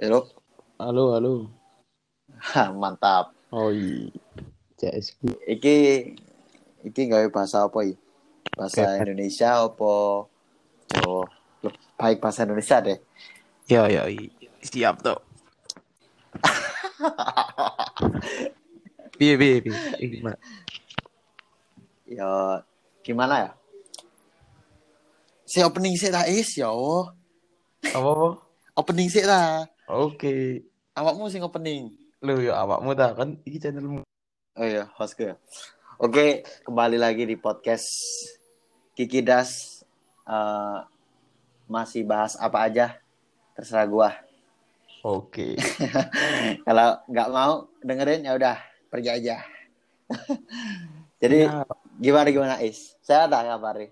Halo. 0.00 0.24
Halo, 0.80 1.12
halo. 1.12 1.32
Hah, 2.40 2.72
Mantap. 2.72 3.36
Oh 3.52 3.68
iya. 3.68 4.08
Iki 5.44 5.76
iki 6.88 7.02
gawe 7.04 7.28
bahasa 7.28 7.68
apa 7.68 7.84
iki? 7.84 8.00
Bahasa 8.56 8.96
Oke. 8.96 9.04
Indonesia 9.04 9.60
apa 9.60 9.92
Jawa? 10.88 11.28
Baik 12.00 12.16
bahasa 12.16 12.48
Indonesia 12.48 12.80
deh. 12.80 12.96
Ya, 13.68 13.92
ya. 13.92 14.08
Siap 14.64 15.04
tuh. 15.04 15.20
Piye, 19.20 19.36
piye, 19.36 19.60
piye. 19.60 19.76
Eh, 20.00 20.08
Gimana? 20.16 20.38
Ya 22.08 22.30
gimana 23.04 23.34
ya? 23.36 23.50
Si 25.44 25.60
opening 25.60 25.92
sih 26.00 26.08
ta 26.08 26.24
is 26.24 26.56
ya. 26.56 26.72
Apa, 26.72 28.00
apa? 28.00 28.28
Opening 28.80 29.12
sih 29.12 29.28
ta. 29.28 29.68
Oke. 29.90 30.62
Awakmu 30.94 31.26
sing 31.26 31.42
opening. 31.42 31.90
Lu 32.22 32.38
ya 32.38 32.62
awakmu 32.62 32.94
tak 32.94 33.18
kan 33.18 33.34
iki 33.42 33.58
channelmu. 33.58 34.06
Oh 34.54 34.62
iya, 34.62 34.86
hostku 34.94 35.26
ya. 35.26 35.34
Oke, 35.98 36.46
kembali 36.62 36.94
lagi 36.94 37.26
di 37.26 37.34
podcast 37.34 37.90
Kiki 38.94 39.18
Das. 39.26 39.82
Eh, 40.30 40.78
masih 41.66 42.06
bahas 42.06 42.38
apa 42.38 42.70
aja, 42.70 43.02
terserah 43.58 43.86
gua. 43.90 44.10
Oke. 45.02 45.58
Kalau 46.66 47.02
nggak 47.10 47.28
mau 47.34 47.66
dengerin 47.82 48.30
ya 48.30 48.38
udah 48.38 48.62
pergi 48.94 49.10
aja. 49.10 49.42
Jadi 51.22 51.50
Ya, 51.50 51.66
gimana 51.98 52.30
gimana 52.30 52.56
Is? 52.62 52.94
Sehat 53.02 53.34
tak 53.34 53.42
kabarnya? 53.42 53.90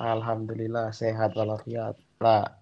Alhamdulillah 0.00 0.96
sehat 0.96 1.36
walafiat. 1.36 2.00
Lah, 2.24 2.57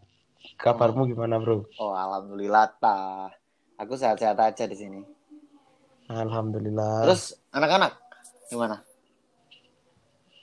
kabarmu 0.55 1.11
gimana, 1.11 1.43
Bro? 1.43 1.67
Oh 1.83 1.93
alhamdulillah 1.93 2.79
ta. 2.79 3.29
Aku 3.77 3.99
sehat-sehat 3.99 4.39
aja 4.39 4.65
di 4.65 4.77
sini. 4.79 5.01
Alhamdulillah. 6.07 7.03
Terus 7.03 7.35
anak-anak 7.51 7.93
gimana? 8.47 8.87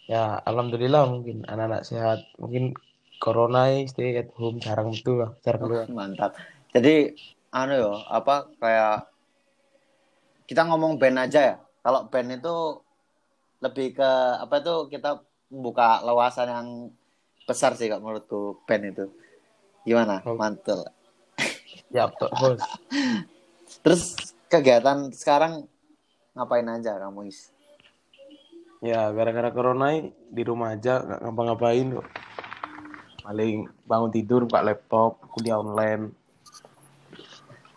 ya, 0.04 0.36
alhamdulillah 0.44 1.08
mungkin 1.08 1.48
anak-anak 1.48 1.88
sehat. 1.88 2.20
Mungkin 2.36 2.76
corona 3.24 3.72
stay 3.88 4.20
at 4.20 4.30
home 4.36 4.60
jarang 4.60 4.92
betul 4.92 5.24
lah, 5.24 5.32
jarang 5.42 5.62
keluar. 5.64 5.86
Mantap. 5.88 6.36
Jadi 6.76 7.16
anu 7.54 7.74
yo 7.78 7.94
apa 8.10 8.50
kayak 8.60 9.08
kita 10.50 10.68
ngomong 10.68 11.00
band 11.00 11.24
aja 11.24 11.42
ya. 11.54 11.56
Kalau 11.84 12.12
band 12.12 12.30
itu 12.36 12.56
lebih 13.64 13.96
ke 13.96 14.12
apa 14.44 14.60
itu 14.60 14.76
kita 14.92 15.24
membuka 15.48 16.04
lewasan 16.04 16.48
yang 16.52 16.68
besar 17.48 17.76
sih 17.80 17.88
kak 17.88 18.04
menurutku 18.04 18.60
band 18.68 18.84
itu. 18.92 19.06
Gimana? 19.84 20.24
Oh. 20.24 20.40
Mantul. 20.40 20.88
Ya, 21.92 22.08
bos. 22.10 22.60
Terus 23.84 24.16
kegiatan 24.48 25.12
sekarang 25.12 25.68
ngapain 26.34 26.66
aja 26.72 26.98
kamu 26.98 27.30
Is? 27.30 27.52
Ya, 28.84 29.08
gara-gara 29.16 29.52
corona 29.52 29.96
di 30.10 30.44
rumah 30.44 30.76
aja 30.76 31.00
nggak 31.04 31.20
ngapa-ngapain 31.24 31.88
kok. 32.00 32.08
Paling 33.24 33.72
bangun 33.88 34.12
tidur, 34.12 34.44
buka 34.44 34.60
laptop, 34.60 35.24
kuliah 35.32 35.60
online. 35.60 36.12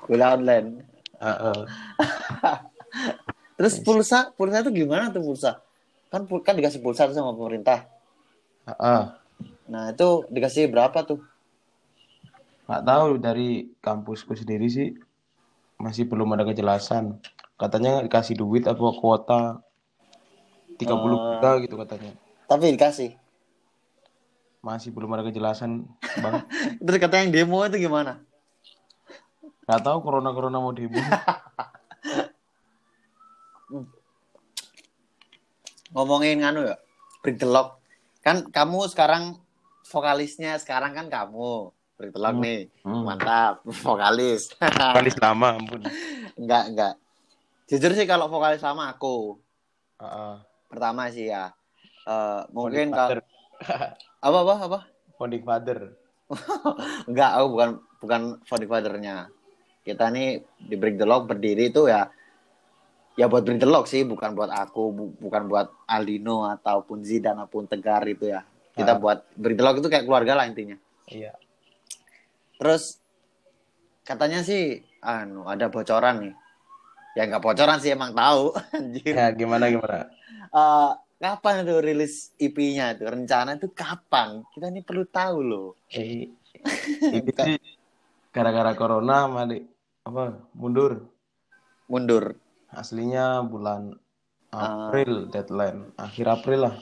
Kuliah 0.02 0.34
online. 0.34 0.82
Heeh. 1.22 1.60
Terus 3.54 3.78
pulsa, 3.82 4.34
pulsa 4.34 4.66
itu 4.66 4.82
gimana 4.82 5.14
tuh 5.14 5.22
pulsa? 5.22 5.62
Kan 6.10 6.26
kan 6.42 6.58
dikasih 6.58 6.82
pulsa 6.82 7.06
tuh 7.06 7.14
sama 7.14 7.34
pemerintah. 7.34 7.86
Heeh. 8.66 9.02
Nah, 9.70 9.94
itu 9.94 10.26
dikasih 10.26 10.66
berapa 10.70 11.06
tuh? 11.06 11.22
Nggak 12.66 12.82
tahu 12.82 13.18
dari 13.22 13.70
kampusku 13.78 14.34
sendiri 14.34 14.66
sih 14.66 14.98
masih 15.78 16.10
belum 16.10 16.34
ada 16.34 16.42
kejelasan. 16.42 17.22
Katanya 17.56 18.02
dikasih 18.04 18.36
duit 18.36 18.66
apa 18.66 18.84
kuota 18.98 19.62
30 20.76 20.82
juta 20.82 21.50
gitu 21.62 21.74
katanya. 21.78 22.12
Tapi 22.50 22.74
dikasih. 22.74 23.16
Masih 24.60 24.90
belum 24.90 25.14
ada 25.14 25.22
kejelasan, 25.22 25.86
Bang. 26.18 26.42
Terus 26.84 26.98
kata 26.98 27.22
yang 27.22 27.30
demo 27.30 27.62
itu 27.62 27.78
gimana? 27.78 28.18
Nggak 29.66 29.82
tahu 29.86 29.98
corona-corona 30.02 30.58
mau 30.58 30.74
demo. 30.74 30.98
Ngomongin 35.94 36.42
nganu 36.42 36.66
ya, 36.66 36.76
Break 37.22 37.38
the 37.40 37.48
Lock. 37.48 37.78
Kan 38.20 38.50
kamu 38.50 38.90
sekarang 38.90 39.38
vokalisnya 39.86 40.58
sekarang 40.58 40.92
kan 40.92 41.06
kamu. 41.06 41.70
Break 41.96 42.12
the 42.12 42.20
Lock 42.20 42.34
Hmm. 42.34 42.44
nih. 42.44 42.60
Hmm. 42.82 43.02
Mantap, 43.02 43.64
vokalis. 43.82 44.52
Vokalis 44.54 45.16
lama, 45.16 45.48
ampun. 45.54 45.80
enggak, 46.40 46.64
enggak. 46.68 46.94
Jujur 47.66 47.92
sih 47.92 48.04
kalau 48.04 48.26
vokalis 48.26 48.60
sama 48.60 48.88
aku. 48.88 49.40
Heeh. 49.96 50.34
Pertama 50.66 51.08
sih 51.08 51.26
ya. 51.26 51.50
eh, 52.04 52.40
mungkin 52.50 52.90
kalau 52.90 53.18
apa 54.26 54.38
apa 54.38 54.54
apa? 54.62 54.78
Founding 55.16 55.42
father. 55.42 55.96
Enggak, 57.06 57.30
aku 57.32 57.46
bukan 57.48 57.68
bukan 57.98 58.20
founding 58.44 58.68
father-nya. 58.68 59.16
Kita 59.80 60.06
nih 60.08 60.28
di 60.60 60.74
Break 60.74 60.96
the 60.96 61.04
Lock 61.04 61.26
berdiri 61.26 61.70
itu 61.70 61.86
ya 61.86 62.10
ya 63.14 63.26
buat 63.26 63.42
Break 63.42 63.58
the 63.58 63.66
Lock 63.66 63.86
sih, 63.86 64.02
bukan 64.02 64.34
buat 64.34 64.50
aku, 64.50 64.82
bu- 64.90 65.16
bukan 65.16 65.46
buat 65.46 65.72
Aldino 65.86 66.44
ataupun 66.44 67.00
Zidane 67.00 67.40
ataupun 67.40 67.64
Tegar 67.64 68.04
itu 68.04 68.28
ya. 68.28 68.44
Kita 68.70 68.92
Ah. 68.92 69.00
buat 69.00 69.18
Break 69.32 69.56
the 69.56 69.64
Lock 69.64 69.80
itu 69.80 69.88
kayak 69.88 70.04
keluarga 70.04 70.36
lah 70.36 70.44
intinya. 70.44 70.76
Iya. 71.08 71.32
Terus 72.56 73.00
katanya 74.02 74.40
sih 74.40 74.80
anu 75.00 75.44
ada 75.44 75.66
bocoran 75.66 76.22
nih. 76.22 76.34
Ya 77.14 77.22
nggak 77.24 77.42
bocoran 77.42 77.78
sih 77.78 77.90
emang 77.90 78.12
tahu 78.12 78.52
anjir. 78.76 79.12
Ya, 79.12 79.32
gimana 79.32 79.66
gimana? 79.66 80.08
Eh, 80.46 80.90
kapan 81.16 81.64
itu 81.64 81.74
rilis 81.78 82.14
EP-nya 82.36 82.92
itu? 82.92 83.04
Rencana 83.04 83.56
itu 83.56 83.68
kapan? 83.70 84.44
Kita 84.50 84.68
ini 84.68 84.80
perlu 84.80 85.04
tahu 85.04 85.36
loh. 85.40 85.68
Eh, 85.88 86.28
itu 87.16 87.30
sih 87.34 87.56
gara-gara 88.30 88.72
corona 88.72 89.24
mari 89.26 89.64
apa 90.02 90.36
mundur 90.52 91.08
Mundur. 91.86 92.36
aslinya 92.68 93.40
bulan 93.40 93.96
Ah. 94.52 94.88
April 94.88 95.26
deadline 95.26 95.90
akhir 95.96 96.26
April 96.28 96.60
lah 96.64 96.76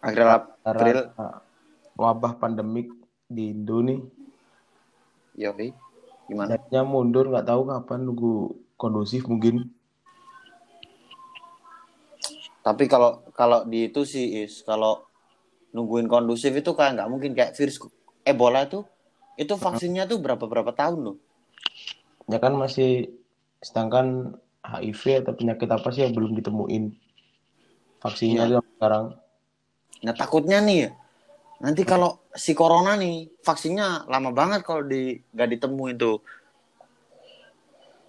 Akhir 0.00 0.24
April. 0.62 0.98
wabah 1.94 2.34
pandemik 2.34 2.88
di 3.24 3.50
Indo 3.50 3.78
nih 3.80 4.00
Yofi, 5.34 5.72
gimana? 6.28 6.56
jadinya 6.56 6.82
mundur 6.84 7.28
nggak 7.32 7.46
tahu 7.48 7.62
kapan 7.68 8.00
nunggu 8.04 8.34
kondusif 8.76 9.24
mungkin 9.26 9.72
Tapi 12.62 12.86
kalau 12.86 13.26
kalau 13.34 13.66
di 13.66 13.90
itu 13.90 14.06
sih 14.06 14.46
is 14.46 14.62
kalau 14.62 15.02
nungguin 15.74 16.06
kondusif 16.06 16.54
itu 16.54 16.70
kayak 16.70 16.94
nggak 16.94 17.10
mungkin 17.10 17.34
kayak 17.34 17.58
virus 17.58 17.82
Ebola 18.22 18.62
itu 18.62 18.86
itu 19.34 19.50
vaksinnya 19.58 20.06
tuh 20.06 20.22
berapa 20.22 20.46
berapa 20.46 20.70
tahun 20.70 21.00
loh. 21.02 21.16
ya 22.30 22.38
kan 22.38 22.54
masih 22.54 23.10
sedangkan 23.58 24.38
HIV 24.62 25.26
atau 25.26 25.34
penyakit 25.34 25.66
apa 25.66 25.90
sih 25.90 26.06
yang 26.06 26.14
belum 26.14 26.38
ditemuin 26.38 26.94
vaksinnya 27.98 28.46
Iya. 28.46 28.62
tuh 28.62 28.66
sekarang 28.78 29.04
Nah 30.02 30.14
takutnya 30.14 30.58
nih 30.62 30.76
ya, 30.86 30.88
nanti 31.62 31.82
kalau 31.86 32.10
si 32.34 32.52
corona 32.52 32.98
nih 32.98 33.30
vaksinnya 33.40 34.10
lama 34.10 34.30
banget 34.34 34.60
kalau 34.66 34.82
di 34.82 35.14
nggak 35.32 35.48
ditemuin 35.56 35.96
tuh. 35.96 36.18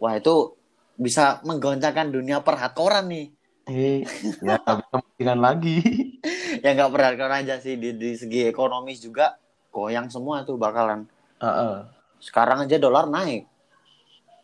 Wah 0.02 0.18
itu 0.18 0.58
bisa 0.98 1.40
menggoncangkan 1.48 2.12
dunia 2.12 2.42
perhadkoran 2.44 3.08
nih. 3.10 3.28
eh 3.64 4.04
ya 4.44 4.60
nggak 4.60 4.76
bisa 4.84 4.96
mungkinan 5.00 5.40
lagi 5.40 5.78
Ya 6.64 6.76
nggak 6.76 6.92
perhadkoran 6.92 7.48
aja 7.48 7.64
sih 7.64 7.80
di, 7.80 7.96
di 7.96 8.12
segi 8.20 8.44
ekonomis 8.52 9.00
juga 9.00 9.40
goyang 9.72 10.12
semua 10.12 10.44
tuh 10.44 10.60
bakalan. 10.60 11.08
Heeh. 11.40 11.76
Sekarang 12.20 12.68
aja 12.68 12.76
dolar 12.76 13.08
naik. 13.08 13.48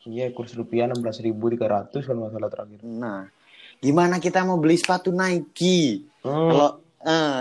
Iya, 0.08 0.32
kurs 0.32 0.56
rupiah 0.56 0.88
16.300 0.88 2.08
kalau 2.08 2.26
nggak 2.26 2.34
salah 2.34 2.50
terakhir. 2.50 2.80
Nah, 2.88 3.28
gimana 3.84 4.18
kita 4.18 4.42
mau 4.48 4.56
beli 4.58 4.80
sepatu 4.80 5.12
Nike? 5.12 6.08
Hmm, 6.24 6.50
Kalau 6.50 6.70
eh, 7.02 7.40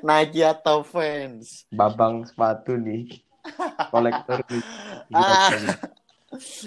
Nike 0.00 0.42
atau 0.42 0.82
Vans? 0.82 1.66
babang 1.68 2.22
sepatu 2.22 2.74
nih. 2.74 3.22
Kolektor 3.88 4.42
nih. 4.44 4.62
Ah. 5.10 5.54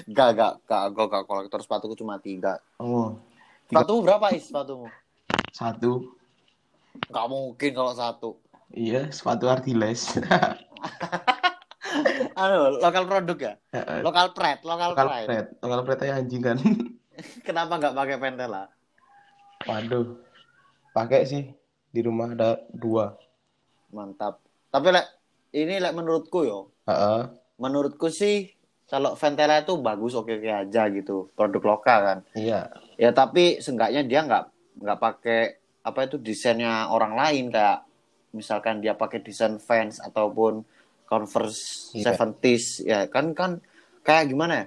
Gak, 0.08 0.30
gak, 0.34 0.54
gak, 0.64 0.84
gak, 0.90 1.08
gak, 1.10 1.24
kolektor 1.26 1.60
sepatuku 1.60 1.94
cuma 1.94 2.16
tiga. 2.18 2.58
Oh, 2.78 3.20
Tiga- 3.66 3.84
Sepatumu 3.84 4.00
berapa 4.02 4.26
is 4.32 4.44
sepatumu? 4.44 4.88
satu. 5.52 6.16
Gak 7.06 7.28
mungkin 7.28 7.72
kalau 7.72 7.92
satu. 7.92 8.30
Iya, 8.70 9.10
sepatu 9.10 9.46
Artiles. 9.46 10.16
Anu, 12.36 12.80
lokal 12.80 13.04
produk 13.04 13.38
ya? 13.38 13.54
Lokal 14.00 14.32
pride, 14.32 14.62
lokal, 14.64 14.90
Lokal 14.94 15.08
pride. 15.10 15.28
pret, 15.28 15.48
lokal 15.60 15.80
pret 15.84 16.00
aja 16.02 16.14
anjing 16.16 16.40
kan. 16.40 16.58
Kenapa 17.48 17.76
nggak 17.76 17.92
pakai 17.94 18.18
Pentela? 18.18 18.64
Waduh. 19.66 20.16
Pakai 20.90 21.28
sih 21.28 21.44
di 21.90 22.00
rumah 22.00 22.32
ada 22.32 22.62
dua. 22.70 23.18
Mantap. 23.90 24.38
Tapi 24.70 24.88
lek 24.90 25.08
ini 25.52 25.78
lek 25.78 25.92
menurutku 25.92 26.40
yo, 26.42 26.70
Heeh. 26.86 27.26
menurutku 27.58 28.08
sih 28.08 28.54
kalau 28.86 29.14
Ventela 29.14 29.60
itu 29.60 29.78
bagus 29.78 30.14
oke 30.14 30.30
oke 30.32 30.50
aja 30.50 30.86
gitu 30.88 31.30
produk 31.34 31.62
lokal 31.68 32.00
kan 32.00 32.20
Iya. 32.34 32.70
ya 32.96 33.10
tapi 33.12 33.58
seenggaknya 33.58 34.02
dia 34.02 34.22
nggak 34.24 34.44
nggak 34.80 35.00
pakai 35.00 35.42
apa 35.80 36.00
itu 36.04 36.18
desainnya 36.18 36.86
orang 36.88 37.14
lain 37.14 37.46
kayak 37.50 37.86
misalkan 38.32 38.78
dia 38.78 38.94
pakai 38.94 39.22
desain 39.22 39.58
Vans 39.58 39.98
ataupun 40.00 40.62
Converse 41.06 41.94
Iya. 41.96 42.14
70s 42.14 42.66
ya 42.84 43.00
kan 43.06 43.34
kan 43.34 43.52
kayak 44.02 44.30
gimana 44.30 44.54
ya 44.56 44.66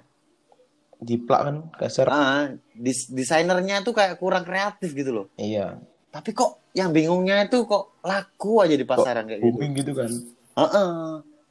Jiplak 1.01 1.41
kan 1.43 1.57
kasar. 1.77 2.07
ah 2.07 2.47
dis- 2.73 3.11
desainernya 3.11 3.83
tuh 3.83 3.91
kayak 3.91 4.19
kurang 4.19 4.43
kreatif 4.43 4.91
gitu 4.93 5.11
loh 5.13 5.27
Iya. 5.35 5.83
Tapi 6.12 6.31
kok 6.37 6.70
yang 6.76 6.93
bingungnya 6.93 7.49
itu 7.49 7.64
kok 7.64 8.05
laku 8.05 8.61
aja 8.61 8.76
di 8.76 8.85
pasaran 8.85 9.25
kayak 9.25 9.41
gitu 9.41 9.49
Booming 9.56 9.73
gitu 9.81 9.93
kan. 9.97 10.11
Heeh. 10.61 10.91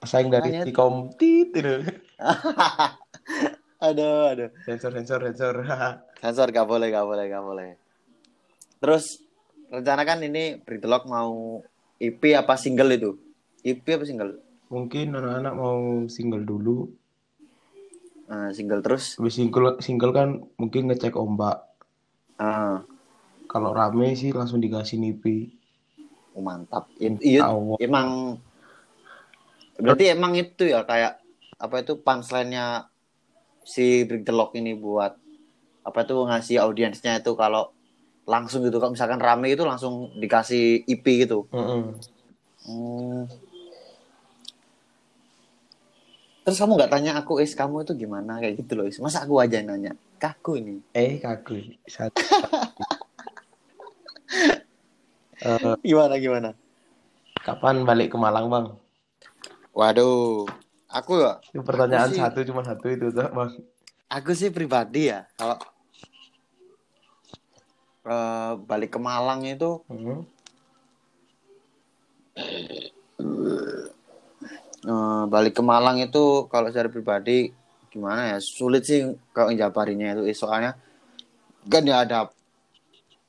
Pesaing 0.02 0.30
dari 0.30 0.50
si 0.62 0.72
tit 1.18 1.50
itu. 1.54 1.76
aduh 3.86 4.30
aduh 4.30 4.50
Sensor 4.62 4.94
sensor 4.94 5.20
sensor. 5.34 5.56
sensor 6.22 6.48
gak 6.54 6.70
boleh 6.70 6.94
gak 6.94 7.02
boleh 7.02 7.26
gak 7.26 7.42
boleh 7.42 7.70
terus 8.78 9.26
rencana 9.74 10.06
kan 10.06 10.22
ini 10.22 10.62
Britlock 10.62 11.10
mau 11.10 11.66
EP 11.98 12.22
apa 12.38 12.54
single 12.62 12.94
itu 12.94 13.18
EP 13.66 13.82
apa 13.98 14.06
single 14.06 14.38
Mungkin 14.72 15.12
anak-anak 15.12 15.54
mau 15.60 16.08
single 16.08 16.48
dulu. 16.48 16.88
Ah, 18.32 18.56
single 18.56 18.80
terus 18.80 19.20
Habis 19.20 19.36
single 19.36 19.76
single 19.84 20.16
kan 20.16 20.48
mungkin 20.56 20.88
ngecek 20.88 21.20
ombak. 21.20 21.60
Ah, 22.40 22.88
Kalau 23.52 23.76
rame 23.76 24.16
sih 24.16 24.32
langsung 24.32 24.64
dikasih 24.64 24.96
nipi. 24.96 25.52
oh, 26.32 26.40
mantap 26.40 26.88
iya 27.20 27.44
emang 27.84 28.40
berarti 29.76 30.16
emang 30.16 30.32
itu 30.40 30.64
ya 30.72 30.88
kayak 30.88 31.20
apa 31.60 31.84
itu 31.84 32.00
punchline-nya 32.00 32.88
si 33.68 34.08
Britlock 34.08 34.56
ini 34.56 34.72
buat 34.72 35.12
apa 35.84 36.00
itu 36.08 36.16
ngasih 36.16 36.58
audiensnya 36.64 37.20
itu 37.20 37.36
kalau 37.36 37.76
langsung 38.24 38.64
gitu 38.64 38.80
kalau 38.80 38.96
misalkan 38.96 39.20
rame 39.20 39.52
itu 39.52 39.68
langsung 39.68 40.16
dikasih 40.16 40.88
EP 40.88 41.06
gitu 41.28 41.44
Heeh. 41.52 41.84
Hmm. 42.62 43.26
Terus 46.42 46.58
kamu 46.58 46.74
nggak 46.74 46.94
tanya 46.94 47.12
aku, 47.22 47.38
Is, 47.38 47.54
kamu 47.54 47.86
itu 47.86 47.94
gimana? 47.94 48.42
Kayak 48.42 48.66
gitu 48.66 48.74
loh, 48.74 48.86
Is. 48.90 48.98
Masa 48.98 49.22
aku 49.22 49.38
aja 49.38 49.62
yang 49.62 49.70
nanya? 49.70 49.94
Kaku 50.18 50.58
ini. 50.58 50.82
Eh 50.90 51.22
kaku. 51.22 51.78
Satu. 51.86 52.18
Eh, 55.42 55.74
Gimana, 55.82 56.16
gimana? 56.22 56.50
kapan 57.42 57.82
balik 57.82 58.14
ke 58.14 58.18
Malang 58.22 58.46
bang? 58.54 58.66
Waduh, 59.74 60.46
aku 60.86 61.18
ya, 61.26 61.42
Itu 61.50 61.66
pertanyaan 61.66 62.06
Aku 62.06 62.14
sih- 62.14 62.22
satu 62.22 62.40
cuma 62.46 62.62
satu 62.62 62.86
itu 62.94 63.10
tuh 63.10 63.26
bang. 63.34 63.50
aku 64.12 64.32
sih 64.38 64.54
pribadi 64.54 65.10
ya, 65.10 65.26
kalau 65.40 65.58
eh, 68.06 68.52
balik 68.70 68.94
ke 68.94 69.00
Malang 69.02 69.42
itu, 69.50 69.82
Hmm. 69.90 70.22
eh, 74.86 75.24
balik 75.26 75.54
ke 75.58 75.64
Malang 75.66 75.98
itu 75.98 76.46
kalau 76.46 76.70
secara 76.70 76.90
pribadi 76.94 77.50
gimana 77.90 78.36
ya? 78.36 78.38
Sulit 78.38 78.86
sih 78.86 79.02
kalau 79.34 79.50
njabarinya 79.50 80.14
itu. 80.14 80.46
Soalnya 80.46 80.78
kan 81.66 81.82
ya 81.86 82.06
ada 82.06 82.30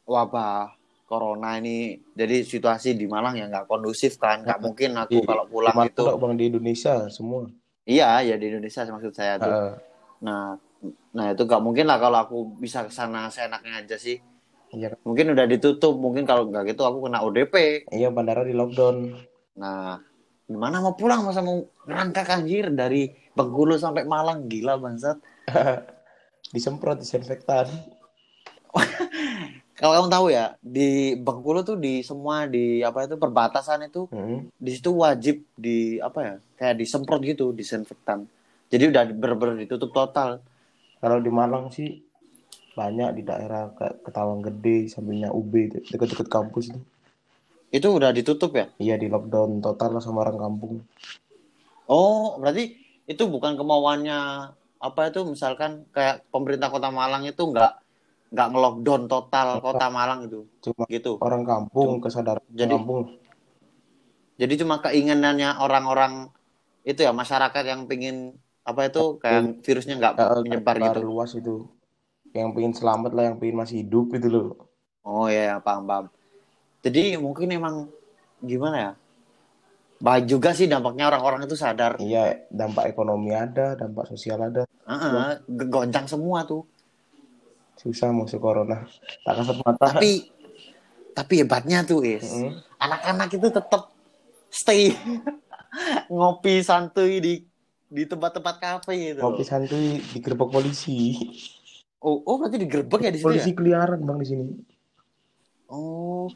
wabah 0.04 0.72
corona 1.12 1.60
ini, 1.60 2.00
jadi 2.16 2.40
situasi 2.40 2.96
di 2.96 3.04
Malang 3.04 3.36
ya 3.36 3.44
nggak 3.52 3.68
kondusif 3.68 4.16
kan, 4.16 4.40
nggak 4.40 4.60
mungkin 4.64 4.96
aku 4.96 5.20
Di- 5.20 5.28
kalau 5.28 5.44
pulang 5.44 5.76
Di 5.76 5.92
itu. 5.92 6.04
bang 6.08 6.32
di 6.40 6.44
Indonesia 6.48 6.92
semua. 7.12 7.52
Iya, 7.84 8.24
ya 8.24 8.34
di 8.40 8.48
Indonesia 8.48 8.88
maksud 8.88 9.12
saya 9.12 9.36
tuh. 9.36 9.52
Heeh. 9.52 9.72
Nah, 10.22 10.54
nah 11.12 11.26
itu 11.34 11.42
gak 11.44 11.58
mungkin 11.60 11.84
lah 11.90 11.98
kalau 11.98 12.18
aku 12.22 12.36
bisa 12.56 12.86
ke 12.86 12.94
sana 12.94 13.26
seenaknya 13.28 13.82
aja 13.82 13.96
sih. 13.98 14.22
Iya, 14.72 14.96
Mungkin 15.04 15.36
udah 15.36 15.44
ditutup, 15.44 15.98
mungkin 16.00 16.24
kalau 16.24 16.48
nggak 16.48 16.72
gitu 16.72 16.88
aku 16.88 17.04
kena 17.04 17.20
ODP. 17.20 17.84
iya 17.92 18.08
bandara 18.08 18.40
di 18.46 18.56
lockdown. 18.56 19.18
Nah, 19.60 20.00
gimana 20.48 20.80
mau 20.80 20.96
pulang 20.96 21.26
masa 21.26 21.44
mau 21.44 21.68
ngerangkak 21.84 22.32
anjir 22.32 22.72
dari 22.72 23.12
Bengkulu 23.36 23.76
sampai 23.76 24.08
Malang 24.08 24.48
gila 24.48 24.80
bangsat. 24.80 25.20
Disemprot 26.54 27.02
disinfektan. 27.02 27.68
Kalau 29.82 29.98
kamu 29.98 30.14
tahu 30.14 30.26
ya, 30.30 30.54
di 30.62 31.18
Bengkulu 31.18 31.66
tuh 31.66 31.74
di 31.74 32.06
semua 32.06 32.46
di 32.46 32.86
apa 32.86 33.02
itu 33.02 33.18
perbatasan 33.18 33.90
itu 33.90 34.06
Hmm. 34.14 34.46
di 34.54 34.70
situ 34.70 34.94
wajib 34.94 35.42
di 35.58 35.98
apa 35.98 36.18
ya? 36.22 36.34
Kayak 36.54 36.78
disemprot 36.78 37.18
gitu 37.26 37.50
disinfektan. 37.50 38.30
Jadi 38.70 38.94
udah 38.94 39.10
bener-bener 39.10 39.66
ditutup 39.66 39.90
total. 39.90 40.38
Kalau 41.02 41.18
di 41.18 41.34
Malang 41.34 41.74
sih 41.74 41.98
banyak 42.78 43.10
di 43.18 43.22
daerah 43.26 43.74
kayak 43.74 44.06
Ketawang 44.06 44.46
Gede, 44.46 44.86
sampingnya 44.86 45.34
UB 45.34 45.82
deket-deket 45.90 46.30
kampus 46.30 46.70
itu. 46.70 46.80
Itu 47.74 47.90
udah 47.90 48.14
ditutup 48.14 48.54
ya? 48.54 48.70
Iya 48.78 48.94
di 49.02 49.10
lockdown 49.10 49.58
total 49.58 49.98
lah 49.98 50.02
sama 50.04 50.22
orang 50.22 50.38
kampung. 50.38 50.78
Oh, 51.90 52.38
berarti 52.38 52.78
itu 53.10 53.26
bukan 53.26 53.58
kemauannya 53.58 54.46
apa 54.78 55.00
itu 55.10 55.26
misalkan 55.26 55.90
kayak 55.90 56.22
pemerintah 56.30 56.70
Kota 56.70 56.94
Malang 56.94 57.26
itu 57.26 57.42
nggak 57.42 57.81
nggak 58.32 58.48
ngelockdown 58.48 59.02
total 59.06 59.60
Kota 59.60 59.86
Malang 59.92 60.24
itu 60.24 60.48
Cuma 60.64 60.88
gitu. 60.88 61.20
orang 61.20 61.44
kampung 61.44 62.00
kesadaran 62.00 62.40
Jadi- 62.48 62.72
kampung. 62.72 63.20
Jadi 64.40 64.54
cuma 64.58 64.80
keinginannya 64.80 65.60
orang-orang 65.60 66.32
itu 66.82 67.04
ya 67.04 67.12
masyarakat 67.12 67.62
yang 67.62 67.84
pingin 67.86 68.34
apa 68.64 68.88
itu 68.88 69.20
kayak 69.20 69.60
virusnya 69.62 70.00
nggak 70.00 70.14
Ya, 70.18 70.26
menyebar 70.40 70.74
keluar 70.80 70.96
gitu. 70.96 71.00
luas 71.04 71.30
itu. 71.36 71.56
Yang 72.32 72.48
pengen 72.56 72.72
selamat 72.72 73.10
lah, 73.12 73.24
yang 73.28 73.36
pengen 73.36 73.60
masih 73.60 73.84
hidup 73.84 74.08
gitu 74.16 74.28
loh. 74.32 74.48
Oh 75.04 75.28
iya, 75.28 75.60
paham 75.60 75.84
paham. 75.84 76.06
Jadi 76.80 77.20
mungkin 77.20 77.52
emang 77.52 77.76
gimana 78.40 78.76
ya? 78.80 78.92
Baik 80.02 80.26
juga 80.26 80.50
sih 80.50 80.66
dampaknya 80.66 81.06
orang-orang 81.06 81.46
itu 81.46 81.54
sadar. 81.54 81.94
Iya, 82.02 82.48
dampak 82.50 82.90
ekonomi 82.90 83.30
ada, 83.30 83.78
dampak 83.78 84.10
sosial 84.10 84.42
ada. 84.42 84.66
Heeh, 84.66 85.38
goncang 85.46 86.10
semua 86.10 86.42
tuh. 86.42 86.66
Susah 87.82 88.14
musuh 88.14 88.38
corona. 88.38 88.86
Tak 89.26 89.42
kasat 89.42 89.56
mata. 89.66 89.86
Tapi 89.90 90.30
tapi 91.12 91.44
hebatnya 91.44 91.84
tuh 91.84 92.06
is 92.06 92.24
anak-anak 92.80 93.36
itu 93.36 93.52
tetap 93.52 93.92
stay 94.48 94.96
ngopi 96.14 96.64
santuy 96.64 97.20
di 97.20 97.34
di 97.92 98.02
tempat-tempat 98.08 98.56
kafe 98.56 99.12
gitu. 99.12 99.20
Kopi 99.20 99.44
santuy 99.44 100.00
digerebek 100.16 100.48
polisi. 100.48 101.12
Oh, 102.02 102.24
oh 102.24 102.34
berarti 102.40 102.58
digerebek 102.58 103.00
ya 103.04 103.12
di 103.14 103.20
Polisi 103.22 103.52
ya? 103.52 103.56
keliaran 103.56 104.00
bang 104.02 104.18
di 104.18 104.26
sini. 104.26 104.44
Oh. 105.70 106.26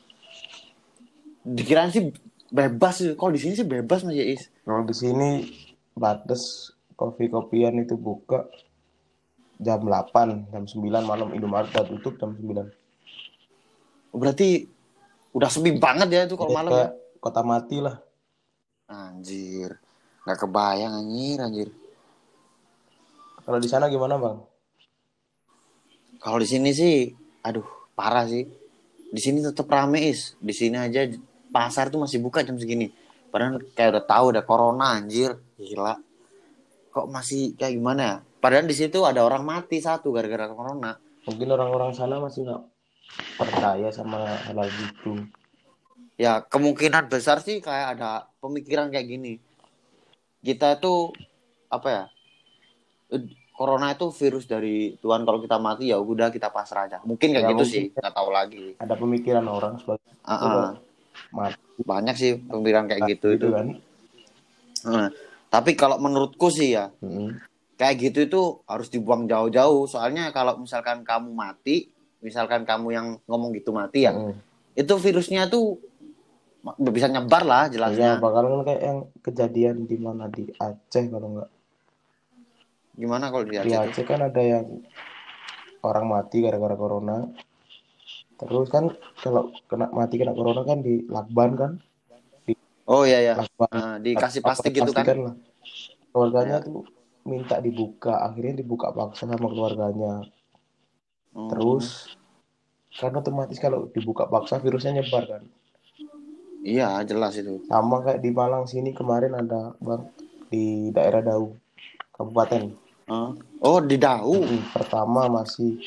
Dikirain 1.42 1.90
sih 1.90 2.12
bebas 2.52 3.02
sih. 3.02 3.16
Kalau 3.18 3.32
di 3.34 3.40
sini 3.40 3.58
sih 3.58 3.66
bebas 3.66 4.04
Mas 4.04 4.14
Is. 4.14 4.46
Kalau 4.62 4.84
di 4.86 4.94
sini 4.94 5.30
batas 5.96 6.70
kopi-kopian 6.94 7.82
itu 7.82 7.98
buka 7.98 8.46
jam 9.56 9.80
8, 9.80 10.52
jam 10.52 10.64
9 10.64 10.84
malam 11.04 11.32
Indomaret 11.32 11.72
udah 11.72 11.86
tutup 11.88 12.20
jam 12.20 12.36
9. 12.36 14.16
Berarti 14.16 14.68
udah 15.36 15.48
sepi 15.52 15.76
banget 15.76 16.08
ya 16.08 16.20
itu 16.24 16.36
kalau 16.36 16.52
malam 16.52 16.72
ya. 16.72 16.88
kota 17.20 17.40
mati 17.44 17.80
lah. 17.80 18.00
Anjir. 18.88 19.76
Nggak 20.24 20.38
kebayang 20.42 20.92
anjir, 20.92 21.38
anjir. 21.38 21.68
Kalau 23.46 23.58
di 23.62 23.68
sana 23.70 23.86
gimana 23.86 24.18
bang? 24.18 24.38
Kalau 26.18 26.38
di 26.42 26.48
sini 26.48 26.74
sih, 26.74 27.14
aduh, 27.46 27.66
parah 27.94 28.26
sih. 28.26 28.42
Di 29.06 29.20
sini 29.22 29.38
tetap 29.38 29.70
rame 29.70 30.10
is. 30.10 30.34
Di 30.42 30.50
sini 30.50 30.74
aja 30.74 31.06
pasar 31.54 31.86
tuh 31.92 32.02
masih 32.02 32.18
buka 32.18 32.42
jam 32.42 32.58
segini. 32.58 32.90
Padahal 33.30 33.62
kayak 33.76 33.90
udah 33.94 34.04
tahu 34.04 34.24
udah 34.34 34.42
corona 34.42 34.98
anjir. 34.98 35.38
Gila. 35.54 35.94
Kok 36.90 37.06
masih 37.06 37.54
kayak 37.54 37.78
gimana 37.78 38.02
ya? 38.02 38.16
Padahal 38.36 38.68
di 38.68 38.76
situ 38.76 39.02
ada 39.02 39.24
orang 39.24 39.42
mati 39.42 39.80
satu 39.80 40.12
gara-gara 40.12 40.46
corona. 40.48 40.94
Mungkin 41.26 41.48
orang-orang 41.50 41.90
sana 41.90 42.22
masih 42.22 42.46
nggak 42.46 42.62
percaya 43.34 43.88
sama 43.90 44.22
hal 44.46 44.58
gitu. 44.66 45.26
Ya 46.16 46.40
kemungkinan 46.40 47.10
besar 47.10 47.42
sih 47.42 47.58
kayak 47.58 47.98
ada 47.98 48.30
pemikiran 48.38 48.88
kayak 48.88 49.06
gini. 49.06 49.34
Kita 50.40 50.78
tuh 50.78 51.10
apa 51.68 51.88
ya? 51.90 52.04
eh, 53.10 53.22
Corona 53.56 53.88
itu 53.88 54.12
virus 54.12 54.44
dari 54.44 55.00
Tuhan 55.00 55.24
kalau 55.24 55.40
kita 55.40 55.56
mati 55.56 55.88
ya 55.88 55.96
udah 55.96 56.28
kita 56.28 56.52
pasrah 56.52 56.84
aja. 56.84 57.00
Mungkin 57.00 57.32
kayak 57.32 57.40
Ya, 57.40 57.50
gitu 57.50 57.64
mungkin. 57.64 57.72
sih, 57.72 57.84
nggak 57.88 58.12
tahu 58.12 58.28
lagi. 58.28 58.76
Ada 58.76 58.94
pemikiran 58.94 59.44
orang 59.48 59.80
sebagai 59.80 60.12
Ah, 60.22 60.36
ah. 60.36 60.68
mati 61.32 61.56
banyak 61.80 62.14
sih 62.14 62.36
pemikiran 62.36 62.84
kayak 62.84 63.16
gitu 63.16 63.32
itu. 63.32 63.48
kan. 63.48 63.66
Nah, 64.84 65.08
tapi 65.48 65.72
kalau 65.72 65.96
menurutku 65.96 66.52
sih 66.52 66.76
ya 66.76 66.92
Mm-mm. 67.00 67.32
Kayak 67.76 67.94
gitu 68.00 68.18
itu 68.24 68.42
harus 68.64 68.88
dibuang 68.88 69.24
jauh-jauh. 69.24 69.84
Soalnya 69.84 70.32
kalau 70.32 70.56
misalkan 70.56 71.04
kamu 71.04 71.30
mati, 71.30 71.88
misalkan 72.18 72.64
kamu 72.64 72.86
yang 72.90 73.06
ngomong 73.24 73.52
gitu 73.52 73.70
mati 73.70 74.04
ya, 74.04 74.12
Mm. 74.12 74.32
itu 74.74 74.94
virusnya 74.96 75.46
tuh 75.46 75.76
bisa 76.82 77.06
nyebar 77.06 77.46
lah 77.46 77.70
jelasnya. 77.70 78.18
bakalan 78.18 78.64
kayak 78.64 78.82
yang 78.82 78.98
kejadian 79.22 79.76
di 79.86 79.96
mana 79.96 80.26
di 80.26 80.50
Aceh 80.52 81.06
kalau 81.06 81.38
nggak 81.38 81.50
Gimana 82.96 83.28
kalau 83.28 83.44
di 83.44 83.54
di 83.54 83.58
Aceh 83.60 83.70
tuh? 83.70 83.92
Aceh 83.92 84.04
kan 84.04 84.20
ada 84.24 84.42
yang 84.42 84.66
orang 85.84 86.06
mati 86.08 86.42
gara-gara 86.42 86.74
corona 86.74 87.28
terus 88.36 88.68
kan 88.68 88.90
kalau 89.22 89.54
kena 89.64 89.88
mati 89.88 90.18
kena 90.18 90.34
corona 90.34 90.60
kan 90.60 90.82
di 90.82 91.06
lakban 91.06 91.54
kan 91.54 91.72
Oh 92.86 93.02
iya 93.02 93.18
ya. 93.22 93.34
lakban 93.38 93.70
Ah, 93.70 93.96
dikasih 93.98 94.42
plastik 94.42 94.74
gitu 94.74 94.90
kan? 94.90 95.06
pastikan 95.06 95.18
lah 95.22 95.34
keluarganya 96.10 96.58
Ya. 96.58 96.66
tuh 96.66 96.82
minta 97.26 97.58
dibuka 97.58 98.22
akhirnya 98.22 98.56
dibuka 98.56 98.88
paksa 98.90 99.26
sama 99.26 99.46
keluarganya 99.46 100.22
Oh. 101.36 101.52
terus 101.52 102.16
kan 102.90 103.12
otomatis 103.12 103.58
kalau 103.58 103.92
dibuka 103.92 104.24
paksa 104.24 104.56
virusnya 104.56 104.96
nyebar 104.96 105.28
kan 105.28 105.42
Iya, 106.62 106.98
jelas 107.04 107.36
itu. 107.36 107.60
sama 107.64 108.00
kayak 108.00 108.18
di 108.18 108.32
Malang 108.32 108.64
sini 108.64 108.90
kemarin 108.90 109.30
ada 109.30 109.76
bang 109.78 110.02
di 110.48 110.64
daerah 110.90 111.20
Dau 111.20 111.52
kabupaten 112.10 112.72
Ah. 113.06 113.30
Oh, 113.60 113.78
di 113.78 113.94
Dau. 113.96 114.42
Pertama 114.72 115.28
masih 115.28 115.78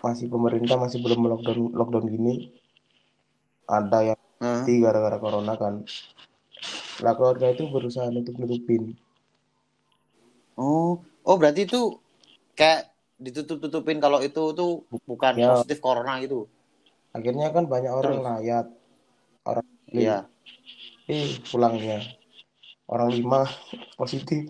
masih 0.00 0.26
pemerintah 0.26 0.78
masih 0.78 1.04
belum 1.04 1.28
lockdown 1.28 1.74
lockdown 1.74 2.06
gini 2.06 2.48
ada 3.66 4.00
yang 4.06 4.20
Ah. 4.38 4.64
mati 4.64 4.80
gara-gara 4.80 5.18
corona 5.18 5.52
kan 5.54 5.84
lah 7.00 7.12
keluarga 7.12 7.50
itu 7.50 7.68
berusaha 7.68 8.08
nutup 8.08 8.38
nutupin 8.38 8.96
Oh, 10.60 11.00
oh 11.24 11.36
berarti 11.40 11.64
itu 11.64 11.96
kayak 12.52 12.92
ditutup-tutupin 13.16 13.96
kalau 13.96 14.20
itu 14.20 14.52
tuh 14.52 14.84
bukan 15.08 15.34
Ya. 15.40 15.56
positif 15.56 15.80
corona 15.80 16.20
gitu. 16.20 16.44
akhirnya 17.16 17.48
kan 17.50 17.64
banyak 17.66 17.90
orang 17.90 18.14
Terus? 18.20 18.26
layat 18.28 18.66
orang 19.48 19.66
Iya. 19.90 20.18
eh 21.10 21.26
pulangnya 21.48 21.98
orang 22.86 23.08
lima 23.10 23.48
positif 24.00 24.46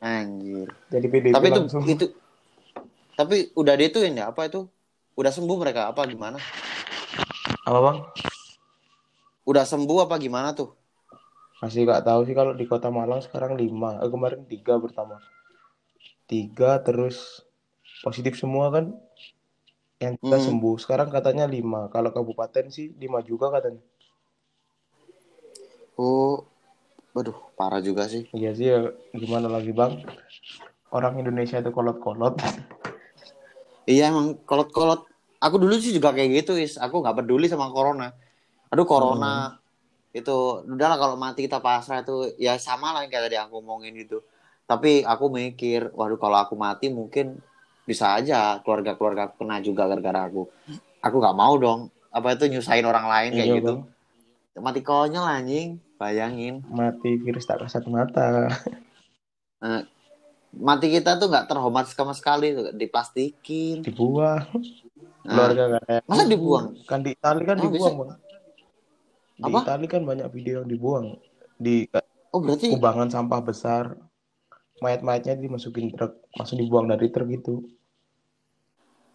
Anjir. 0.00 0.68
jadi 0.92 1.06
PDP 1.12 1.32
Tapi 1.36 1.46
itu 1.52 1.60
langsung 1.60 1.82
itu 1.86 2.06
tapi 3.16 3.36
udah 3.56 3.74
dituin 3.80 4.16
ya 4.20 4.28
apa 4.32 4.48
itu? 4.48 4.68
Udah 5.16 5.32
sembuh 5.32 5.56
mereka 5.56 5.88
apa 5.92 6.04
gimana? 6.04 6.36
apa 7.68 7.78
bang 7.84 7.98
Udah 9.46 9.64
sembuh 9.64 9.98
apa 10.04 10.14
gimana 10.20 10.52
tuh? 10.52 10.68
Masih 11.62 11.88
nggak 11.88 12.04
tahu 12.04 12.20
sih 12.28 12.34
kalau 12.36 12.52
di 12.52 12.68
kota 12.68 12.92
Malang 12.92 13.24
sekarang 13.24 13.56
lima. 13.56 14.00
Eh, 14.04 14.10
kemarin 14.12 14.44
tiga 14.44 14.76
pertama. 14.76 15.20
Tiga 16.28 16.82
terus 16.84 17.42
positif 18.04 18.36
semua 18.36 18.68
kan? 18.68 18.92
Yang 19.96 20.20
kita 20.20 20.36
Hmm. 20.36 20.46
sembuh. 20.52 20.76
Sekarang 20.76 21.08
katanya 21.08 21.48
lima. 21.48 21.88
Kalau 21.88 22.12
kabupaten 22.12 22.68
sih 22.68 22.92
lima 23.00 23.24
juga 23.24 23.48
katanya. 23.48 23.80
Oh, 25.96 26.44
waduh, 27.16 27.32
parah 27.56 27.80
juga 27.80 28.04
sih. 28.04 28.28
iya 28.36 28.52
sih 28.52 28.68
ya. 28.68 28.92
Gimana 29.16 29.48
lagi 29.48 29.72
bang? 29.72 30.04
Orang 30.92 31.16
Indonesia 31.16 31.56
itu 31.56 31.72
kolot-kolot. 31.72 32.36
Iya 33.88 34.12
emang 34.12 34.36
kolot-kolot. 34.44 35.08
Aku 35.40 35.56
dulu 35.56 35.80
sih 35.80 35.96
juga 35.96 36.12
kayak 36.12 36.44
gitu, 36.44 36.52
is. 36.60 36.76
Aku 36.76 37.00
nggak 37.00 37.24
peduli 37.24 37.48
sama 37.48 37.72
corona. 37.72 38.12
Aduh 38.68 38.84
corona 38.84 39.56
itu 40.16 40.36
udahlah 40.64 40.96
kalau 40.96 41.14
mati 41.20 41.44
kita 41.44 41.60
pasrah 41.60 42.00
itu 42.00 42.32
ya 42.40 42.56
sama 42.56 42.96
lah 42.96 43.04
yang 43.04 43.12
kayak 43.12 43.28
tadi 43.28 43.36
aku 43.36 43.60
ngomongin 43.60 43.92
gitu. 44.00 44.24
Tapi 44.64 45.04
aku 45.04 45.28
mikir, 45.28 45.92
waduh 45.92 46.16
kalau 46.16 46.40
aku 46.40 46.56
mati 46.56 46.88
mungkin 46.88 47.36
bisa 47.84 48.16
aja 48.16 48.58
keluarga-keluarga 48.64 49.28
aku 49.30 49.44
kena 49.44 49.60
juga 49.60 49.84
gara-gara 49.86 50.26
aku. 50.26 50.48
Aku 51.04 51.16
nggak 51.20 51.36
mau 51.36 51.54
dong. 51.54 51.92
Apa 52.10 52.32
itu 52.32 52.48
nyusahin 52.48 52.88
orang 52.88 53.06
lain 53.06 53.30
kayak 53.36 53.46
Iya, 53.46 53.56
gitu. 53.60 53.72
Bang. 54.56 54.64
Mati 54.64 54.80
konyol 54.80 55.22
anjing, 55.22 55.76
bayangin. 56.00 56.64
mati 56.66 57.20
virus 57.20 57.44
tak 57.44 57.60
kasat 57.60 57.84
mata 57.86 58.48
Mati 60.56 60.88
kita 60.88 61.20
tuh 61.20 61.28
nggak 61.28 61.52
terhormat 61.52 61.84
sama 61.92 62.16
sekali 62.16 62.56
tuh, 62.56 62.72
diplastikin. 62.72 63.84
dibuang 63.84 64.40
Nah, 65.26 65.52
keluarga 65.52 65.82
kayak 65.82 66.02
masa 66.06 66.22
dibuang? 66.24 66.66
kan 66.86 67.02
di 67.02 67.10
Itali 67.12 67.42
kan 67.44 67.58
Oh, 67.58 67.66
dibuang 67.66 67.94
bisa. 67.94 68.00
bang 68.00 68.10
di 69.36 69.42
Apa? 69.44 69.58
Itali 69.62 69.86
kan 69.86 70.02
banyak 70.02 70.26
video 70.30 70.60
yang 70.60 70.68
dibuang 70.68 71.06
di 71.54 71.84
Oh 72.30 72.40
berarti 72.40 72.68
kubangan 72.70 73.08
sampah 73.08 73.40
besar 73.40 73.96
mayat-mayatnya 74.78 75.36
dimasukin 75.36 75.88
truk 75.90 76.20
langsung 76.32 76.56
dibuang 76.56 76.84
dari 76.86 77.08
truk 77.08 77.28
itu 77.30 77.64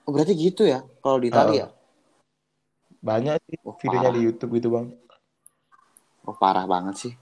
oh, 0.02 0.10
berarti 0.10 0.34
gitu 0.34 0.64
ya 0.64 0.82
kalau 1.00 1.18
di 1.18 1.30
Italia. 1.30 1.66
Ah. 1.66 1.70
banyak 3.00 3.38
sih 3.44 3.58
Oh, 3.62 3.74
videonya 3.76 4.02
parah. 4.08 4.16
di 4.16 4.22
YouTube 4.24 4.54
itu 4.56 4.70
bang 4.70 4.88
Oh 6.22 6.34
parah 6.34 6.66
banget 6.66 6.96
sih. 7.00 7.14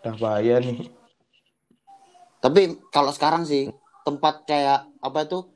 udah 0.00 0.14
bahaya 0.16 0.58
nih 0.58 0.90
Tapi 2.38 2.60
kalau 2.88 3.08
sekarang 3.08 3.42
sih 3.42 3.66
tempat 4.02 4.44
kayak 4.44 4.86
apa 4.98 5.18
itu 5.22 5.48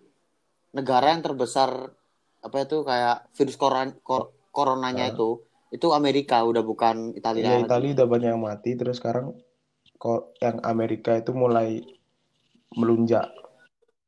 negara 0.71 1.13
yang 1.13 1.21
terbesar 1.21 1.93
apa 2.39 2.57
itu 2.59 2.81
kayak 2.81 3.29
virus 3.33 3.55
koron 3.55 3.93
kor- 4.01 4.33
coronanya 4.49 5.05
Ah. 5.05 5.13
itu 5.13 5.43
itu 5.69 5.93
Amerika 5.93 6.41
udah 6.43 6.61
bukan 6.61 7.13
Italia. 7.13 7.45
ya 7.45 7.53
lagi. 7.57 7.69
Itali 7.69 7.89
udah 7.93 8.07
banyak 8.07 8.29
yang 8.33 8.41
mati 8.41 8.71
terus 8.73 8.97
sekarang 8.97 9.37
kok 9.95 10.33
yang 10.39 10.63
Amerika 10.63 11.13
itu 11.13 11.33
mulai 11.33 11.83
melunjak 12.73 13.29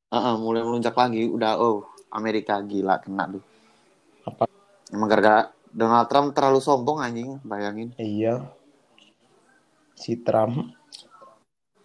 Ah, 0.09 0.33
ah, 0.33 0.37
mulai 0.37 0.61
melunjak 0.61 0.93
lagi 0.93 1.23
udah 1.25 1.55
oh 1.57 1.87
Amerika 2.11 2.59
gila 2.61 2.99
kena 2.99 3.31
tuh. 3.31 3.45
Apa? 4.27 4.51
Emang 4.91 5.07
gara-gara 5.07 5.51
Donald 5.71 6.11
Trump 6.11 6.35
terlalu 6.35 6.59
sombong 6.59 6.99
anjing, 6.99 7.39
bayangin. 7.41 7.95
iya 7.95 8.43
si 9.95 10.19
Trump 10.19 10.75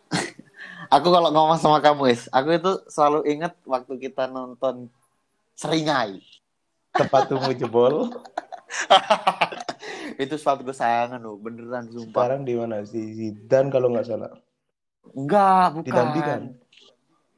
Aku 0.89 1.09
kalau 1.09 1.29
ngomong 1.29 1.57
sama 1.57 1.81
kamu, 1.81 2.09
Is, 2.09 2.29
aku 2.29 2.55
itu 2.55 2.71
selalu 2.87 3.25
ingat 3.27 3.57
waktu 3.65 3.97
kita 3.99 4.25
nonton 4.25 4.85
Seringai. 5.53 6.21
sepatumu 6.91 7.51
jebol 7.51 8.07
itu 10.15 10.35
sepatu 10.35 10.63
kesayangan 10.63 11.19
loh, 11.19 11.35
beneran 11.37 11.85
sumpah. 11.91 12.11
sekarang 12.25 12.41
di 12.47 12.53
mana 12.55 12.81
si 12.87 12.99
Zidane 13.13 13.69
kalau 13.69 13.91
nggak 13.91 14.07
salah 14.07 14.31
Enggak, 15.15 15.65
bukan. 15.75 15.85
di 15.85 15.91
Dandi 15.93 16.21
kan 16.23 16.41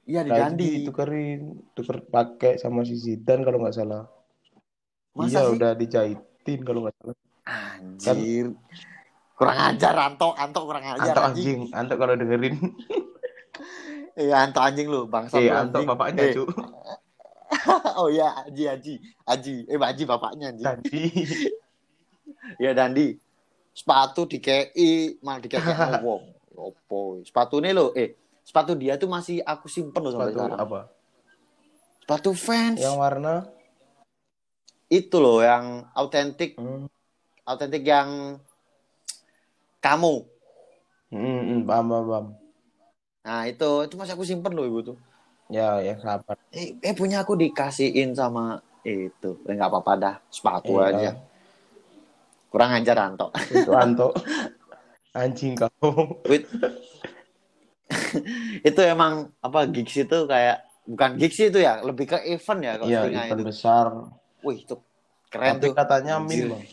Iya 0.07 0.21
di 0.23 0.31
Nah, 0.31 0.37
itu 0.39 0.39
Dandi. 0.39 0.71
ditukerin 0.87 1.39
tuker 1.75 1.97
pakai 2.07 2.55
sama 2.55 2.87
si 2.87 2.95
Zidane 2.95 3.43
kalau 3.43 3.59
nggak 3.59 3.75
salah 3.75 4.03
Masa 5.17 5.27
iya 5.27 5.41
sih? 5.43 5.57
udah 5.57 5.71
dijahitin 5.73 6.59
kalau 6.63 6.79
nggak 6.85 6.95
salah 7.01 7.15
Anjir. 7.47 8.45
Kurang 9.37 9.57
ajar 9.71 9.95
Anto, 10.01 10.33
Anto 10.33 10.59
kurang 10.65 10.83
ajar 10.83 11.13
Anto 11.13 11.21
anjing. 11.21 11.59
anjing 11.61 11.75
Anto 11.75 11.93
kalau 11.95 12.13
dengerin 12.17 12.55
Iya 14.17 14.35
Anto 14.47 14.59
anjing 14.63 14.87
lu, 14.89 15.05
bangsa 15.05 15.37
eh 15.37 15.49
Anto 15.51 15.77
anjing. 15.77 15.87
bapaknya 15.87 16.23
Eh, 16.23 16.33
cu 16.33 16.43
oh 18.01 18.07
iya, 18.11 18.43
Aji 18.43 18.63
Aji. 18.67 18.93
Aji, 19.23 19.53
eh 19.71 19.77
Aji 19.79 20.03
bapaknya 20.03 20.51
anjing. 20.51 20.65
Dandi 20.67 21.03
Iya 22.55 22.71
Dandi. 22.71 23.19
Sepatu 23.75 24.25
di 24.25 24.39
KI, 24.39 25.19
malah 25.21 25.43
di 25.43 25.49
KI 25.51 25.59
wong. 26.07 26.23
Opo. 26.57 27.21
Sepatu 27.21 27.61
ini 27.61 27.75
lo, 27.75 27.93
eh 27.93 28.15
sepatu 28.41 28.73
dia 28.73 28.95
tuh 28.97 29.05
masih 29.05 29.43
aku 29.43 29.67
simpen 29.69 30.01
loh 30.01 30.15
sampai 30.15 30.31
sepatu 30.33 30.39
sekarang. 30.39 30.57
apa 30.57 30.79
Sepatu 32.01 32.31
fans. 32.33 32.79
yang 32.79 32.95
warna 32.97 33.35
Itu 34.87 35.19
loh 35.19 35.43
yang 35.43 35.83
autentik, 35.91 36.55
hmm. 36.55 36.87
autentik 37.43 37.83
yang 37.83 38.39
kamu. 39.83 40.23
Hmm, 41.11 41.67
paham 41.67 41.85
paham 41.91 42.05
paham. 42.07 42.25
Nah 43.27 43.43
itu, 43.45 43.69
itu 43.83 43.95
masih 43.99 44.15
aku 44.15 44.23
simpen 44.23 44.55
loh 44.55 44.63
ibu 44.63 44.79
tuh. 44.81 44.97
ya 45.47 45.79
yang 45.79 45.99
sabar 46.03 46.35
Eh, 46.51 46.75
eh 46.83 46.91
punya 46.95 47.23
aku 47.23 47.35
dikasihin 47.35 48.11
sama 48.15 48.59
itu. 48.83 49.35
Eh 49.47 49.53
nggak 49.53 49.69
apa-apa 49.69 49.93
dah, 49.99 50.15
sepatu 50.31 50.79
Eh, 50.79 50.87
aja. 50.91 51.11
Kurang 52.47 52.71
ajar 52.73 52.97
Anto. 53.03 53.27
itu 53.51 53.71
Anto 53.71 54.07
anjing 55.11 55.57
Wait. 56.25 56.45
itu 58.61 58.81
emang 58.83 59.31
apa 59.39 59.65
gigs 59.65 59.95
itu 59.97 60.17
kayak 60.25 60.61
bukan 60.83 61.15
gigs 61.17 61.39
itu 61.39 61.57
ya, 61.57 61.79
lebih 61.81 62.05
ke 62.05 62.17
event 62.27 62.59
ya 62.61 62.71
kalau 62.75 62.87
iya 62.87 62.99
Seringai 63.03 63.27
event 63.27 63.39
itu. 63.39 63.47
besar 63.47 63.85
Wih, 64.39 64.57
itu 64.61 64.75
keren 65.27 65.57
tapi 65.57 65.65
tuh. 65.65 65.73
katanya 65.73 66.13
min 66.19 66.51
bang 66.51 66.63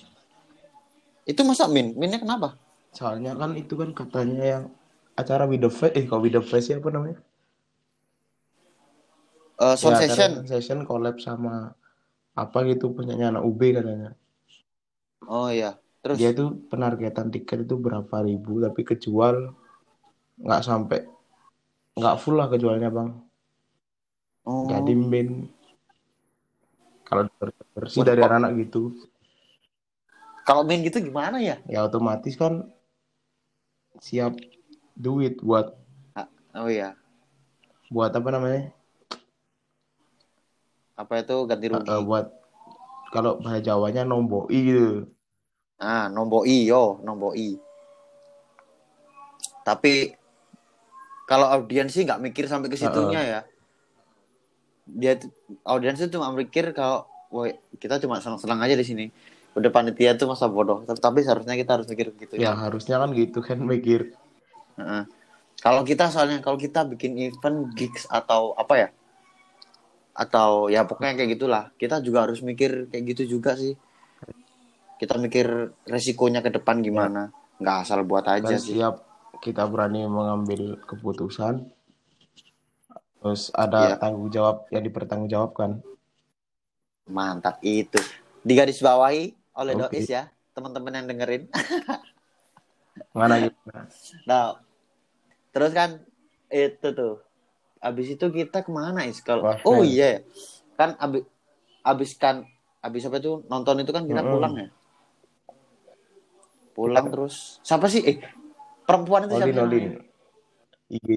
Itu 1.25 1.40
masa 1.43 1.64
min? 1.66 1.97
Minnya 1.97 2.21
kenapa? 2.21 2.61
soalnya 2.90 3.35
kan 3.35 3.57
itu 3.57 3.75
kan 3.75 3.90
katanya 3.90 4.43
yang 4.45 4.64
acara 5.14 5.50
with 5.50 5.59
the 5.59 5.66
face 5.66 5.95
eh 5.97 6.04
kok 6.04 6.23
with 6.23 6.31
the 6.31 6.38
face 6.40 6.69
ya 6.69 6.78
apa 6.78 6.90
namanya 6.90 7.19
Eh 9.54 9.75
sound 9.75 9.95
Ya, 9.97 10.07
session. 10.07 10.31
Session 10.47 10.78
collab 10.83 11.19
sama 11.19 11.75
apa 12.35 12.59
gitu 12.66 12.90
penyanyi 12.90 13.31
anak 13.31 13.43
UB 13.43 13.61
katanya 13.71 14.14
Oh 15.28 15.49
iya. 15.49 15.76
Terus 16.04 16.21
dia 16.21 16.31
itu 16.37 16.52
penargetan 16.69 17.33
tiket 17.33 17.64
itu 17.64 17.81
berapa 17.81 18.16
ribu 18.25 18.61
tapi 18.61 18.85
kejual 18.85 19.57
nggak 20.37 20.62
sampai 20.66 21.09
nggak 21.97 22.19
full 22.21 22.37
lah 22.37 22.50
kejualnya 22.50 22.90
bang 22.90 23.09
oh, 24.45 24.66
jadi 24.69 24.93
min 24.93 25.49
kalau 27.07 27.25
bersih 27.73 28.02
dari 28.02 28.21
anak-anak 28.21 28.52
gitu 28.66 28.93
kalau 30.45 30.66
min 30.66 30.85
gitu 30.85 31.00
gimana 31.00 31.40
ya? 31.40 31.57
ya 31.64 31.88
otomatis 31.88 32.37
kan 32.37 32.69
siap 34.02 34.37
duit 34.99 35.40
buat 35.40 35.73
Oh 36.54 36.71
iya. 36.71 36.95
buat 37.90 38.14
apa 38.14 38.31
namanya? 38.31 38.71
Apa 40.95 41.26
itu 41.26 41.35
ganti 41.50 41.66
rugi? 41.66 41.90
eh, 41.90 42.02
buat 42.07 42.31
kalau 43.11 43.43
bahasa 43.43 43.75
Jawanya 43.75 44.07
nomboi 44.07 44.54
gitu. 44.54 45.11
Ah, 45.81 46.07
nomboi 46.09 46.64
yo, 46.71 47.02
nomboi. 47.02 47.59
Tapi 49.64 50.12
kalau 51.25 51.49
audiens 51.49 51.88
sih 51.90 52.04
nggak 52.04 52.21
mikir 52.21 52.45
sampai 52.47 52.69
ke 52.69 52.76
situnya 52.76 53.21
ya. 53.25 53.40
Dia 54.85 55.16
tuh- 55.16 55.33
audiens 55.64 55.97
itu 55.97 56.12
cuma 56.12 56.28
mikir 56.37 56.76
kalau, 56.76 57.09
woi 57.33 57.57
kita 57.81 57.97
cuma 57.99 58.21
senang-senang 58.21 58.61
aja 58.61 58.76
di 58.76 58.85
sini. 58.85 59.04
Udah 59.57 59.71
panitia 59.73 60.12
tuh 60.19 60.28
masa 60.28 60.47
bodoh. 60.50 60.85
Tapi, 60.85 61.00
tapi 61.00 61.19
seharusnya 61.25 61.57
kita 61.57 61.81
harus 61.81 61.88
mikir 61.88 62.12
gitu 62.21 62.35
Ya 62.37 62.52
harusnya 62.52 63.00
kan 63.00 63.11
gitu 63.16 63.40
kan 63.40 63.59
mikir. 63.73 64.12
Heeh. 64.76 65.02
Kalau 65.64 65.81
kita 65.87 66.12
soalnya 66.12 66.45
kalau 66.45 66.61
kita 66.61 66.85
bikin 66.85 67.16
event 67.16 67.73
gigs 67.73 68.04
atau 68.12 68.52
apa 68.59 68.75
ya? 68.76 68.88
Atau 70.14 70.69
ya 70.69 70.85
pokoknya 70.85 71.16
kayak 71.16 71.31
gitulah. 71.40 71.64
Kita 71.81 72.04
juga 72.04 72.28
harus 72.28 72.45
mikir 72.45 72.93
kayak 72.93 73.16
gitu 73.16 73.40
juga 73.40 73.57
sih. 73.57 73.75
Kita 75.04 75.20
mikir 75.20 75.46
resikonya 75.84 76.40
ke 76.40 76.49
depan 76.49 76.80
gimana. 76.80 77.28
Nggak 77.61 77.76
asal 77.84 78.00
buat 78.08 78.25
aja 78.25 78.40
Dan 78.40 78.56
sih. 78.56 78.80
siap 78.80 79.04
kita 79.38 79.68
berani 79.68 80.08
mengambil 80.08 80.80
keputusan. 80.80 81.68
Terus 83.20 83.52
ada 83.52 83.92
Iya. 83.92 83.96
tanggung 84.00 84.32
jawab 84.32 84.64
yang 84.73 84.80
dipertanggungjawabkan. 84.80 85.84
Mantap 87.04 87.61
itu. 87.61 88.00
Digarisbawahi 88.40 89.37
oleh 89.54 89.73
Oke. 89.76 89.92
Dois 89.92 90.08
ya, 90.08 90.32
teman-teman 90.52 90.92
yang 90.96 91.06
dengerin. 91.08 91.42
Mana 93.16 93.44
gitu? 93.44 93.56
Nah, 94.25 94.56
terus 95.50 95.73
kan 95.73 96.00
itu 96.49 96.88
tuh. 96.90 97.20
Abis 97.78 98.16
itu 98.16 98.25
kita 98.32 98.64
ke 98.64 98.73
mana 98.73 99.04
is? 99.04 99.20
Kalau 99.20 99.44
Wah, 99.44 99.61
oh 99.68 99.84
iya, 99.84 100.16
ya. 100.16 100.18
kan 100.75 100.96
abis 100.96 101.23
abis 101.84 102.11
kan 102.16 102.49
abis 102.80 103.04
apa 103.04 103.20
itu 103.20 103.44
nonton 103.46 103.80
itu 103.80 103.92
kan 103.92 104.08
kita 104.08 104.25
Mm-mm. 104.25 104.32
pulang 104.32 104.52
ya. 104.56 104.68
Pulang 106.75 107.07
terus 107.09 107.62
siapa 107.62 107.87
sih? 107.87 108.02
Eh 108.02 108.16
perempuan 108.85 109.31
itu 109.31 109.38
Olin 109.38 109.54
siapa? 109.54 109.64
Olin. 109.64 109.85
IG 110.90 111.09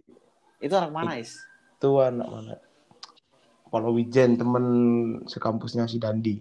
Itu 0.61 0.73
anak 0.77 0.91
mana 0.93 1.17
is? 1.17 1.37
itu 1.77 1.89
anak 2.01 2.25
mana? 2.29 2.55
Kalau 3.67 3.93
Wijen 3.93 4.39
temen 4.39 4.65
sekampusnya 5.27 5.85
si 5.85 5.99
Dandi. 6.01 6.39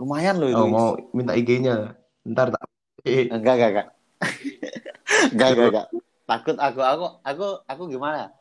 Lumayan 0.00 0.40
loh 0.40 0.48
itu. 0.48 0.56
Oh 0.56 0.66
mau 0.66 0.88
minta 1.12 1.36
IG-nya. 1.36 1.92
Ntar 2.24 2.56
tak. 2.56 2.64
Eh, 3.04 3.28
Enggak, 3.28 3.54
enggak, 3.60 3.70
enggak. 3.70 3.88
enggak, 5.36 5.48
enggak, 5.52 5.68
enggak. 5.70 5.86
Takut 6.24 6.56
aku, 6.56 6.80
aku, 6.80 7.06
aku, 7.20 7.46
aku 7.68 7.82
gimana? 7.92 8.32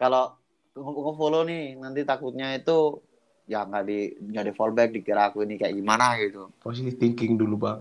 Kalau 0.00 0.34
nge-follow 0.72 1.44
nih, 1.44 1.76
nanti 1.76 2.02
takutnya 2.08 2.56
itu 2.56 3.04
ya 3.48 3.64
nggak 3.64 3.84
di 3.88 4.12
nggak 4.12 4.44
di 4.44 4.52
fallback 4.52 4.92
dikira 4.92 5.32
aku 5.32 5.40
ini 5.42 5.56
kayak 5.56 5.72
gimana 5.72 6.20
gitu. 6.20 6.52
positive 6.60 7.00
thinking 7.00 7.40
dulu 7.40 7.56
bang. 7.64 7.80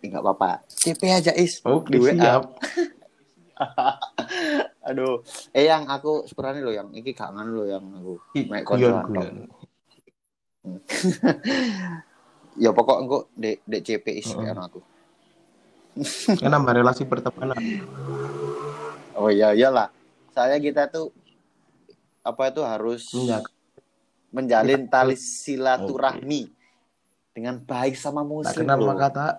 Ya, 0.00 0.16
nggak 0.16 0.22
apa-apa. 0.24 0.64
CP 0.70 1.02
aja 1.10 1.34
is. 1.34 1.60
Oke 1.66 1.92
Di 1.92 1.98
WA. 2.00 2.14
siap. 2.14 2.42
Aduh, 4.88 5.20
eh 5.52 5.68
yang 5.68 5.84
aku 5.84 6.24
sebenarnya 6.24 6.64
lo 6.64 6.72
yang 6.72 6.88
iki 6.96 7.12
gak 7.12 7.36
nganu 7.36 7.50
lo 7.52 7.64
yang 7.68 7.84
aku. 7.92 8.14
Koncoan 8.64 9.04
guyon. 9.04 9.34
Ya 12.58 12.74
pokok 12.76 12.98
engko 13.00 13.18
dek 13.38 13.62
dek 13.64 13.82
CP 13.86 14.20
is 14.20 14.26
Heeh. 14.26 14.42
kan 14.52 14.58
aku. 14.68 14.82
Nambah 16.44 16.76
relasi 16.76 17.08
pertemanan. 17.08 17.56
Oh 19.16 19.32
iya 19.32 19.54
iyalah. 19.56 19.88
Saya 20.34 20.60
kita 20.60 20.90
tuh 20.90 21.14
apa 22.20 22.42
itu 22.46 22.60
harus 22.60 23.02
Iya. 23.12 23.40
menjalin 24.30 24.86
tali 24.86 25.16
silaturahmi 25.16 26.52
dengan 27.30 27.58
baik 27.58 27.94
sama 27.94 28.20
Tak 28.20 28.28
musik. 28.28 28.56
kenal 28.58 28.78
bro. 28.78 28.88
maka 28.90 29.08
tak 29.08 29.34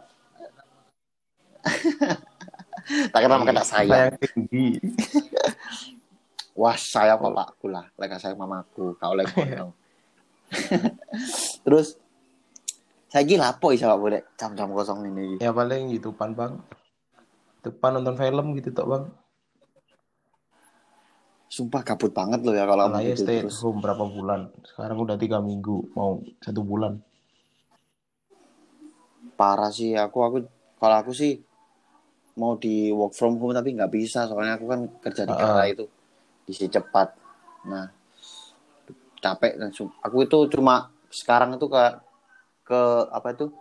tak 3.11 3.21
kenal 3.21 3.37
maka 3.39 3.53
tak 3.55 3.67
sayang. 3.67 4.11
tinggi. 4.17 4.81
Wah, 6.59 6.75
saya 6.75 7.15
bapakku 7.15 7.71
lah, 7.71 7.87
lek 7.95 8.19
saya 8.19 8.35
mamaku, 8.35 8.93
kau 8.95 9.15
lek 9.15 9.31
kono. 9.31 9.71
Terus 11.63 11.95
saya 13.07 13.23
gila 13.23 13.55
apa 13.55 13.67
isa 13.71 13.87
Pak 13.87 13.97
boleh 13.97 14.21
jam-jam 14.35 14.67
kosong 14.69 15.07
ini. 15.07 15.39
Ya 15.39 15.51
paling 15.51 15.87
YouTubean 15.89 16.35
bang. 16.35 16.59
Depan 17.61 17.95
nonton 17.95 18.19
film 18.19 18.51
gitu 18.55 18.71
tok 18.71 18.87
bang. 18.87 19.03
Sumpah 21.51 21.83
kabut 21.83 22.15
banget 22.15 22.47
loh 22.47 22.55
ya 22.55 22.63
kalau 22.63 22.87
mau 22.87 23.03
ya 23.03 23.11
stay 23.11 23.43
terus. 23.43 23.59
home 23.59 23.83
berapa 23.83 24.07
bulan. 24.07 24.47
Sekarang 24.63 25.03
udah 25.03 25.19
tiga 25.19 25.43
minggu. 25.43 25.91
Mau 25.91 26.23
satu 26.39 26.63
bulan. 26.63 27.03
Parah 29.35 29.67
sih 29.67 29.91
aku 29.99 30.23
aku 30.23 30.37
kalau 30.79 30.95
aku 31.03 31.11
sih 31.11 31.43
mau 32.39 32.55
di 32.55 32.87
work 32.95 33.11
from 33.11 33.35
home 33.35 33.51
tapi 33.51 33.75
nggak 33.75 33.91
bisa 33.91 34.31
soalnya 34.31 34.55
aku 34.55 34.65
kan 34.71 34.81
kerja 35.03 35.27
di 35.27 35.35
kala 35.35 35.59
ah. 35.59 35.67
itu 35.67 35.83
isi 36.47 36.71
cepat. 36.71 37.19
Nah, 37.67 37.91
capek 39.19 39.59
dan 39.59 39.75
sum- 39.75 39.91
aku 39.99 40.23
itu 40.23 40.37
cuma 40.55 40.87
sekarang 41.11 41.59
itu 41.59 41.67
ke 41.67 41.83
ke 42.63 42.81
apa 43.11 43.35
itu 43.35 43.51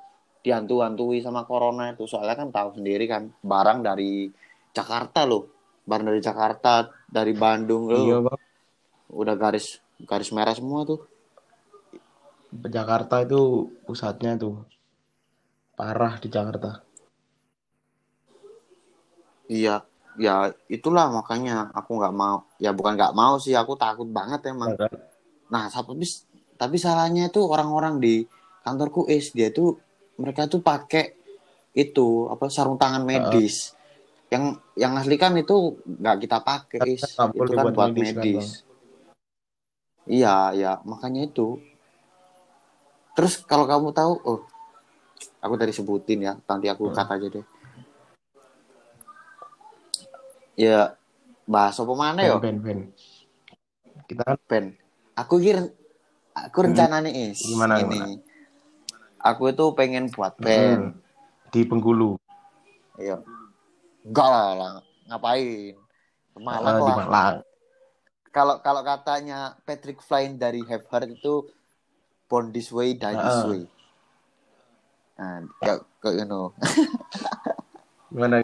dihantu-hantui 0.46 1.20
sama 1.20 1.42
corona 1.44 1.90
itu 1.90 2.07
soalnya 2.07 2.38
kan 2.38 2.48
tahu 2.55 2.81
sendiri 2.81 3.05
kan 3.11 3.29
barang 3.42 3.83
dari 3.85 4.31
Jakarta 4.70 5.26
loh 5.26 5.44
barang 5.85 6.07
dari 6.07 6.20
Jakarta 6.22 6.88
dari 7.10 7.34
Bandung 7.34 7.90
loh 7.90 8.00
Iya 8.00 8.16
bang. 8.22 8.40
udah 9.10 9.34
garis 9.34 9.82
garis 10.00 10.30
merah 10.30 10.54
semua 10.54 10.86
tuh 10.86 11.02
Jakarta 12.50 13.22
itu 13.22 13.70
pusatnya 13.86 14.34
tuh. 14.34 14.66
Parah 15.74 16.18
di 16.18 16.26
Jakarta. 16.26 16.82
iya 19.46 19.82
ya 20.14 20.46
itulah 20.66 21.10
makanya 21.10 21.74
aku 21.74 21.98
nggak 21.98 22.14
mau 22.14 22.46
ya 22.56 22.70
bukan 22.70 22.94
nggak 22.94 23.14
mau 23.14 23.34
sih 23.34 23.50
aku 23.50 23.74
takut 23.74 24.06
banget 24.06 24.46
emang 24.46 24.78
Ya 24.78 24.86
kan? 24.86 24.92
nah 25.50 25.64
tapi 25.66 26.06
tapi 26.54 26.76
salahnya 26.78 27.26
itu 27.26 27.42
orang-orang 27.42 27.98
di 27.98 28.22
kantorku 28.62 29.10
is 29.10 29.34
dia 29.34 29.50
tuh 29.50 29.74
mereka 30.22 30.46
tuh 30.46 30.62
pakai 30.62 31.18
itu 31.74 32.30
apa 32.30 32.46
sarung 32.46 32.78
tangan 32.78 33.02
medis 33.02 33.74
yang 34.30 34.44
yang 34.78 34.92
asli 34.94 35.18
kan 35.18 35.34
itu 35.34 35.74
nggak 35.84 36.16
kita 36.22 36.38
pakai 36.38 36.78
is 36.86 37.02
itu 37.34 37.50
kan 37.50 37.64
buat 37.66 37.74
buat 37.74 37.90
medis 37.90 38.14
kan, 38.14 38.22
medis 38.22 38.46
iya 40.06 40.54
ya 40.54 40.72
makanya 40.86 41.26
itu 41.26 41.58
terus 43.18 43.42
kalau 43.42 43.66
kamu 43.66 43.90
tahu 43.90 44.12
oh 44.22 44.40
aku 45.42 45.54
tadi 45.58 45.74
sebutin 45.74 46.22
ya 46.22 46.32
nanti 46.46 46.70
aku 46.70 46.88
Hmm. 46.88 46.96
kata 46.96 47.18
aja 47.18 47.26
deh 47.26 47.46
ya 50.54 50.94
bahas 51.50 51.74
apa 51.82 51.94
mana 51.98 52.20
yo 52.22 52.38
Ben, 52.38 52.62
ben. 52.62 52.94
Kita 54.06 54.22
kan 54.22 54.38
Ben, 54.46 54.64
aku 55.18 55.42
kira 55.42 55.66
aku 56.34 56.58
rencana 56.70 57.02
nih 57.02 57.34
is 57.34 57.42
Hmm. 57.42 57.50
Gimana, 57.50 57.74
ini. 57.82 57.82
gimana? 57.82 58.06
Aku 59.20 59.52
itu 59.52 59.64
pengen 59.76 60.08
buat 60.08 60.38
band. 60.40 60.96
hmm, 60.96 61.52
di 61.52 61.60
Bengkulu. 61.66 62.16
Iya. 62.96 63.20
Enggak 64.06 64.28
lah, 64.28 64.48
lah. 64.56 64.72
ngapain? 65.10 65.74
Malang 66.38 66.76
di 66.80 66.92
lah. 66.92 66.96
Malang. 67.04 67.36
Kalau 68.30 68.62
kalau 68.62 68.82
katanya 68.86 69.58
Patrick 69.66 69.98
Flynn 70.00 70.38
dari 70.38 70.62
Have 70.64 70.86
Heart 70.86 71.18
itu 71.18 71.50
Born 72.30 72.54
This 72.54 72.70
Way, 72.70 72.94
Die 72.94 73.16
This 73.18 73.40
Ah. 73.42 73.46
Way. 73.50 73.62
Nah, 75.18 75.44
kayak 75.60 75.78
kayak 75.98 76.14
you 76.22 76.26
know. 76.30 76.54
Gimana? 78.14 78.40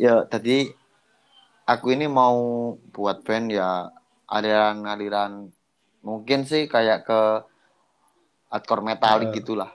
Ya, 0.00 0.24
tadi 0.24 0.72
aku 1.68 1.92
ini 1.92 2.08
mau 2.08 2.72
buat 2.90 3.20
band 3.22 3.52
ya 3.52 3.92
aliran-aliran 4.26 5.52
mungkin 6.02 6.48
sih 6.48 6.66
kayak 6.66 7.06
ke 7.06 7.20
hardcore 8.50 8.82
metalik 8.82 9.30
Heeh. 9.30 9.38
gitulah. 9.44 9.70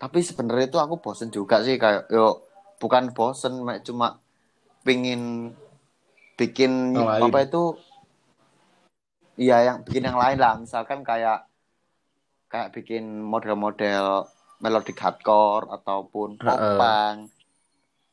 Tapi 0.00 0.26
sebenarnya 0.26 0.68
itu 0.68 0.78
aku 0.80 0.98
bosen 0.98 1.30
juga 1.30 1.62
sih 1.62 1.78
kayak 1.78 2.10
yo 2.10 2.49
bukan 2.80 3.12
bosen 3.12 3.60
cuma 3.84 4.18
pingin 4.82 5.52
bikin 6.40 6.96
Yang 6.96 7.08
lain. 7.12 7.22
apa 7.28 7.38
itu 7.44 7.62
iya 9.36 9.56
yang 9.68 9.84
bikin 9.84 10.08
yang 10.08 10.16
lain 10.16 10.38
lah. 10.40 10.56
Misalkan 10.56 11.04
kayak 11.04 11.44
kayak 12.48 12.72
bikin 12.72 13.20
model-model 13.20 14.26
melodic 14.60 14.96
hardcore 14.96 15.68
ataupun 15.68 16.40
Heeh. 16.40 16.56
popang 16.56 17.28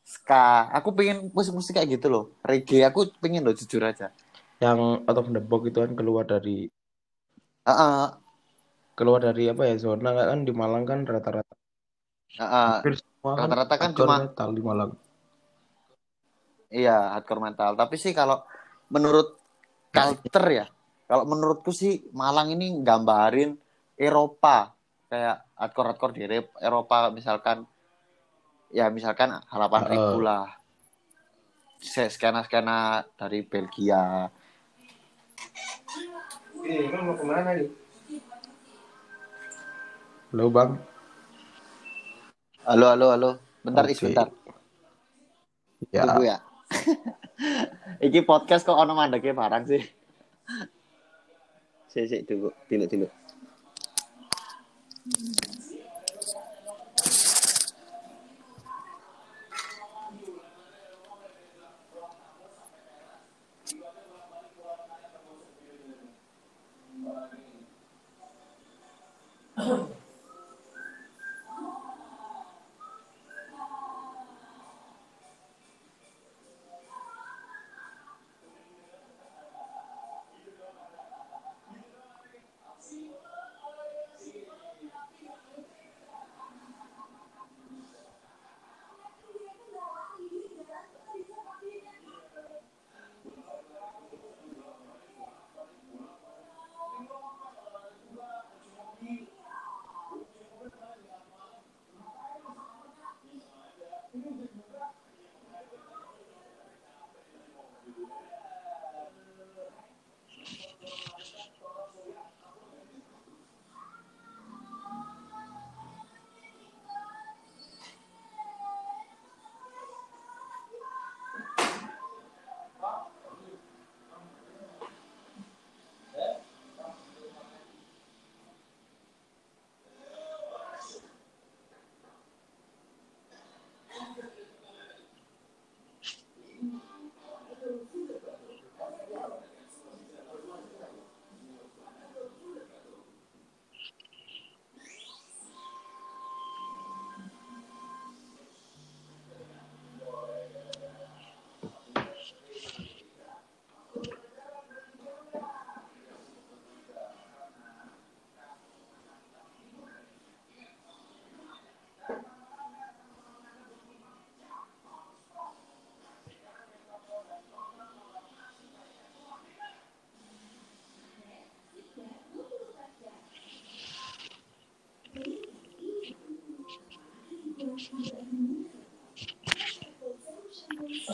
ska. 0.04 0.68
Aku 0.76 0.92
pengen 0.92 1.32
musik-musik 1.32 1.80
kayak 1.80 2.00
gitu 2.00 2.08
loh. 2.12 2.26
Reggae 2.44 2.84
aku 2.84 3.12
pengen 3.24 3.48
loh 3.48 3.56
jujur 3.56 3.84
aja. 3.84 4.12
Yang 4.60 5.08
out 5.08 5.18
of 5.20 5.28
the 5.32 5.40
box 5.44 5.72
itu 5.72 5.80
kan 5.80 5.96
keluar 5.96 6.24
dari 6.28 6.68
Heeh, 7.68 8.04
keluar 8.96 9.20
dari 9.20 9.52
apa 9.52 9.68
ya 9.68 9.76
zona 9.76 10.16
kan 10.16 10.48
di 10.48 10.52
Malang 10.56 10.88
kan 10.88 11.04
rata-rata. 11.04 11.56
Hampir 12.40 12.96
semua 12.96 13.04
kan 13.04 13.07
Rata-rata 13.24 13.76
kan 13.76 13.92
hardcore 13.92 14.08
cuma- 14.08 14.22
metal 14.24 14.50
di 14.54 14.62
Malang. 14.64 14.92
iya 16.68 17.16
hardcore 17.16 17.48
metal 17.48 17.80
tapi 17.80 17.96
sih 17.96 18.12
kalau 18.12 18.44
menurut 18.92 19.40
culture 19.88 20.48
ya 20.52 20.66
kalau 21.08 21.24
menurutku 21.24 21.72
sih 21.72 22.04
Malang 22.12 22.52
ini 22.52 22.84
gambarin 22.84 23.56
Eropa 23.96 24.76
kayak 25.08 25.48
hardcore 25.56 25.88
hardcore 25.96 26.14
di 26.20 26.22
Eropa 26.60 27.08
misalkan 27.08 27.64
ya 28.68 28.92
misalkan 28.92 29.32
halapan 29.48 29.82
Heeh. 29.88 29.92
ribu 29.96 30.20
lah 30.20 30.44
skena 32.12 32.44
skena 32.44 33.08
dari 33.16 33.48
Belgia 33.48 34.28
Ini 36.68 36.92
mau 37.00 37.16
ke 37.16 37.24
mana 37.24 37.56
nih? 37.56 37.70
Halo 40.36 40.52
bang. 40.52 40.76
Halo 42.68 42.92
halo 42.92 43.06
halo. 43.16 43.30
Bentar 43.64 43.88
Oke. 43.88 43.96
is 43.96 44.04
bentar. 44.04 44.28
Ya. 45.96 46.04
tunggu 46.04 46.28
ya. 46.28 46.38
Iki 48.12 48.28
podcast 48.28 48.68
kok 48.68 48.76
ono 48.76 48.92
mandeke 48.92 49.32
barang 49.32 49.64
sih? 49.72 49.80
Sih 51.92 52.04
sih 52.04 52.28
tunggu. 52.28 52.52
Dulu 52.68 52.84
dulu 52.92 53.08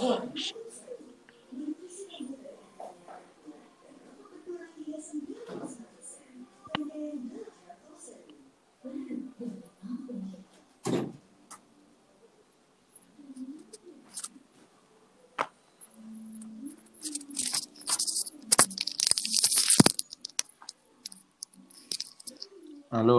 Halo 0.03 0.19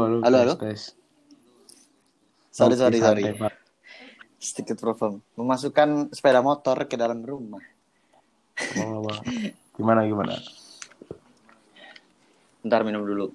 halo. 0.04 0.20
Halo, 0.20 0.38
halo. 0.38 0.54
tes. 0.60 0.92
sorry 2.52 2.76
sorry 2.76 3.00
sorry 3.00 3.24
santai, 3.24 3.38
Pak. 3.40 3.63
Sedikit 4.54 4.78
problem 4.78 5.18
memasukkan 5.34 6.14
sepeda 6.14 6.38
motor 6.38 6.86
ke 6.86 6.94
dalam 6.94 7.18
rumah? 7.26 7.58
Gimana 9.74 10.06
gimana? 10.06 10.38
Bentar 12.62 12.86
minum 12.86 13.02
dulu. 13.02 13.34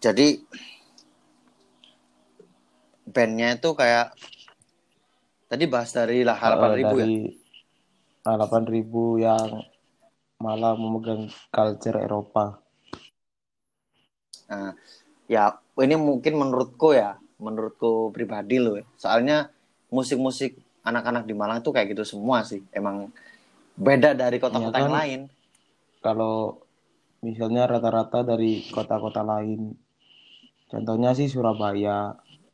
Jadi 0.00 0.40
bandnya 3.04 3.60
itu 3.60 3.70
kayak 3.76 4.16
tadi 5.52 5.68
bahas 5.68 5.92
dari 5.92 6.24
lah 6.24 6.32
harapan 6.40 6.70
Eh, 6.72 6.76
ribu 6.80 6.94
ya. 6.96 7.04
dari 7.04 7.20
harapan 8.24 8.62
ribu 8.64 9.04
yang 9.20 9.48
malah 10.40 10.74
memegang 10.74 11.28
culture 11.52 12.00
Eropa. 12.00 12.56
Nah, 14.48 14.72
ya 15.28 15.60
ini 15.86 15.96
mungkin 16.08 16.34
menurutku 16.42 16.88
ya, 16.92 17.16
menurutku 17.40 18.12
pribadi 18.14 18.56
loh. 18.64 18.74
ya. 18.80 18.84
Soalnya 19.02 19.36
musik-musik 19.96 20.50
anak-anak 20.88 21.24
di 21.28 21.34
Malang 21.40 21.58
tuh 21.64 21.72
kayak 21.74 21.88
gitu 21.96 22.04
semua 22.12 22.38
sih. 22.50 22.60
Emang 22.78 22.96
beda 23.86 24.10
dari 24.22 24.38
kota-kota 24.42 24.78
Iya 24.78 24.80
yang 24.82 24.92
kan? 24.92 25.00
lain. 25.00 25.20
Kalau 26.04 26.36
misalnya 27.26 27.62
rata-rata 27.72 28.18
dari 28.30 28.52
kota-kota 28.74 29.22
lain, 29.32 29.60
contohnya 30.70 31.10
sih 31.18 31.28
Surabaya, 31.32 31.98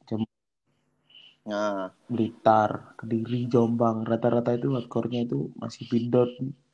Jem- 0.08 0.28
Nah, 1.44 1.90
Blitar, 2.14 2.70
Kediri, 2.98 3.40
Jombang, 3.52 3.96
rata-rata 4.10 4.50
itu 4.58 4.68
hardcore-nya 4.76 5.20
itu 5.26 5.38
masih 5.62 5.82
bidon, 5.90 6.30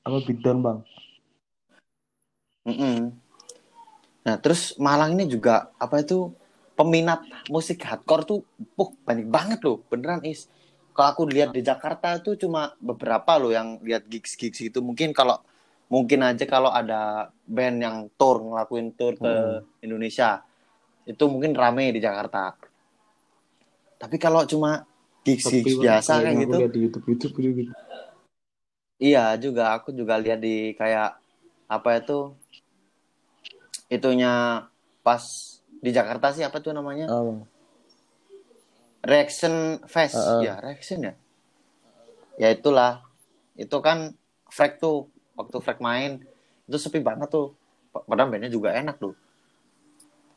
apa 0.07 0.19
bidon 0.27 0.59
bang? 0.67 0.79
mm-mm. 2.67 3.21
Nah, 4.25 4.41
terus 4.41 4.73
Malang 4.81 5.13
ini 5.13 5.29
juga 5.29 5.69
apa 5.77 6.01
itu 6.01 6.33
peminat 6.75 7.23
musik 7.53 7.85
hardcore 7.85 8.25
tuh 8.25 8.41
puh 8.75 8.97
banyak 9.05 9.29
banget 9.29 9.61
loh, 9.63 9.85
beneran 9.87 10.25
is. 10.25 10.49
Kalau 10.97 11.09
aku 11.13 11.23
lihat 11.29 11.53
di 11.53 11.61
Jakarta 11.61 12.19
tuh 12.23 12.39
cuma 12.39 12.73
beberapa 12.81 13.37
loh 13.37 13.53
yang 13.53 13.79
lihat 13.85 14.09
gigs-gigs 14.09 14.65
itu. 14.65 14.79
Mungkin 14.81 15.13
kalau 15.13 15.39
mungkin 15.93 16.25
aja 16.25 16.43
kalau 16.49 16.73
ada 16.73 17.29
band 17.45 17.79
yang 17.85 17.97
tour 18.17 18.41
ngelakuin 18.41 18.97
tour 18.97 19.15
ke 19.19 19.29
Hmm. 19.29 19.85
Indonesia 19.85 20.41
itu 21.05 21.25
mungkin 21.29 21.53
rame 21.53 21.93
di 21.93 22.01
Jakarta. 22.01 22.57
Tapi 24.01 24.17
kalau 24.17 24.49
cuma 24.49 24.89
gigs-gigs 25.27 25.77
biasa 25.77 26.25
kayak 26.25 26.37
gitu, 26.49 26.57
di 26.73 26.79
YouTube 26.89 27.05
YouTube 27.13 27.35
gitu. 27.37 27.51
gitu. 27.61 27.73
Iya 29.03 29.35
juga 29.37 29.75
aku 29.75 29.91
juga 29.91 30.17
lihat 30.17 30.41
di 30.41 30.73
kayak 30.79 31.19
apa 31.67 31.99
itu 31.99 32.33
itunya 33.87 34.65
pas 35.01 35.23
di 35.77 35.91
Jakarta 35.91 36.31
sih 36.31 36.41
apa 36.41 36.59
tuh 36.59 36.73
namanya 36.73 37.05
Bang. 37.05 37.45
Reaction 39.03 39.85
Fest 39.85 40.17
Heeh. 40.17 40.41
ya 40.43 40.55
Reaction 40.59 41.01
ya 41.03 41.13
ya 42.35 42.49
itulah 42.51 43.05
itu 43.55 43.77
kan 43.79 44.17
Frek 44.47 44.79
tuh 44.79 45.07
waktu 45.35 45.57
Frek 45.59 45.79
main 45.79 46.25
itu 46.65 46.77
sepi 46.77 46.99
banget 46.99 47.29
tuh 47.29 47.53
padahal 47.93 48.29
bandnya 48.29 48.49
juga 48.49 48.73
enak 48.73 48.97
loh 48.99 49.15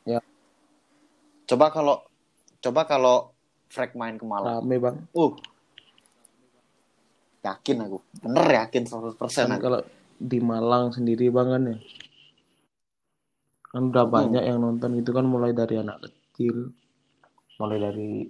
Ya. 0.04 0.20
coba 1.44 1.68
kalau 1.68 2.00
coba 2.58 2.84
kalau 2.84 3.16
Frek 3.66 3.92
main 3.92 4.16
ke 4.16 4.24
Malang. 4.24 4.60
rame 4.60 4.76
bang 4.78 4.96
Uh. 5.12 5.32
Yakin 7.38 7.76
aku. 7.80 7.98
Bener 8.18 8.44
yakin 8.58 8.82
100% 8.84 9.16
kan 9.16 9.48
aku. 9.50 9.62
kalau 9.62 9.80
di 10.18 10.38
Malang 10.38 10.90
sendiri 10.90 11.28
bang 11.28 11.48
kan 11.48 11.62
ya 11.66 11.76
kan 13.68 13.82
udah 13.92 14.04
Hmm. 14.08 14.14
banyak 14.14 14.42
yang 14.48 14.58
nonton 14.58 14.96
itu 14.96 15.10
kan 15.12 15.26
mulai 15.28 15.52
dari 15.52 15.76
anak 15.80 16.00
kecil 16.04 16.72
mulai 17.60 17.78
dari 17.78 18.24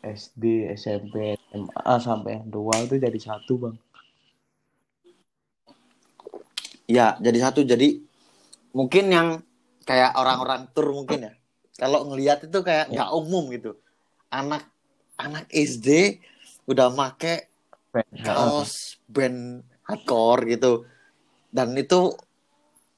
SD 0.00 0.68
SMP 0.74 1.36
SMA 1.52 1.94
sampai 2.00 2.40
yang 2.40 2.46
dua 2.48 2.74
itu 2.84 2.96
jadi 2.96 3.18
satu 3.20 3.54
bang 3.56 3.76
Ya, 6.90 7.14
jadi 7.22 7.38
satu. 7.38 7.62
Jadi 7.62 8.02
mungkin 8.74 9.14
yang 9.14 9.28
kayak 9.86 10.10
orang-orang 10.18 10.74
tur 10.74 10.90
mungkin 10.90 11.30
ya. 11.30 11.32
Kalau 11.78 12.02
ngelihat 12.10 12.50
itu 12.50 12.58
kayak 12.66 12.90
nggak 12.90 13.10
umum 13.14 13.46
gitu. 13.54 13.78
Anak 14.26 14.66
anak 15.14 15.46
SD 15.54 16.18
udah 16.66 16.90
make 16.90 17.46
kaos 18.26 18.98
band 19.06 19.62
hardcore 19.86 20.50
gitu. 20.50 20.82
Dan 21.54 21.78
itu 21.78 22.10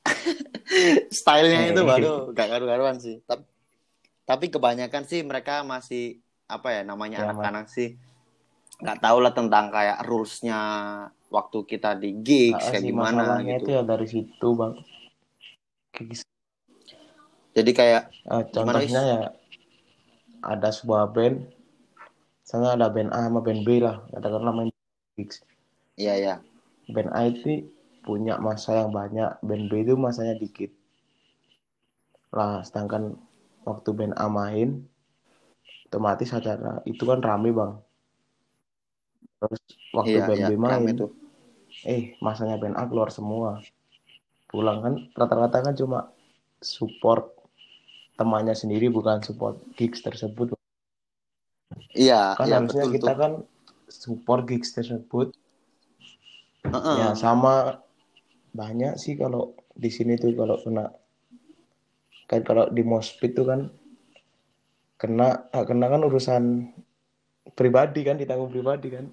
stylenya 1.16 1.72
itu 1.72 1.82
baru 1.84 2.32
gak 2.34 2.48
karu-karuan 2.48 2.98
sih. 2.98 3.22
Tapi, 3.24 3.44
tapi 4.26 4.46
kebanyakan 4.50 5.04
sih 5.06 5.20
mereka 5.22 5.62
masih 5.62 6.22
apa 6.50 6.68
ya 6.74 6.82
namanya 6.84 7.24
Ya, 7.24 7.26
anak-anak 7.32 7.66
sih 7.72 7.96
nggak 8.82 8.98
tahu 8.98 9.18
lah 9.22 9.30
tentang 9.30 9.70
kayak 9.70 10.02
rulesnya 10.02 10.60
waktu 11.30 11.58
kita 11.64 11.94
di 11.94 12.18
gigs 12.18 12.66
kayak 12.66 12.82
sih, 12.82 12.90
gimana 12.90 13.38
gitu. 13.40 13.70
itu 13.70 13.70
ya 13.78 13.82
dari 13.86 14.06
situ 14.10 14.48
bang. 14.58 14.72
Jadi 17.52 17.70
kayak 17.70 18.02
eh, 18.10 18.42
contohnya 18.50 19.02
ya 19.06 19.22
ada 20.42 20.68
sebuah 20.74 21.14
band 21.14 21.46
misalnya 22.42 22.70
ada 22.74 22.86
band 22.90 23.10
A 23.14 23.30
sama 23.30 23.40
band 23.40 23.62
B 23.62 23.78
lah 23.78 24.02
katakanlah 24.10 24.52
main 24.52 24.70
gigs. 25.14 25.46
Iya 25.94 26.14
ya 26.18 26.34
band 26.90 27.10
A 27.14 27.30
itu 27.30 27.70
punya 28.06 28.34
masa 28.46 28.70
yang 28.80 28.90
banyak 28.98 29.30
band 29.46 29.64
B 29.70 29.72
itu 29.84 29.94
masanya 30.06 30.34
dikit. 30.42 30.70
Lah 32.36 32.54
sedangkan 32.66 33.02
waktu 33.68 33.90
band 33.98 34.14
A 34.18 34.26
main 34.38 34.68
otomatis 35.86 36.30
acara 36.38 36.72
itu 36.90 37.02
kan 37.10 37.20
rame 37.28 37.50
bang. 37.58 37.72
Terus 39.38 39.60
waktu 39.96 40.16
iya 40.16 40.26
band 40.26 40.40
iya 40.40 40.48
B 40.48 40.50
main 40.66 40.88
tuh. 41.00 41.10
eh 41.94 42.02
masanya 42.26 42.56
band 42.62 42.76
A 42.80 42.84
keluar 42.90 43.10
semua. 43.18 43.50
Pulang 44.50 44.78
kan 44.84 44.94
rata-rata 45.18 45.58
kan 45.66 45.74
cuma 45.80 45.98
support 46.60 47.22
temannya 48.18 48.54
sendiri 48.62 48.86
bukan 48.96 49.18
support 49.26 49.56
gigs 49.78 50.00
tersebut. 50.06 50.46
Iya, 51.92 52.14
kan 52.38 52.46
iya 52.48 52.56
harusnya 52.56 52.84
betul 52.84 52.90
kita 52.96 53.12
kan 53.20 53.32
support 53.88 54.42
gigs 54.48 54.70
tersebut. 54.76 55.26
Heeh. 56.64 56.96
ya 57.00 57.08
sama 57.22 57.82
banyak 58.52 59.00
sih 59.00 59.16
kalau 59.16 59.56
di 59.72 59.88
sini 59.88 60.20
tuh 60.20 60.36
kalau 60.36 60.60
kena 60.60 60.92
kan 62.28 62.40
kalau 62.44 62.68
di 62.68 62.84
mospit 62.84 63.32
tuh 63.36 63.48
kan 63.48 63.60
kena 65.00 65.50
ah, 65.50 65.64
kena 65.66 65.88
kan 65.90 66.04
urusan 66.06 66.72
pribadi 67.56 68.06
kan 68.06 68.16
ditanggung 68.20 68.52
pribadi 68.52 68.88
kan. 68.92 69.06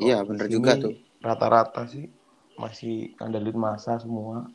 Iya, 0.00 0.24
bener 0.24 0.48
sini 0.48 0.56
juga 0.56 0.72
tuh. 0.80 0.94
rata-rata 1.20 1.84
sih 1.84 2.08
masih 2.56 3.12
ngandelin 3.20 3.58
masa 3.58 4.00
semua. 4.00 4.48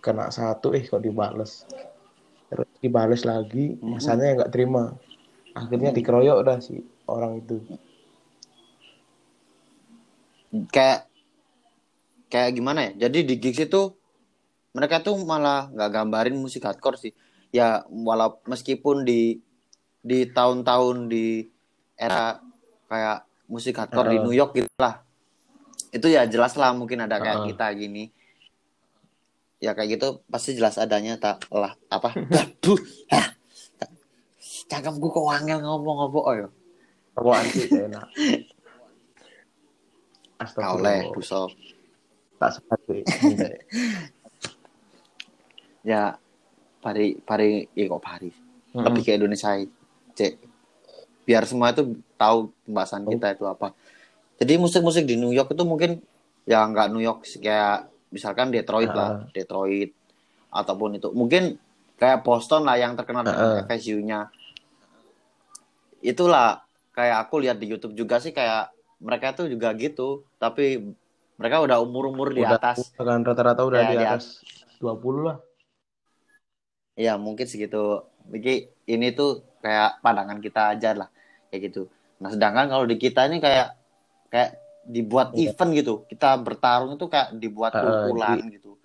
Kena 0.00 0.30
satu 0.30 0.72
eh 0.72 0.86
kok 0.86 1.02
dibales. 1.02 1.66
Terus 2.48 2.68
dibales 2.80 3.22
lagi 3.26 3.74
Mhm. 3.76 3.90
masanya 3.96 4.24
yang 4.30 4.36
nggak 4.44 4.52
terima. 4.54 4.94
Akhirnya 5.56 5.90
dikeroyok 5.92 6.38
dah 6.46 6.58
si 6.60 6.80
orang 7.08 7.42
itu. 7.42 7.58
Kayak 10.72 11.10
kayak 12.30 12.54
gimana 12.54 12.90
ya? 12.90 13.08
Jadi 13.08 13.26
di 13.26 13.34
gigs 13.38 13.60
itu 13.62 13.94
mereka 14.76 15.00
tuh 15.00 15.16
malah 15.24 15.72
nggak 15.72 15.90
gambarin 15.90 16.36
musik 16.36 16.64
hardcore 16.66 16.98
sih. 17.00 17.12
Ya 17.54 17.86
walau 17.88 18.42
meskipun 18.44 19.06
di 19.06 19.40
di 20.04 20.28
tahun-tahun 20.30 21.08
di 21.10 21.48
era 21.96 22.38
kayak 22.86 23.24
musik 23.48 23.78
hardcore 23.78 24.12
di 24.12 24.16
Heeh. 24.20 24.24
New 24.26 24.34
York 24.36 24.52
gitu 24.54 24.70
lah. 24.78 25.00
Itu 25.90 26.12
ya 26.12 26.28
jelas 26.28 26.54
lah 26.58 26.76
mungkin 26.76 27.06
ada 27.06 27.16
kayak 27.18 27.42
Heeh. 27.42 27.48
kita 27.54 27.66
gini. 27.74 28.04
Ya 29.56 29.72
kayak 29.72 29.96
gitu 29.96 30.20
pasti 30.28 30.52
jelas 30.52 30.76
adanya 30.76 31.16
tak 31.16 31.48
lah 31.48 31.72
apa? 31.88 32.12
Ah. 33.08 33.32
Cakap 34.66 34.98
gue 34.98 35.10
kok 35.14 35.24
wangel 35.24 35.62
ngomong 35.62 36.10
apa 36.10 36.18
oh 36.18 36.34
ya. 36.34 36.48
Apaan 37.16 37.46
sih 37.48 37.70
enak 37.72 38.12
Kau 40.52 40.76
leh, 40.84 41.00
Astagfirullah 41.00 41.16
buso. 41.16 41.42
Tak 42.38 42.50
sempat. 42.52 42.78
Ya 45.86 46.18
pari 46.82 47.14
pari 47.22 47.70
ya 47.72 47.86
kok 47.86 48.02
pari. 48.02 48.30
Lebih 48.74 49.02
ke 49.02 49.14
Indonesia 49.14 49.54
cek. 50.12 50.34
Biar 51.22 51.46
semua 51.46 51.70
itu 51.70 51.94
tahu 52.18 52.50
pembahasan 52.66 53.06
Oh. 53.06 53.10
kita 53.10 53.34
itu 53.34 53.44
apa. 53.46 53.70
Jadi 54.36 54.58
musik-musik 54.58 55.06
di 55.06 55.14
New 55.14 55.30
York 55.30 55.54
itu 55.54 55.62
mungkin 55.62 56.02
ya 56.42 56.66
nggak 56.66 56.90
New 56.90 57.00
York 57.00 57.22
kayak 57.38 57.86
misalkan 58.10 58.50
Detroit 58.50 58.90
lah, 58.90 59.22
Ah. 59.22 59.30
Detroit 59.30 59.94
ataupun 60.50 60.98
itu 60.98 61.08
mungkin 61.10 61.54
kayak 61.96 62.22
Boston 62.22 62.66
lah 62.66 62.76
yang 62.76 62.94
terkenal 62.94 63.22
dengan 63.22 63.62
Ah. 63.62 63.64
FSU-nya. 63.64 64.28
Itulah 66.02 66.62
kayak 66.92 67.26
aku 67.26 67.42
lihat 67.42 67.58
di 67.58 67.66
YouTube 67.66 67.94
juga 67.94 68.18
sih 68.18 68.30
kayak 68.30 68.70
mereka 68.98 69.36
tuh 69.36 69.46
juga 69.46 69.70
gitu, 69.72 70.24
tapi 70.36 70.82
mereka 71.36 71.56
udah 71.62 71.78
umur-umur 71.80 72.32
di 72.32 72.40
udah 72.42 72.56
atas 72.56 72.90
kan 72.96 73.20
rata-rata 73.22 73.62
udah 73.64 73.80
Ya, 73.84 73.88
di 73.92 73.96
di 73.96 74.04
atas 74.04 74.24
20 74.80 75.20
lah 75.28 75.36
Ya 76.96 77.20
mungkin 77.20 77.44
segitu. 77.44 78.08
Jadi 78.32 78.72
ini 78.88 79.12
tuh 79.12 79.44
kayak 79.60 80.00
pandangan 80.00 80.40
kita 80.40 80.72
aja 80.72 80.96
lah 80.96 81.08
kayak 81.52 81.60
gitu. 81.68 81.92
Nah 82.24 82.32
sedangkan 82.32 82.72
kalau 82.72 82.88
di 82.88 82.96
kita 82.96 83.28
ini 83.28 83.36
kayak 83.38 83.76
kayak 84.32 84.56
dibuat 84.88 85.36
Iya. 85.36 85.52
event 85.52 85.70
gitu. 85.76 85.94
Kita 86.08 86.40
bertarung 86.40 86.96
itu 86.96 87.06
kayak 87.06 87.36
dibuat 87.36 87.76
Heeh, 87.76 87.84
kumpulan 87.84 88.38
gitu. 88.48 88.80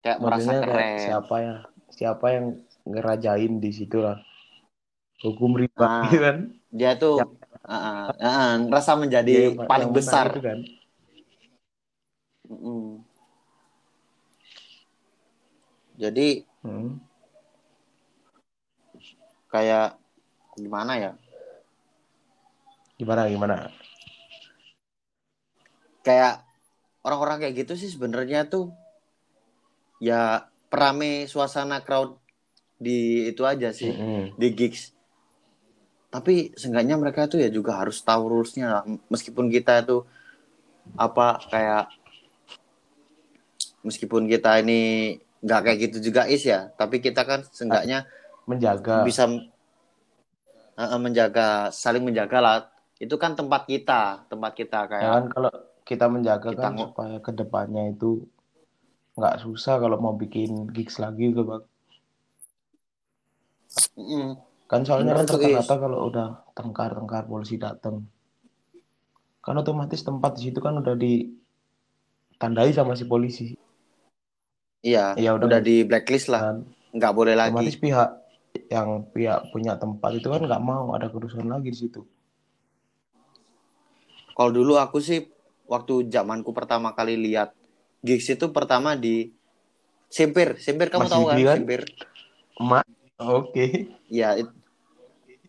Kayak 0.00 0.18
merasa 0.24 0.48
maksudnya 0.48 0.60
kayak 0.64 0.72
keren. 0.72 1.00
siapa 1.04 1.34
ya 1.44 1.56
siapa 1.92 2.26
yang 2.32 2.46
ngerajain 2.88 3.52
di 3.60 3.70
situ 3.76 4.00
lah 4.00 4.16
hukum 5.20 5.52
riba 5.52 5.84
Ah, 5.84 6.08
gitu 6.08 6.16
kan 6.24 6.36
Dia 6.72 6.96
tuh 6.96 7.20
Siapa 7.20 7.34
uh, 7.68 8.08
uh, 8.16 8.52
ngerasa 8.64 8.90
dia 8.94 9.00
menjadi 9.04 9.32
yang, 9.52 9.68
paling 9.68 9.90
yang 9.92 9.96
besar. 9.96 10.26
itu 10.32 10.40
kan 10.40 10.58
Mm. 12.50 13.06
Jadi 16.00 16.28
Hmm. 16.66 16.98
kayak 19.48 19.96
gimana 20.58 20.92
ya? 20.98 21.12
gimana 23.00 23.32
gimana 23.32 23.54
Kayak 26.04 26.44
orang-orang 27.00 27.40
kayak 27.40 27.64
gitu 27.64 27.72
sih 27.80 27.88
sebenarnya 27.88 28.44
tuh 28.44 28.68
ya 30.04 30.48
perame 30.68 31.24
suasana 31.24 31.80
crowd 31.80 32.20
di 32.80 33.28
itu 33.32 33.44
aja 33.44 33.72
sih. 33.72 33.92
Mm-mm. 33.92 34.36
di 34.36 34.48
gigs. 34.56 34.92
Tapi 36.10 36.52
seenggaknya 36.56 36.96
mereka 36.96 37.28
tuh 37.30 37.38
ya 37.40 37.48
juga 37.52 37.78
harus 37.80 38.00
tahu 38.02 38.32
rulesnya. 38.32 38.82
Meskipun 39.12 39.48
kita 39.52 39.84
itu 39.84 40.02
apa 40.96 41.38
kayak 41.48 41.99
meskipun 43.86 44.28
kita 44.28 44.60
ini 44.60 45.16
nggak 45.40 45.60
kayak 45.64 45.78
gitu 45.88 46.12
juga 46.12 46.28
is 46.28 46.44
ya. 46.44 46.68
Tapi 46.74 47.00
kita 47.00 47.24
kan 47.24 47.44
seenggaknya 47.48 48.04
menjaga. 48.44 49.02
bisa 49.06 49.28
eh, 50.76 50.98
menjaga 51.00 51.72
saling 51.72 52.04
menjaga 52.04 52.38
lah. 52.40 52.58
Itu 53.00 53.16
kan 53.16 53.32
tempat 53.32 53.64
kita, 53.64 54.28
tempat 54.28 54.52
kita 54.52 54.84
ya 54.84 54.90
kayak 54.92 55.08
kan 55.08 55.24
kalau 55.32 55.52
kita 55.88 56.06
menjaga 56.06 56.48
Kita 56.52 56.62
kan 56.62 56.74
supaya 56.76 57.16
ke 57.18 57.32
depannya 57.32 57.96
itu 57.96 58.22
nggak 59.20 59.42
susah 59.42 59.76
kalau 59.82 59.98
mau 59.98 60.14
bikin 60.16 60.70
gigs 60.72 60.96
lagi 60.96 61.28
gitu 61.28 61.44
bang 61.44 61.64
kan 64.70 64.80
soalnya 64.86 65.18
kan 65.18 65.26
tuh, 65.26 65.36
rata-rata 65.42 65.74
kalau 65.76 65.98
udah 66.08 66.28
tengkar-tengkar 66.56 67.26
polisi 67.26 67.58
datang 67.58 68.06
kan 69.44 69.56
otomatis 69.60 70.00
tempat 70.00 70.38
di 70.38 70.48
situ 70.48 70.62
kan 70.62 70.78
udah 70.78 70.94
ditandai 70.94 72.70
sama 72.72 72.94
si 72.96 73.04
polisi 73.04 73.58
Iya, 74.80 75.12
Ya 75.20 75.30
udah, 75.36 75.46
udah 75.46 75.60
di 75.60 75.84
blacklist 75.84 76.32
lah, 76.32 76.42
kan 76.48 76.56
nggak 76.90 77.12
boleh 77.12 77.34
otomatis 77.36 77.76
lagi. 77.76 77.84
pihak 77.84 78.10
yang 78.72 78.88
pihak 79.12 79.40
punya 79.52 79.76
tempat 79.78 80.10
itu 80.16 80.26
kan 80.26 80.40
nggak 80.42 80.62
mau 80.64 80.90
ada 80.96 81.06
kerusuhan 81.12 81.46
lagi 81.46 81.70
di 81.70 81.78
situ 81.78 82.02
Kalau 84.32 84.50
dulu 84.56 84.80
aku 84.80 84.98
sih 85.04 85.28
waktu 85.68 86.08
zamanku 86.08 86.50
pertama 86.56 86.96
kali 86.96 87.12
lihat 87.14 87.52
gigs 88.00 88.24
itu 88.26 88.48
pertama 88.50 88.96
di 88.96 89.36
Sempir. 90.10 90.58
Sempir 90.58 90.88
kamu 90.90 91.06
Mas 91.06 91.12
tahu 91.12 91.24
kan? 91.28 91.36
Yudi 91.38 91.44
kan? 91.46 91.56
Sempir. 91.60 91.82
emak 92.58 92.84
oke 93.20 93.66
Ya, 94.10 94.34
it- 94.34 94.56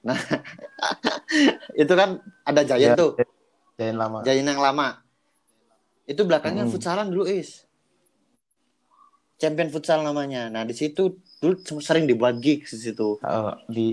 Nah, 0.02 0.18
itu 1.82 1.94
kan 1.94 2.20
ada 2.42 2.62
Giant 2.66 2.94
Ya, 2.94 3.00
tuh, 3.00 3.12
Giant 3.78 3.98
lama. 4.02 4.20
Giant 4.26 4.50
yang 4.50 4.62
lama. 4.62 4.88
Itu 6.10 6.26
belakangnya 6.26 6.66
Hmm. 6.66 6.74
futsalan 6.74 7.10
dulu 7.14 7.30
is. 7.30 7.70
Champion 9.42 9.74
futsal 9.74 10.06
namanya. 10.06 10.54
Nah 10.54 10.62
di 10.62 10.78
situ 10.78 11.18
dulu 11.42 11.58
sering 11.82 12.06
dibuat 12.06 12.38
gigs 12.38 12.78
di 12.78 12.94
situ. 12.94 13.18
Eh, 13.26 13.54
di 13.66 13.86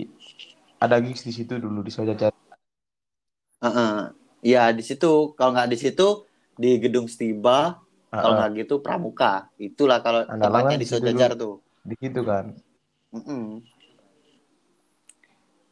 ada 0.76 1.00
gigs 1.00 1.24
di 1.24 1.32
situ 1.32 1.56
dulu 1.56 1.80
di 1.80 1.88
Sojajar. 1.88 2.36
Heeh. 3.64 4.12
Ya 4.44 4.68
di 4.76 4.84
situ. 4.84 5.32
Kalau 5.32 5.56
nggak 5.56 5.72
di 5.72 5.78
situ 5.80 6.28
di 6.60 6.76
gedung 6.76 7.08
Stiba. 7.08 7.80
Kalau 8.12 8.36
Heeh, 8.36 8.44
nggak 8.44 8.50
gitu 8.60 8.84
Pramuka. 8.84 9.48
Itulah 9.56 10.04
kalau 10.04 10.28
tempatnya 10.28 10.76
di 10.76 10.84
Sojajar 10.84 11.32
tuh. 11.32 11.64
di 11.80 11.96
situ 11.96 12.20
kan. 12.20 12.52
Mm-mm. 13.16 13.64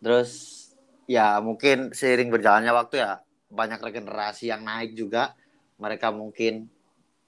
Terus 0.00 0.30
ya 1.04 1.36
mungkin 1.44 1.92
seiring 1.92 2.32
berjalannya 2.32 2.72
waktu 2.72 3.04
ya 3.04 3.20
banyak 3.52 3.76
regenerasi 3.84 4.48
yang 4.48 4.64
naik 4.64 4.96
juga. 4.96 5.36
Mereka 5.76 6.08
mungkin 6.16 6.72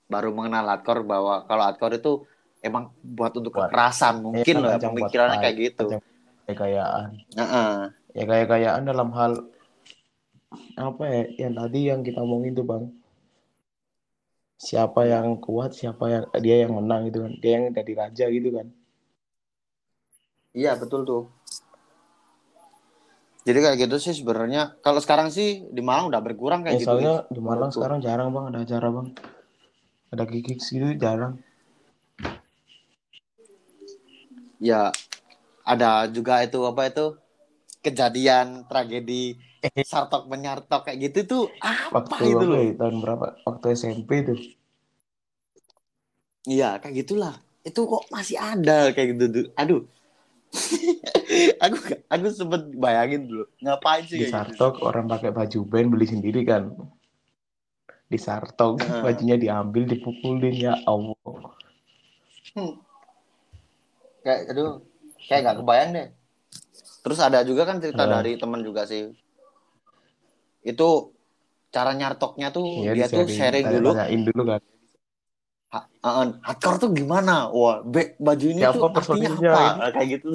baru 0.08 0.32
mengenal 0.32 0.64
hardcore 0.64 1.04
bahwa 1.04 1.44
kalau 1.44 1.62
hardcore 1.68 2.00
itu 2.00 2.12
emang 2.60 2.90
buat 3.00 3.32
untuk 3.34 3.54
Buat- 3.54 3.70
kekerasan 3.70 4.22
mungkin 4.22 4.54
Iya, 4.54 4.62
loh 4.62 4.70
ya, 4.70 4.76
buat 4.76 4.86
pemikirannya 4.90 5.38
kayak 5.38 5.56
gitu. 5.56 5.86
Kekayaan. 6.48 7.08
Heeh. 7.36 7.72
Ya 8.16 8.24
kaya-kayaan 8.24 8.82
dalam 8.82 9.12
hal 9.12 9.32
apa 10.74 11.02
ya 11.04 11.22
yang 11.44 11.54
tadi 11.54 11.80
yang 11.86 12.00
kita 12.00 12.24
omongin 12.24 12.56
tuh 12.56 12.64
bang 12.64 12.88
siapa 14.56 15.04
yang 15.04 15.36
kuat 15.38 15.76
siapa 15.76 16.08
yang 16.08 16.24
dia 16.40 16.64
yang 16.64 16.72
menang 16.72 17.04
gitu 17.06 17.20
kan 17.20 17.32
dia 17.36 17.52
yang 17.60 17.64
jadi 17.70 17.92
raja 17.94 18.24
gitu 18.32 18.48
kan 18.56 18.66
Iya 20.56 20.74
betul 20.74 21.04
tuh. 21.04 21.22
Jadi 23.44 23.58
kayak 23.62 23.76
gitu 23.78 23.96
sih 24.00 24.16
sebenarnya. 24.16 24.74
Kalau 24.80 24.98
sekarang 24.98 25.28
sih 25.30 25.62
di 25.70 25.78
Malang 25.84 26.08
udah 26.10 26.18
berkurang 26.18 26.64
kayak 26.66 26.80
ya 26.80 26.80
gitu. 26.82 26.88
soalnya 26.90 27.14
Is. 27.28 27.32
di 27.36 27.40
Malang 27.44 27.70
sekarang 27.70 27.98
jarang 28.02 28.28
bang 28.32 28.44
ada 28.50 28.58
acara 28.64 28.88
bang 28.90 29.08
ada 30.08 30.24
gigs 30.24 30.66
gitu 30.68 30.88
jarang 30.96 31.38
Ya 34.58 34.90
ada 35.62 36.08
juga 36.10 36.42
itu 36.42 36.58
apa 36.66 36.90
itu 36.90 37.06
kejadian 37.84 38.66
tragedi 38.66 39.38
sartok 39.86 40.26
menyartok 40.26 40.86
kayak 40.86 40.98
gitu 41.10 41.18
tuh 41.26 41.44
apa 41.62 41.94
waktu 42.02 42.34
itu 42.34 42.44
loh? 42.46 42.62
tahun 42.78 42.96
berapa 43.02 43.26
waktu 43.46 43.66
SMP 43.74 44.10
tuh 44.26 44.38
Iya 46.48 46.80
kayak 46.80 47.04
gitulah. 47.04 47.36
Itu 47.60 47.84
kok 47.84 48.08
masih 48.08 48.40
ada 48.40 48.88
kayak 48.96 49.08
gitu. 49.12 49.24
tuh. 49.28 49.44
Aduh. 49.52 49.82
aku 51.64 51.76
aku 52.08 52.26
sempet 52.32 52.72
bayangin 52.72 53.28
dulu 53.28 53.44
ngapain 53.60 54.00
sih 54.08 54.16
di 54.16 54.24
gitu. 54.24 54.32
Sartok 54.32 54.80
orang 54.80 55.04
pakai 55.04 55.28
baju 55.28 55.58
band 55.68 55.88
beli 55.92 56.06
sendiri 56.08 56.40
kan 56.48 56.72
di 58.08 58.16
Sartok 58.16 58.80
bajunya 59.04 59.36
diambil 59.36 59.84
dipukulin 59.84 60.56
ya 60.56 60.74
Allah 60.88 61.16
Hmm. 62.56 62.80
Kayak 64.24 64.40
aduh 64.52 64.82
kayak 65.28 65.40
nggak 65.44 65.58
kebayang 65.62 65.90
deh. 65.94 66.08
Terus 67.04 67.18
ada 67.22 67.38
juga 67.46 67.62
kan 67.68 67.78
cerita 67.78 68.04
Heeh. 68.04 68.12
dari 68.12 68.32
teman 68.36 68.60
juga 68.60 68.84
sih. 68.84 69.14
Itu 70.62 71.14
cara 71.68 71.92
nyartoknya 71.92 72.48
tuh 72.50 72.82
Iya, 72.82 72.92
dia 72.96 73.06
tuh 73.12 73.28
sharing 73.28 73.66
dulu 73.68 73.92
dulu 74.24 74.42
kan 74.56 74.62
Ha- 75.68 75.84
uh, 76.00 76.32
hardcore 76.40 76.80
tuh 76.80 76.90
gimana? 76.96 77.52
Wah, 77.52 77.84
be, 77.84 78.16
baju 78.16 78.46
ini 78.48 78.64
Siapa 78.64 78.72
tuh 78.72 78.88
artinya 78.88 78.96
personilnya 78.96 79.50
apa? 79.52 79.60
ini? 79.68 79.80
Kayak 79.92 80.08
gitu. 80.16 80.30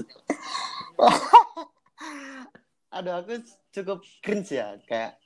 Aduh, 2.93 3.13
aku 3.17 3.41
cukup 3.73 4.05
cringe 4.21 4.53
ya, 4.53 4.77
kayak 4.85 5.17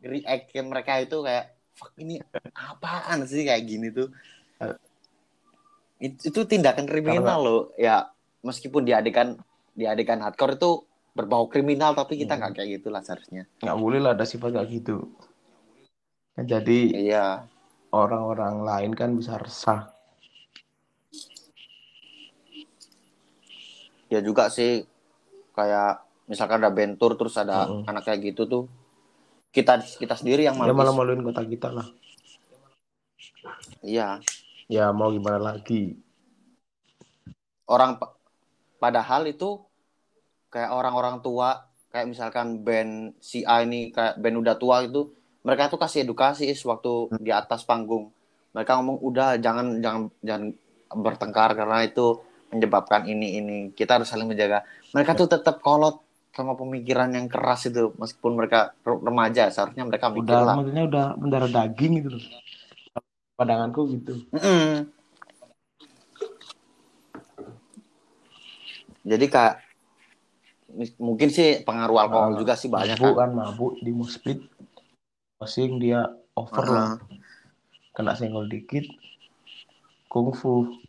react 0.00 0.48
mereka 0.64 0.92
itu 1.04 1.20
kayak 1.20 1.52
fuck 1.76 1.92
ini 2.00 2.24
apaan 2.56 3.28
sih 3.28 3.44
kayak 3.44 3.68
gini 3.68 3.92
tuh. 3.92 4.08
Itu, 5.98 6.28
itu 6.28 6.40
tindakan 6.44 6.84
kriminal 6.84 7.38
loh. 7.38 7.62
Ya, 7.74 8.10
meskipun 8.42 8.82
diadekan 8.82 9.38
diadekan 9.72 10.20
hardcore 10.20 10.54
itu 10.54 10.70
berbau 11.14 11.46
kriminal 11.46 11.94
tapi 11.94 12.18
kita 12.18 12.34
Hmm. 12.34 12.40
nggak 12.42 12.52
kayak 12.56 12.68
gitulah 12.78 12.98
seharusnya. 13.00 13.46
nggak 13.58 13.78
boleh 13.78 13.98
lah 13.98 14.12
ada 14.12 14.26
sifat 14.26 14.50
kayak 14.52 14.68
gitu 14.72 14.96
Kan 16.34 16.44
jadi 16.44 16.78
Iya. 16.90 17.46
orang-orang 17.90 18.66
lain 18.66 18.92
kan 18.92 19.14
bisa 19.14 19.38
resah 19.38 19.86
Ya 24.06 24.18
juga 24.18 24.50
sih 24.50 24.82
kayak 25.54 26.02
misalkan 26.26 26.58
ada 26.58 26.70
bentur 26.70 27.14
terus 27.14 27.34
ada 27.34 27.66
Mm-mm. 27.66 27.86
anak 27.86 28.02
kayak 28.04 28.34
gitu 28.34 28.42
tuh 28.44 28.64
kita 29.50 29.78
kita 29.78 30.18
sendiri 30.18 30.42
yang 30.42 30.58
malu. 30.58 30.74
malah 30.74 30.90
maluin 30.90 31.22
kota 31.22 31.42
kita 31.42 31.70
lah 31.70 31.86
Iya, 33.84 34.18
ya 34.68 34.90
mau 34.90 35.10
gimana 35.12 35.38
lagi? 35.52 35.98
Orang 37.64 37.96
pa- 37.96 38.14
padahal 38.80 39.28
itu 39.28 39.60
kayak 40.52 40.70
orang-orang 40.70 41.24
tua 41.24 41.64
kayak 41.88 42.10
misalkan 42.10 42.60
band 42.60 43.16
si 43.22 43.46
A 43.46 43.64
ini 43.64 43.88
kayak 43.94 44.20
band 44.20 44.36
udah 44.44 44.54
tua 44.58 44.84
itu 44.84 45.08
mereka 45.44 45.68
tuh 45.68 45.80
kasih 45.80 46.04
edukasi 46.08 46.48
is 46.48 46.60
waktu 46.64 47.12
di 47.20 47.30
atas 47.32 47.64
panggung. 47.64 48.08
Mereka 48.56 48.80
ngomong 48.80 48.98
udah 49.02 49.36
jangan 49.40 49.82
jangan 49.82 50.02
jangan 50.24 50.44
bertengkar 50.94 51.52
karena 51.58 51.84
itu 51.84 52.22
menyebabkan 52.54 53.04
ini 53.04 53.40
ini. 53.42 53.58
Kita 53.74 53.98
harus 54.00 54.08
saling 54.08 54.30
menjaga. 54.30 54.62
Mereka 54.94 55.18
tuh 55.18 55.28
tetap 55.28 55.58
kolot 55.60 56.04
sama 56.34 56.58
pemikiran 56.58 57.14
yang 57.14 57.30
keras 57.30 57.70
itu 57.70 57.94
meskipun 57.94 58.34
mereka 58.34 58.74
re- 58.82 59.02
remaja 59.06 59.46
seharusnya 59.54 59.86
mereka 59.86 60.10
mikir 60.10 60.34
udah 60.34 60.40
lah 60.42 60.54
maksudnya 60.58 60.84
udah 60.90 61.06
mendarah 61.14 61.46
daging 61.46 61.92
gitu 62.02 62.18
pandanganku 63.34 63.80
gitu 63.94 64.14
Mm-mm. 64.30 64.86
jadi 69.04 69.26
kak 69.28 69.52
mungkin 70.98 71.28
sih 71.30 71.62
pengaruh 71.62 72.08
alkohol 72.08 72.34
Nah, 72.34 72.38
juga 72.40 72.54
sih 72.58 72.66
banyak 72.72 72.98
mabuk 72.98 73.14
kan 73.14 73.30
kan 73.30 73.30
mabuk 73.36 73.72
di 73.78 73.90
mospit 73.94 74.38
posing 75.38 75.78
dia 75.78 76.08
over 76.34 76.66
lah 76.66 76.90
Heeh. 76.98 77.20
kena 77.94 78.14
senggol 78.18 78.46
dikit 78.50 78.86
kungfu 80.10 80.82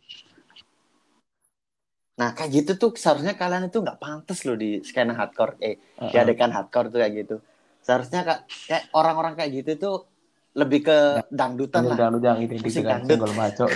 Nah 2.16 2.32
kayak 2.32 2.48
gitu 2.64 2.72
tuh 2.80 2.90
seharusnya 2.96 3.36
kalian 3.36 3.68
itu 3.68 3.76
nggak 3.76 4.00
pantas 4.00 4.48
loh 4.48 4.56
di 4.56 4.80
skena 4.80 5.12
hardcore, 5.12 5.60
eh 5.60 5.76
Heeh. 6.00 6.10
diadakan 6.16 6.48
hardcore 6.48 6.88
tuh 6.88 6.98
kayak 7.04 7.12
gitu. 7.12 7.36
Seharusnya 7.84 8.24
kak, 8.24 8.40
kayak 8.64 8.88
orang-orang 8.96 9.36
kayak 9.36 9.52
gitu 9.52 9.72
tuh 9.76 9.96
lebih 10.56 10.88
ke 10.88 10.98
dangdutan 11.28 11.84
Ini 11.84 11.88
lah, 11.92 11.96
udah 11.96 12.08
udah 12.16 12.32
identik 12.40 12.64
Musik 12.64 12.84
dangdut. 12.88 13.18
senggol 13.20 13.32
bacok 13.36 13.70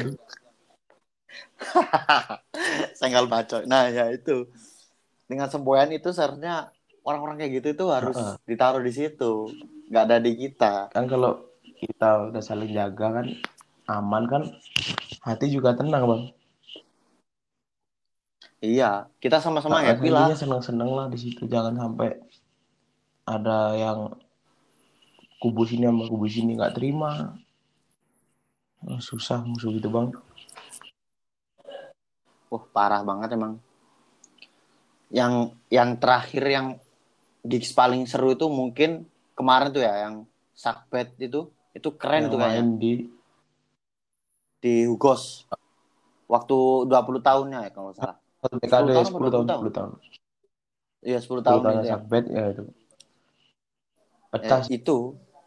bacot. 3.29 3.63
Nah 3.69 3.93
ya 3.93 4.09
itu 4.09 4.49
dengan 5.29 5.47
semboyan 5.53 5.93
itu 5.93 6.09
seharusnya 6.11 6.73
orang-orang 7.05 7.37
kayak 7.45 7.53
gitu 7.61 7.69
itu 7.77 7.85
harus 7.93 8.17
Heeh. 8.17 8.35
ditaruh 8.49 8.81
di 8.83 8.93
situ, 8.93 9.53
nggak 9.93 10.05
ada 10.09 10.17
di 10.19 10.33
kita. 10.37 10.89
kan 10.89 11.05
kalau 11.05 11.45
kita 11.81 12.33
udah 12.33 12.43
saling 12.45 12.73
jaga 12.73 13.23
kan 13.23 13.27
aman 13.89 14.25
kan 14.29 14.43
hati 15.25 15.53
juga 15.53 15.77
tenang 15.77 16.05
bang 16.09 16.23
Iya, 18.61 19.09
kita 19.25 19.41
sama-sama 19.41 19.81
Nah, 19.81 19.89
happy 19.89 20.13
lah. 20.13 20.29
seneng-seneng 20.37 20.93
lah 20.93 21.09
di 21.09 21.17
situ 21.17 21.49
jangan 21.49 21.73
sampai 21.81 22.13
ada 23.25 23.73
yang 23.73 24.13
kubu 25.41 25.65
sini 25.65 25.89
sama 25.89 26.05
kubu 26.05 26.29
sini 26.29 26.53
nggak 26.55 26.77
terima 26.77 27.35
susah 29.01 29.41
musuh 29.43 29.73
gitu 29.73 29.89
bang 29.89 30.13
Wah 32.51 32.67
parah 32.75 33.07
banget 33.07 33.39
emang. 33.39 33.63
Yang 35.07 35.55
yang 35.71 35.95
terakhir 36.03 36.43
yang 36.43 36.67
gigs 37.47 37.71
paling 37.71 38.11
seru 38.11 38.35
itu 38.35 38.51
mungkin 38.51 39.07
kemarin 39.39 39.71
tuh 39.71 39.87
ya 39.87 40.11
yang 40.11 40.27
Sakbet 40.51 41.15
itu 41.23 41.47
itu 41.71 41.89
keren 41.95 42.27
yang 42.27 42.33
tuh 42.35 42.39
kayaknya. 42.43 42.75
di 42.83 42.93
di 44.59 44.75
Hugos 44.85 45.47
waktu 46.27 46.59
20 46.91 47.23
tahunnya 47.23 47.59
ya 47.65 47.71
kalau 47.71 47.95
salah. 47.95 48.19
satu 48.43 48.59
dekade 48.59 48.91
10 48.99 48.99
tahun 48.99 49.07
10 49.07 49.31
tahun 49.31 49.47
apa 49.47 49.55
10 49.63 49.71
tahun 49.79 49.91
Iya 51.01 51.19
10 51.23 51.27
10 51.39 51.47
tahun 51.47 51.61
tahun 51.63 51.71
itu 51.71 51.87
ya. 51.87 51.93
sakbet 51.95 52.25
ya 52.29 52.45
itu 52.51 52.63
Eh, 54.31 54.31
pecah 54.35 54.63
itu. 54.67 54.99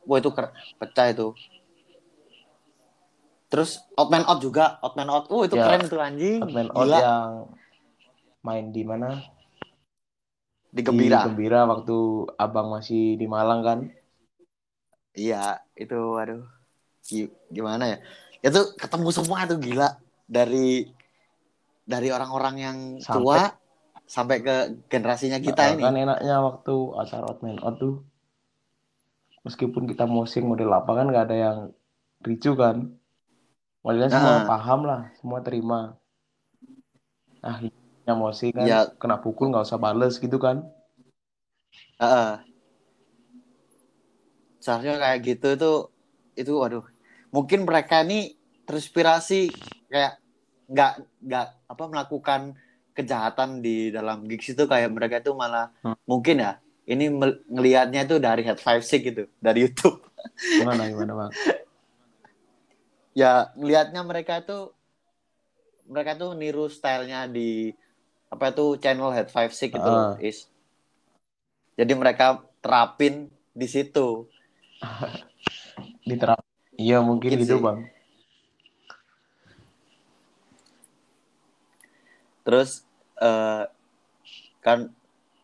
Wah 0.04 0.18
itu 0.18 0.30
ker- 0.30 0.52
pecah 0.76 1.08
itu. 1.08 1.32
Terus 3.48 3.78
Outman 3.94 4.26
Out 4.26 4.42
juga, 4.42 4.82
Outman 4.82 5.08
Out. 5.08 5.30
Oh 5.30 5.42
itu 5.42 5.54
Ya, 5.54 5.64
keren 5.64 5.82
itu 5.84 5.98
anjing. 5.98 6.40
Hotman 6.42 6.70
Out 6.70 6.84
Gila. 6.84 7.00
yang 7.00 7.30
main 8.42 8.66
di 8.70 8.84
mana 8.84 9.22
Di 10.68 10.76
di 10.76 10.82
Gembira. 10.82 11.22
Gembira 11.24 11.64
waktu 11.64 11.96
abang 12.36 12.68
masih 12.70 13.14
di 13.14 13.26
Malang 13.26 13.62
kan 13.62 13.80
Iya, 15.14 15.62
itu 15.74 15.94
aduh. 16.18 16.42
Gi- 17.00 17.30
Gimana 17.48 17.86
ya? 17.86 17.98
Itu 18.42 18.74
ketemu 18.74 19.14
semua 19.14 19.46
tuh 19.46 19.62
gila 19.62 20.02
dari 20.26 20.90
dari 21.84 22.10
orang-orang 22.10 22.56
yang 22.58 22.78
Sampai- 22.98 23.22
tua 23.22 23.42
sampai 24.04 24.38
ke 24.40 24.56
generasinya 24.88 25.38
kita 25.38 25.62
Nah, 25.64 25.72
ini. 25.72 25.84
kan 25.84 25.94
enaknya 25.96 26.36
waktu 26.42 26.74
acara 26.98 27.24
out 27.24 27.40
man 27.40 27.62
out 27.62 27.78
tuh 27.78 28.02
meskipun 29.44 29.84
kita 29.92 30.08
mosing 30.08 30.48
model 30.48 30.72
apa 30.72 30.92
kan 30.96 31.06
nggak 31.12 31.26
ada 31.30 31.38
yang 31.38 31.58
ricu 32.24 32.56
kan 32.56 32.88
modelnya 33.84 34.10
semua 34.12 34.36
Nah. 34.40 34.48
paham 34.48 34.80
lah 34.88 35.02
semua 35.20 35.40
terima 35.44 35.80
nah 37.44 37.60
yang 38.08 38.20
mosing 38.20 38.56
kan 38.56 38.68
Ya. 38.68 38.82
kena 38.96 39.20
pukul 39.20 39.52
nggak 39.52 39.68
usah 39.68 39.80
bales 39.80 40.16
gitu 40.20 40.40
kan 40.40 40.64
Heeh. 42.00 42.40
Seharusnya 44.64 44.96
kayak 44.96 45.20
gitu 45.28 45.50
tuh 45.60 45.78
itu 46.40 46.52
waduh. 46.56 46.86
Mungkin 47.36 47.68
mereka 47.68 48.00
ini 48.08 48.40
terinspirasi 48.64 49.52
kayak 49.92 50.24
nggak 50.72 50.92
nggak 51.20 51.48
apa 51.68 51.84
melakukan 51.92 52.42
kejahatan 52.96 53.60
di 53.60 53.92
dalam 53.92 54.24
gigs 54.24 54.56
itu 54.56 54.64
kayak 54.64 54.94
mereka 54.96 55.20
itu 55.20 55.36
malah 55.36 55.68
Hmm. 55.84 56.00
mungkin 56.08 56.40
ya 56.40 56.63
ini 56.84 57.08
ngelihatnya 57.48 58.04
tuh 58.04 58.20
dari 58.20 58.44
Head 58.44 58.60
Five 58.60 58.84
Six 58.84 59.02
gitu 59.04 59.24
dari 59.40 59.64
YouTube. 59.64 60.04
gimana 60.60 60.88
gimana 60.88 61.12
bang 61.16 61.32
ya 63.20 63.52
ngelihatnya 63.56 64.02
mereka 64.02 64.40
tuh 64.42 64.72
mereka 65.84 66.16
tuh 66.16 66.32
niru 66.34 66.72
stylenya 66.72 67.28
di 67.28 67.76
apa 68.32 68.50
itu 68.50 68.80
channel 68.80 69.12
Head 69.12 69.30
Five 69.30 69.52
Six 69.52 69.70
gitu 69.76 69.84
loh, 69.84 70.16
Ah. 70.16 70.18
is. 70.18 70.48
Jadi 71.76 71.94
mereka 71.94 72.42
terapin 72.64 73.28
di 73.52 73.68
situ. 73.68 74.26
diterap 76.08 76.40
iya 76.76 77.00
mungkin 77.00 77.40
gitu 77.40 77.56
sih. 77.56 77.62
bang 77.62 77.80
Terus 82.44 82.84
eh, 83.24 83.64
kan 84.60 84.92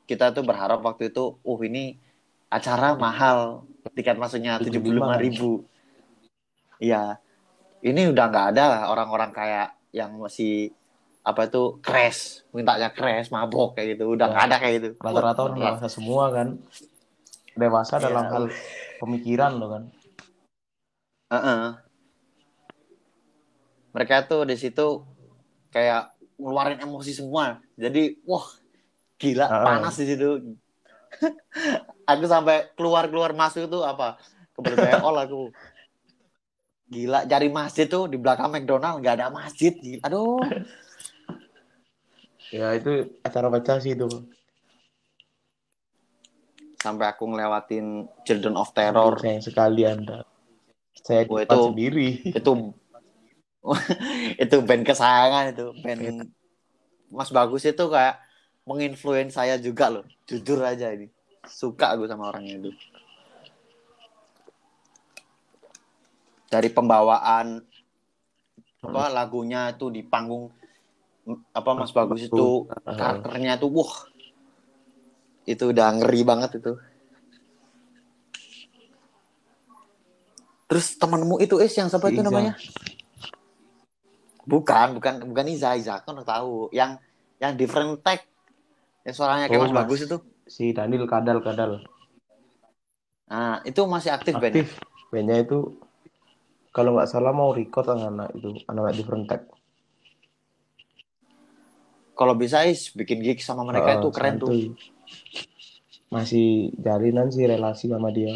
kita 0.09 0.33
tuh 0.33 0.41
berharap 0.41 0.81
waktu 0.81 1.13
itu, 1.13 1.37
uh 1.37 1.59
ini 1.61 2.01
acara 2.49 2.97
mahal, 2.97 3.69
tiket 3.93 4.17
masuknya 4.17 4.57
tujuh 4.57 4.81
puluh 4.81 4.97
lima 4.97 5.21
ribu. 5.21 5.69
Iya, 6.81 7.21
ini 7.85 8.09
udah 8.09 8.25
nggak 8.25 8.47
ada 8.57 8.63
lah 8.65 8.81
orang-orang 8.89 9.29
kayak 9.29 9.77
yang 9.93 10.17
masih 10.17 10.73
apa 11.21 11.45
itu 11.45 11.77
crash, 11.85 12.41
mintanya 12.49 12.89
crash, 12.89 13.29
mabok 13.29 13.77
kayak 13.77 13.93
gitu, 13.93 14.17
udah 14.17 14.25
Ya. 14.25 14.31
nggak 14.33 14.45
ada 14.49 14.55
kayak 14.57 14.73
gitu. 14.81 14.89
rata-rata 14.97 15.41
orang 15.45 15.59
dewasa 15.61 15.87
semua 15.93 16.23
kan 16.33 16.47
dewasa 17.53 17.93
Iya. 18.01 18.03
dalam 18.09 18.25
hal 18.33 18.43
pemikiran 18.97 19.51
loh 19.61 19.69
kan 19.77 19.83
Heeh. 21.29 21.65
Mereka 23.93 24.25
tuh 24.25 24.49
di 24.49 24.57
situ 24.57 25.05
kayak 25.69 26.17
ngeluarin 26.41 26.81
emosi 26.81 27.13
semua. 27.13 27.61
Jadi, 27.77 28.17
wah, 28.25 28.49
gila 29.19 29.45
Heeh. 29.45 29.65
panas 29.67 29.95
di 29.99 30.05
situ. 30.07 30.29
aku 32.09 32.23
sampai 32.25 32.71
keluar-keluar 32.73 33.35
masuk 33.35 33.67
itu 33.67 33.79
apa? 33.83 34.15
Ke 34.55 34.59
berbeol 34.59 35.15
aku. 35.19 35.41
Gila, 36.89 37.27
cari 37.27 37.47
masjid 37.51 37.85
tuh 37.85 38.07
di 38.07 38.17
belakang 38.17 38.49
McDonald 38.49 39.03
nggak 39.03 39.15
ada 39.19 39.27
masjid. 39.29 39.75
Gila. 39.75 40.01
Aduh. 40.07 40.39
ya 42.49 42.73
itu 42.73 43.05
acara 43.21 43.45
pecah 43.53 43.77
sih 43.77 43.93
itu 43.93 44.09
Sampai 46.81 47.05
aku 47.05 47.29
ngelewatin 47.29 48.09
Children 48.25 48.55
of 48.57 48.73
Terror. 48.73 49.21
sayang 49.21 49.43
sekali 49.45 49.85
anda 49.85 50.25
saya 50.99 51.29
Wah, 51.29 51.45
depan 51.45 51.53
itu- 51.53 51.67
sendiri 51.69 52.07
itu 52.25 52.51
itu 54.43 54.55
band 54.65 54.83
kesayangan 54.83 55.53
itu 55.53 55.65
band 55.77 56.31
Mas 57.11 57.29
Bagus 57.29 57.63
itu 57.63 57.85
kayak 57.85 58.17
menginfluence 58.69 59.33
saya 59.33 59.57
juga 59.57 59.89
loh. 59.89 60.05
Jujur 60.29 60.61
aja 60.61 60.93
ini. 60.93 61.09
Suka 61.49 61.97
aku 61.97 62.05
sama 62.05 62.29
orangnya 62.29 62.61
itu 62.61 62.71
dari 66.49 66.69
pembawaan 66.73 67.61
apa 68.81 69.05
lagunya 69.13 69.69
itu 69.69 69.93
di 69.93 70.01
panggung 70.01 70.49
apa 71.53 71.69
Mas 71.77 71.93
Bagus 71.93 72.25
itu 72.25 72.65
karakternya 72.83 73.61
tuh 73.61 73.69
wah. 73.69 73.93
Itu 75.45 75.69
udah 75.69 75.93
ngeri 76.01 76.21
banget 76.25 76.57
itu. 76.57 76.73
Terus 80.69 80.97
temenmu 80.97 81.41
itu 81.41 81.57
is 81.61 81.73
yang 81.73 81.89
siapa 81.89 82.09
Si 82.09 82.17
itu 82.17 82.21
Iza. 82.21 82.29
namanya? 82.29 82.53
Bukan 84.45 84.87
bukan 84.97 85.13
bukan 85.29 85.45
Iza. 85.53 85.77
Iza 85.77 86.01
kan 86.01 86.17
udah 86.17 86.25
tahu. 86.27 86.73
Yang 86.73 87.01
yang 87.37 87.53
different 87.57 88.01
tag 88.01 88.25
yang 89.09 89.17
suaranya 89.17 89.45
kayak 89.49 89.57
Oh, 89.57 89.65
Mas 89.65 89.73
Mas. 89.73 89.81
Bagus 89.89 89.99
itu. 90.05 90.17
Si 90.45 90.69
Daniel 90.69 91.09
kadal 91.09 91.41
kadal. 91.41 91.81
Nah 93.29 93.61
itu 93.65 93.81
masih 93.89 94.13
aktif, 94.13 94.37
bandnya? 94.37 94.65
Aktif. 94.65 94.77
Bandnya 95.09 95.37
itu 95.41 95.81
kalau 96.69 96.93
nggak 96.93 97.09
salah 97.09 97.33
mau 97.33 97.49
record 97.49 97.89
anak-anak 97.89 98.29
itu 98.37 98.49
anak-anak 98.69 98.93
different 98.93 99.25
tag. 99.25 99.41
Kalau 102.13 102.35
bisa 102.37 102.67
is 102.67 102.93
bikin 102.93 103.23
gig 103.25 103.39
sama 103.41 103.65
mereka 103.65 103.97
Heeh, 103.97 104.01
itu 104.03 104.09
keren 104.13 104.35
tuh. 104.37 104.53
santuy. 104.53 104.63
masih 106.09 106.73
jalinan 106.81 107.29
sih 107.29 107.45
relasi 107.45 107.85
sama 107.85 108.09
dia. 108.09 108.33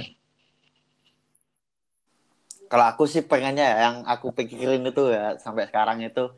Kalau 2.69 2.85
aku 2.89 3.05
sih 3.09 3.25
pengennya 3.25 3.65
ya, 3.65 3.77
yang 3.89 3.95
aku 4.05 4.29
pikirin 4.33 4.85
itu 4.85 5.09
ya 5.09 5.37
sampai 5.41 5.69
sekarang 5.69 6.01
itu. 6.05 6.29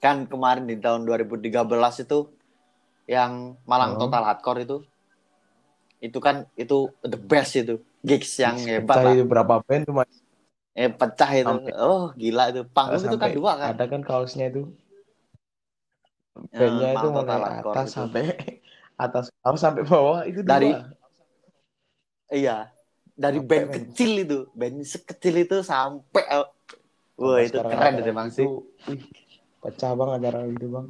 Kan 0.00 0.24
kemarin 0.24 0.64
di 0.64 0.76
tahun 0.80 1.04
2013 1.04 2.04
itu 2.04 2.18
yang 3.08 3.56
Malang 3.64 3.96
Hmm. 3.96 4.00
Total 4.04 4.22
Hardcore 4.28 4.60
itu. 4.68 4.76
Itu 5.98 6.18
kan 6.22 6.46
itu 6.54 6.92
the 7.02 7.18
best 7.18 7.56
itu. 7.58 7.80
Gigs 8.06 8.30
yang 8.38 8.54
hebat 8.62 8.94
Pecah 8.94 9.02
lah. 9.02 9.12
itu 9.18 9.24
berapa 9.26 9.54
band 9.66 9.82
tuh 9.88 9.94
mas? 9.98 10.10
Eh 10.78 10.86
pecah 10.92 11.30
itu. 11.34 11.48
Sampai- 11.48 11.74
oh 11.74 12.04
gila 12.14 12.44
itu. 12.54 12.62
Panggung 12.70 13.02
itu 13.02 13.16
kan 13.18 13.30
dua 13.34 13.52
kan? 13.58 13.68
ada 13.74 13.84
kan 13.90 14.00
kaosnya 14.06 14.46
itu. 14.52 14.62
Ya, 16.54 16.58
bandnya 16.62 16.88
itu 16.94 17.06
Total 17.10 17.40
Hardcore 17.42 17.74
atas 17.74 17.88
itu. 17.90 17.96
sampai 17.98 18.22
atas 19.04 19.24
kaos 19.42 19.58
sampai 19.58 19.82
bawah 19.82 20.20
itu 20.30 20.40
Dari- 20.46 20.70
dua 20.70 20.78
iya. 22.30 22.58
Dari 23.18 23.42
Sampai, 23.42 23.50
band 23.50 23.66
men. 23.66 23.74
kecil 23.74 24.10
itu. 24.22 24.38
Band 24.54 24.76
sekecil 24.86 25.34
itu 25.42 25.56
sampai 25.66 26.24
wah 27.18 27.40
itu 27.42 27.58
keren 27.58 27.98
emang 27.98 28.30
gitu, 28.30 28.34
sih 28.38 28.46
wih, 28.86 29.02
pecah 29.58 29.90
bang 29.98 30.10
acara 30.14 30.38
itu 30.46 30.66
bang 30.70 30.86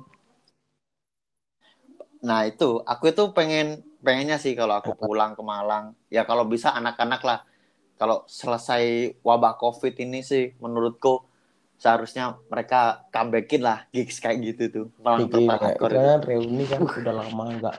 Nah 2.24 2.46
itu, 2.46 2.82
aku 2.82 3.14
itu 3.14 3.30
pengen 3.30 3.82
pengennya 4.02 4.38
sih 4.38 4.54
kalau 4.54 4.78
aku 4.78 4.94
pulang 4.94 5.34
ke 5.34 5.42
Malang, 5.42 5.94
ya 6.10 6.22
kalau 6.26 6.46
bisa 6.46 6.74
anak-anak 6.74 7.22
lah. 7.22 7.40
Kalau 7.98 8.22
selesai 8.30 9.18
wabah 9.26 9.58
COVID 9.58 9.98
ini 9.98 10.22
sih, 10.22 10.54
menurutku 10.62 11.26
seharusnya 11.78 12.38
mereka 12.50 13.06
comebackin 13.14 13.62
lah 13.62 13.86
gigs 13.94 14.18
kayak 14.18 14.38
gitu 14.42 14.64
tuh. 14.70 14.86
Malang 15.02 15.30
bikin 15.30 15.50
Total 15.50 15.90
ya, 15.94 16.02
kan 16.18 16.20
reuni 16.26 16.64
kan 16.66 16.80
udah 16.82 17.14
lama 17.14 17.44
nggak 17.58 17.76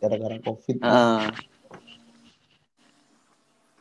gara-gara 0.00 0.36
covid 0.44 0.76
Heeh. 0.84 1.24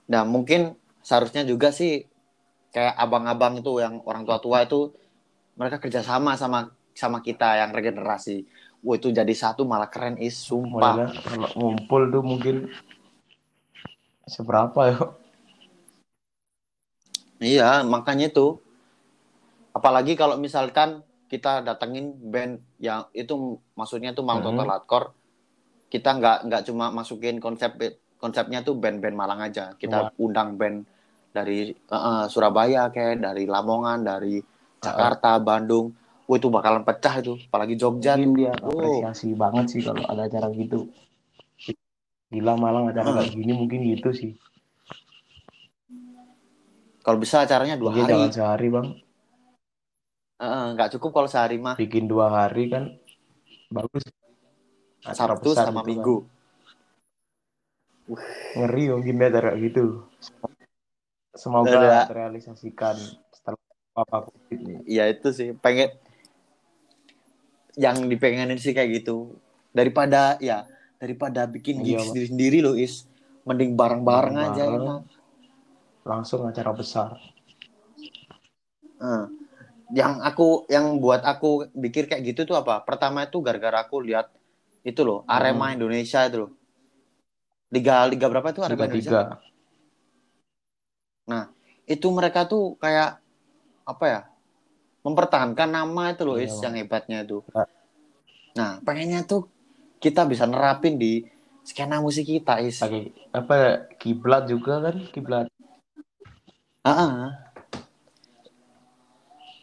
Nah 0.08 0.24
mungkin 0.24 0.80
seharusnya 1.04 1.44
juga 1.44 1.76
sih 1.76 2.08
kayak 2.72 2.96
abang-abang 2.96 3.60
itu 3.60 3.84
yang 3.84 4.00
orang 4.08 4.24
tua-tua 4.24 4.64
itu 4.64 4.96
mereka 5.60 5.78
kerjasama 5.84 6.40
sama 6.40 6.72
sama 6.96 7.20
kita 7.20 7.60
yang 7.60 7.76
regenerasi. 7.76 8.48
Wah 8.84 8.96
itu 9.00 9.16
jadi 9.16 9.32
satu 9.32 9.64
malah 9.64 9.88
keren 9.88 10.20
is, 10.20 10.36
sumpah. 10.36 11.08
Kalau 11.24 11.50
ngumpul 11.56 12.12
tuh 12.12 12.24
mungkin 12.24 12.56
seberapa 14.28 14.80
ya 14.92 15.00
Iya, 17.44 17.84
makanya 17.84 18.32
itu. 18.32 18.60
Apalagi 19.76 20.16
kalau 20.16 20.40
misalkan 20.40 21.04
kita 21.28 21.66
datengin 21.66 22.16
band 22.30 22.62
yang 22.80 23.10
itu 23.12 23.58
maksudnya 23.74 24.16
tuh 24.16 24.24
Malang 24.24 24.46
Hmm. 24.46 24.56
Total 24.56 24.70
Hardcore, 24.70 25.08
kita 25.92 26.10
nggak 26.20 26.38
nggak 26.48 26.62
cuma 26.70 26.94
masukin 26.94 27.42
konsep 27.44 27.74
konsepnya 28.22 28.64
tuh 28.64 28.80
band-band 28.80 29.18
Malang 29.18 29.42
aja. 29.44 29.76
Kita 29.76 30.16
undang 30.22 30.56
band 30.56 30.88
dari 31.36 31.74
eh, 31.74 32.26
Surabaya 32.32 32.88
kayak 32.94 33.20
dari 33.20 33.44
Lamongan, 33.44 34.00
dari 34.06 34.40
Jakarta, 34.80 35.36
Bandung. 35.42 36.03
Wah 36.24 36.38
itu 36.40 36.48
bakalan 36.48 36.88
pecah 36.88 37.20
itu, 37.20 37.34
apalagi 37.52 37.76
Jogja 37.76 38.16
mungkin 38.16 38.32
dia 38.40 38.52
Wow. 38.64 38.72
apresiasi 38.72 39.36
banget 39.36 39.66
sih 39.76 39.82
kalau 39.84 40.04
ada 40.08 40.24
acara 40.28 40.48
gitu 40.56 40.88
gila 42.34 42.58
malang 42.58 42.90
acara 42.90 43.14
Hmm. 43.14 43.18
kayak 43.22 43.32
gini 43.38 43.52
mungkin 43.54 43.80
gitu 43.86 44.10
sih 44.10 44.32
Kalau 47.04 47.20
bisa 47.20 47.44
acaranya 47.44 47.76
dua 47.76 47.92
mungkin 47.92 48.04
hari, 48.08 48.12
jangan 48.16 48.32
sehari 48.32 48.68
bang 48.72 48.88
nggak 50.44 50.90
cukup 50.98 51.12
kalau 51.14 51.30
sehari 51.30 51.60
mah. 51.60 51.76
bikin 51.78 52.08
dua 52.10 52.32
hari 52.32 52.72
kan 52.72 52.96
bagus 53.70 54.08
acara 55.04 55.36
Sabtu 55.36 55.52
besar 55.52 55.68
sama 55.70 55.84
gitu 55.84 55.84
kan. 55.84 55.92
Minggu. 55.92 56.18
ngeri 58.58 58.84
mungkin 58.96 59.14
dia 59.20 59.28
acara 59.30 59.52
gitu 59.60 59.84
semoga 61.36 62.08
terrealisasikan 62.08 62.96
setelah 63.30 63.60
apa 63.94 64.26
Iya 64.90 65.12
itu 65.12 65.30
sih 65.36 65.50
pengen 65.54 65.92
yang 67.78 67.98
dipengenin 68.12 68.60
sih 68.62 68.74
kayak 68.78 69.02
gitu 69.04 69.34
daripada 69.74 70.38
ya 70.38 70.66
daripada 71.02 71.50
bikin 71.50 71.82
Iya, 71.82 71.84
gig 71.86 71.98
Bang. 72.00 72.08
sendiri-sendiri 72.10 72.58
loh 72.66 72.76
is 72.78 73.06
mending 73.48 73.74
bareng-bareng 73.76 74.36
aja 74.40 74.64
Bareng. 74.64 74.86
enak. 74.88 75.02
langsung 76.10 76.42
acara 76.48 76.72
besar 76.76 77.10
Nah, 79.04 79.24
yang 80.00 80.14
aku 80.30 80.48
yang 80.76 80.86
buat 81.04 81.22
aku 81.32 81.50
pikir 81.84 82.04
kayak 82.10 82.24
gitu 82.30 82.42
tuh 82.50 82.58
apa? 82.62 82.76
Pertama 82.88 83.20
itu 83.28 83.38
gara-gara 83.48 83.78
aku 83.86 83.98
lihat 84.08 84.28
itu 84.90 85.02
loh 85.08 85.20
Arema 85.36 85.68
Hmm. 85.70 85.78
Indonesia 85.78 86.20
itu 86.30 86.38
loh. 86.44 86.52
Liga 87.76 87.96
liga 88.12 88.28
berapa 88.32 88.50
itu 88.54 88.62
Arema 88.64 88.86
tiga 88.88 88.88
Indonesia? 88.88 89.20
tiga 89.20 89.20
Itu 91.94 92.08
mereka 92.18 92.40
tuh 92.52 92.64
kayak 92.84 93.10
apa 93.92 94.06
ya? 94.14 94.20
Mempertahankan 95.04 95.70
nama 95.70 96.16
itu 96.16 96.24
loh 96.24 96.40
Iya, 96.40 96.48
is 96.48 96.56
yang 96.64 96.76
hebatnya 96.80 97.28
itu. 97.28 97.44
Ya. 97.52 97.68
Nah, 98.56 98.72
pengennya 98.88 99.28
tuh 99.28 99.52
kita 100.00 100.24
bisa 100.24 100.48
nerapin 100.48 100.96
di 100.96 101.28
skena 101.68 102.00
musik 102.00 102.28
kita 102.28 102.60
is. 102.64 102.80
apa 103.34 103.88
kiblat 104.00 104.46
juga 104.52 104.84
kan 104.84 104.96
kiblat 105.12 105.48
Ah, 106.84 106.92
ah. 106.92 107.32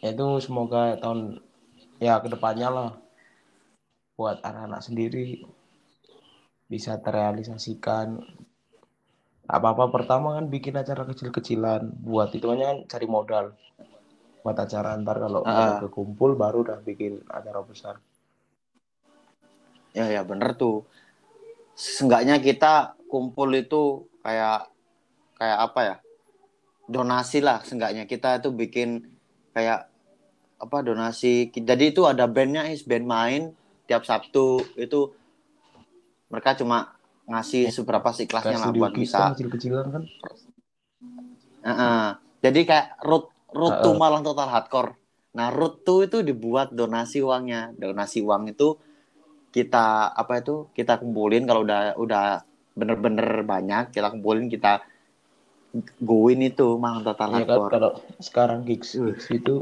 Ya, 0.01 0.09
itu 0.17 0.27
semoga 0.41 0.97
tahun 0.97 1.45
ya 2.01 2.17
ke 2.17 2.33
depannya 2.33 2.69
lah 2.73 2.89
buat 4.17 4.41
anak-anak 4.41 4.81
sendiri 4.81 5.45
bisa 6.65 6.97
terrealisasikan 6.97 8.17
apa-apa 9.45 9.93
pertama 9.93 10.33
kan 10.41 10.49
bikin 10.49 10.73
acara 10.81 11.05
kecil-kecilan 11.05 11.93
buat 12.01 12.33
itu 12.33 12.49
kan 12.49 12.89
cari 12.89 13.05
modal 13.05 13.53
buat 14.41 14.57
acara 14.57 14.97
ntar 14.97 15.17
kalau 15.17 15.41
Ah. 15.41 15.53
udah 15.77 15.87
kekumpul 15.87 16.33
baru 16.33 16.65
udah 16.65 16.81
bikin 16.81 17.21
acara 17.29 17.61
besar 17.61 17.95
Ya 19.91 20.07
ya 20.07 20.23
bener 20.23 20.55
tuh. 20.55 20.87
Seenggaknya 21.75 22.39
kita 22.39 22.95
kumpul 23.11 23.51
itu 23.51 24.07
kayak 24.23 24.71
kayak 25.35 25.59
apa 25.59 25.79
ya? 25.83 25.95
Donasi 26.87 27.43
lah 27.43 27.59
seenggaknya 27.59 28.07
kita 28.07 28.39
itu 28.39 28.55
bikin 28.55 29.03
kayak 29.51 29.91
apa 30.55 30.77
donasi. 30.79 31.51
Jadi 31.51 31.91
itu 31.91 32.07
ada 32.07 32.23
bandnya 32.23 32.71
is 32.71 32.87
band 32.87 33.03
main 33.03 33.41
tiap 33.83 34.07
Sabtu 34.07 34.63
itu 34.79 35.11
mereka 36.31 36.55
cuma 36.55 36.95
ngasih 37.27 37.67
seberapa 37.67 38.15
sih 38.15 38.31
kelasnya 38.31 38.63
lah 38.63 38.71
buat 38.71 38.95
kita 38.95 38.95
bisa. 38.95 39.19
kecil-kecilan 39.35 39.85
kan 39.91 40.03
Heeh. 41.61 42.05
Jadi 42.41 42.59
kayak 42.63 42.95
root 43.03 43.27
root 43.53 43.75
to 43.83 43.91
Heeh. 43.91 43.99
Malang 44.01 44.23
Total 44.23 44.47
Hardcore. 44.47 44.91
Nah, 45.37 45.47
root 45.51 45.83
to 45.87 46.03
itu 46.03 46.19
dibuat 46.23 46.71
donasi 46.75 47.23
uangnya. 47.23 47.71
Donasi 47.75 48.19
uang 48.23 48.51
itu 48.51 48.75
kita 49.51 50.11
apa 50.15 50.39
itu 50.39 50.71
kita 50.71 50.95
kumpulin 51.01 51.43
kalau 51.43 51.61
udah 51.67 51.95
udah 51.99 52.25
bener-bener 52.71 53.43
banyak 53.43 53.91
kita 53.91 54.07
kumpulin 54.15 54.47
kita 54.47 54.79
goin 55.99 56.39
itu 56.43 56.79
Malang 56.79 57.03
Total 57.03 57.29
ya 57.31 57.43
kan 57.47 57.59
Hardcore. 57.59 57.71
kalau 57.71 57.91
sekarang 58.19 58.59
gigs, 58.67 58.95
Uh. 58.95 59.11
gigs 59.11 59.27
itu 59.31 59.55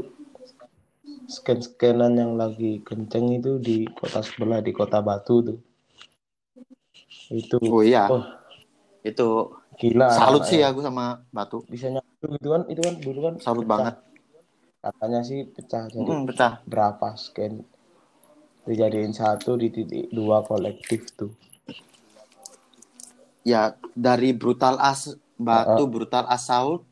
scan-scanan 1.30 2.12
yang 2.18 2.32
lagi 2.34 2.82
kenceng 2.82 3.30
itu 3.38 3.58
di 3.62 3.86
kota 3.94 4.18
sebelah 4.22 4.58
di 4.62 4.74
kota 4.74 4.98
Batu 4.98 5.36
tuh 5.46 5.58
itu 7.30 7.56
Oh 7.62 7.82
iya, 7.86 8.10
oh, 8.10 8.26
itu 9.06 9.28
gila 9.78 10.10
salut 10.10 10.42
sih 10.50 10.58
ya. 10.62 10.74
aku 10.74 10.82
sama 10.82 11.22
Batu. 11.30 11.62
bisa 11.70 11.86
nyatu 11.90 12.09
gitu 12.34 12.48
kan 12.54 12.62
itu 12.72 12.80
kan 12.86 12.94
dulu 13.06 13.20
kan 13.26 13.34
Salut 13.42 13.66
pecah. 13.66 13.66
banget. 13.66 13.94
katanya 14.84 15.20
sih 15.28 15.40
pecah 15.54 15.84
jadi 15.96 16.12
Mm, 16.12 16.26
pecah. 16.26 16.52
berapa 16.70 17.08
scan 17.24 17.54
dijadiin 18.68 19.12
satu 19.20 19.52
di 19.60 19.68
titik 19.74 20.06
dua 20.18 20.38
kolektif 20.48 21.00
tuh 21.18 21.32
Ya 23.44 23.76
dari 23.96 24.30
brutal 24.36 24.76
as 24.80 25.00
Batu, 25.40 25.88
brutal 25.88 26.24
assault 26.28 26.84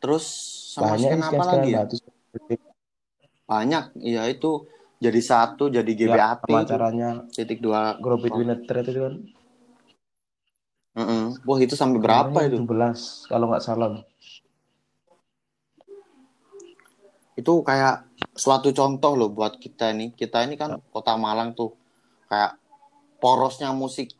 terus 0.00 0.24
sama 0.74 0.94
banyak 0.94 1.02
scan 1.02 1.22
apa 1.30 1.42
lagi 1.50 1.68
ya? 1.76 1.82
batu 1.82 1.96
Banyak. 3.50 3.84
Iya 4.08 4.22
itu 4.34 4.46
jadi 5.04 5.20
satu 5.30 5.64
jadi 5.76 5.90
ya, 6.06 6.16
GBAT 6.20 6.38
sama 6.42 6.58
itu. 6.62 6.64
acaranya 6.64 7.08
titik 7.36 7.58
dua 7.64 7.80
Between 8.22 8.48
the 8.50 8.56
Thread 8.66 8.86
itu 8.90 9.00
kan 9.06 9.14
Heeh. 10.96 11.28
Wah 11.46 11.58
itu 11.64 11.74
sampai 11.80 11.98
berapa 12.06 12.38
itu? 12.48 12.60
17 12.62 13.00
kalau 13.30 13.44
nggak 13.50 13.64
salah 13.66 13.88
Itu 17.38 17.62
kayak 17.62 18.10
suatu 18.34 18.74
contoh 18.74 19.14
loh 19.14 19.30
buat 19.30 19.62
kita 19.62 19.94
ini. 19.94 20.10
Kita 20.10 20.42
ini 20.42 20.58
kan 20.58 20.82
kota 20.90 21.14
Malang 21.14 21.54
tuh 21.54 21.70
kayak 22.26 22.58
porosnya 23.22 23.70
musik 23.70 24.10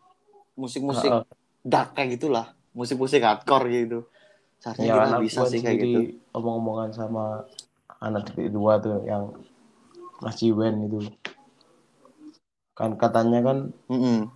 musik-musik 0.54 1.10
Heeh. 1.10 1.26
dark 1.66 1.98
kayak 1.98 2.18
gitulah, 2.18 2.54
musik-musik 2.70 3.26
hardcore 3.26 3.66
gitu. 3.74 3.98
Seharusnya 4.62 4.86
ya 4.86 4.94
kita 4.94 5.18
bisa 5.22 5.40
sih 5.50 5.58
kayak 5.62 5.78
gitu. 5.82 6.00
omong-omongan 6.34 6.90
sama 6.94 7.46
anak 7.98 8.30
titik 8.30 8.54
dua 8.54 8.78
tuh 8.78 9.02
yang 9.02 9.34
Mas 10.22 10.38
Jiwen 10.38 10.86
itu 10.86 11.02
kan 12.74 12.94
katanya 12.94 13.42
kan 13.42 13.58
Mm-mm. 13.90 14.30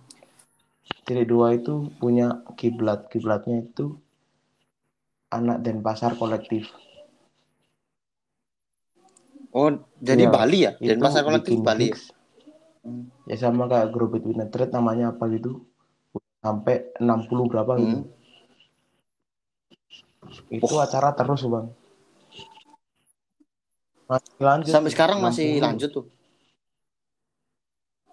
titik 1.07 1.27
dua 1.31 1.55
itu 1.55 1.91
punya 1.99 2.43
kiblat 2.59 3.07
kiblatnya 3.07 3.63
itu 3.63 3.95
anak 5.31 5.63
dan 5.63 5.79
pasar 5.79 6.19
kolektif 6.19 6.67
Oh 9.53 9.69
jadi 10.01 10.25
Iya, 10.25 10.33
Bali 10.33 10.57
ya? 10.65 10.71
Dan 10.81 10.97
kolektif 10.99 11.53
bikin 11.53 11.61
Bali 11.61 11.87
ya? 11.93 11.97
ya 13.29 13.35
sama 13.39 13.71
kayak 13.71 13.93
Grow 13.95 14.11
Between 14.11 14.41
the 14.43 14.47
Thread 14.51 14.73
namanya 14.75 15.15
apa 15.15 15.31
gitu 15.31 15.63
sampai 16.43 16.91
60 16.99 17.47
berapa 17.47 17.79
gitu 17.79 17.97
Hmm. 18.03 18.11
itu 20.51 20.75
acara 20.75 21.15
terus 21.15 21.45
bang 21.47 21.67
masih 24.03 24.43
lanjut 24.43 24.73
Sampai 24.75 24.91
sekarang 24.91 25.17
masih 25.23 25.47
60. 25.57 25.63
lanjut 25.63 25.89
tuh. 25.95 26.05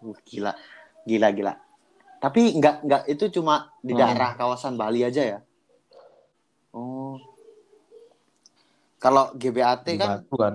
Uh, 0.01 0.15
gila, 0.23 0.55
gila, 1.05 1.29
gila. 1.35 1.53
Tapi 2.23 2.55
nggak 2.57 2.77
nggak 2.87 3.03
itu 3.11 3.41
cuma 3.41 3.75
di 3.83 3.93
Hmm. 3.93 4.01
daerah 4.01 4.39
kawasan 4.39 4.79
Bali 4.79 5.03
aja 5.03 5.23
ya? 5.27 5.39
Oh. 6.71 7.19
Kalau 9.03 9.35
GBAT 9.35 9.87
kan 9.99 10.23
Batu 10.23 10.35
kan 10.39 10.55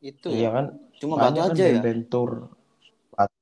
itu 0.00 0.26
iya 0.32 0.48
ya, 0.48 0.50
kan? 0.56 0.66
Cuma 1.00 1.14
batu 1.16 1.24
banyak 1.28 1.44
kan 1.44 1.52
aja 1.52 1.64
ya. 1.64 1.72
band-band 1.80 2.02
tour 2.12 2.30
Batu. 3.12 3.36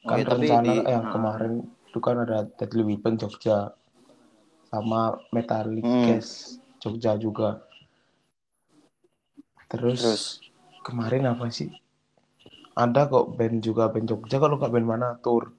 Oh, 0.00 0.08
kan 0.08 0.16
ya, 0.16 0.24
tapi 0.24 0.46
rencana 0.48 0.64
di- 0.64 0.84
yang 0.88 1.04
ah. 1.04 1.12
kemarin 1.12 1.52
itu 1.90 1.98
kan 1.98 2.16
ada 2.22 2.38
Deadly 2.46 2.82
Weapon 2.86 3.14
Jogja 3.18 3.74
sama 4.70 5.18
Metallic 5.34 5.82
Hmm. 5.82 6.06
Gas 6.06 6.58
Jogja 6.78 7.18
juga. 7.18 7.60
Terus, 9.70 10.00
Terus? 10.02 10.24
kemarin 10.86 11.26
apa 11.30 11.50
sih? 11.50 11.70
Ada 12.74 13.10
kok 13.10 13.34
band 13.34 13.60
juga 13.60 13.90
band 13.90 14.06
Jogja. 14.08 14.38
Kalau 14.38 14.56
nggak 14.56 14.72
band 14.72 14.86
mana? 14.86 15.08
Tour. 15.18 15.52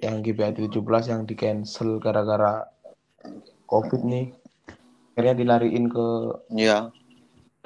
Yang 0.00 0.16
GBAT 0.32 0.54
17 0.68 1.04
yang 1.08 1.22
di 1.24 1.34
cancel 1.38 2.02
gara-gara 2.02 2.66
covid 3.68 4.02
nih. 4.04 4.32
Akhirnya 5.16 5.34
dilariin 5.36 5.88
ke 5.88 6.06
ya, 6.52 6.92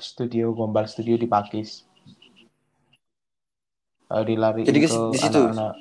studio 0.01 0.53
Gombal 0.53 0.88
Studio 0.88 1.14
di 1.14 1.28
Pakis 1.28 1.84
Eh, 4.11 4.24
dilariin 4.26 4.66
Jadi 4.66 4.80
ke 4.82 4.90
di 4.90 5.18
situ? 5.20 5.38
anak-anak 5.38 5.74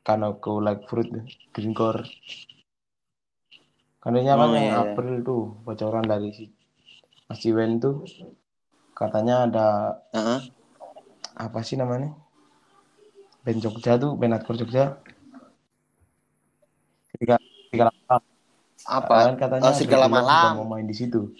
Kanoko 0.00 0.64
Like 0.64 0.88
Fruit 0.88 1.08
Greencore 1.52 2.00
Katanya 4.00 4.36
kan 4.36 4.48
Oh, 4.48 4.56
yang 4.56 4.64
iya. 4.64 4.80
April 4.80 5.20
tuh 5.20 5.42
bocoran 5.60 6.04
dari 6.04 6.28
si 6.32 6.44
Mas 7.24 7.40
Jiwen 7.40 7.80
tuh 7.80 8.04
katanya 8.92 9.44
ada 9.44 9.66
Heeh. 10.12 10.40
apa 11.34 11.60
sih 11.60 11.76
namanya 11.76 12.12
band 13.40 13.60
Jogja 13.60 13.96
tuh 13.96 14.12
band 14.16 14.36
hardcore 14.36 14.60
Jogja 14.60 15.00
Serigala 17.10 17.92
Malam. 17.92 18.22
apa? 18.84 19.14
kan 19.24 19.34
katanya 19.40 19.68
Oh, 19.68 19.72
Serigala 19.72 20.06
Malam. 20.06 20.52
mau 20.60 20.68
main 20.68 20.84
di 20.84 20.96
situ 20.96 21.32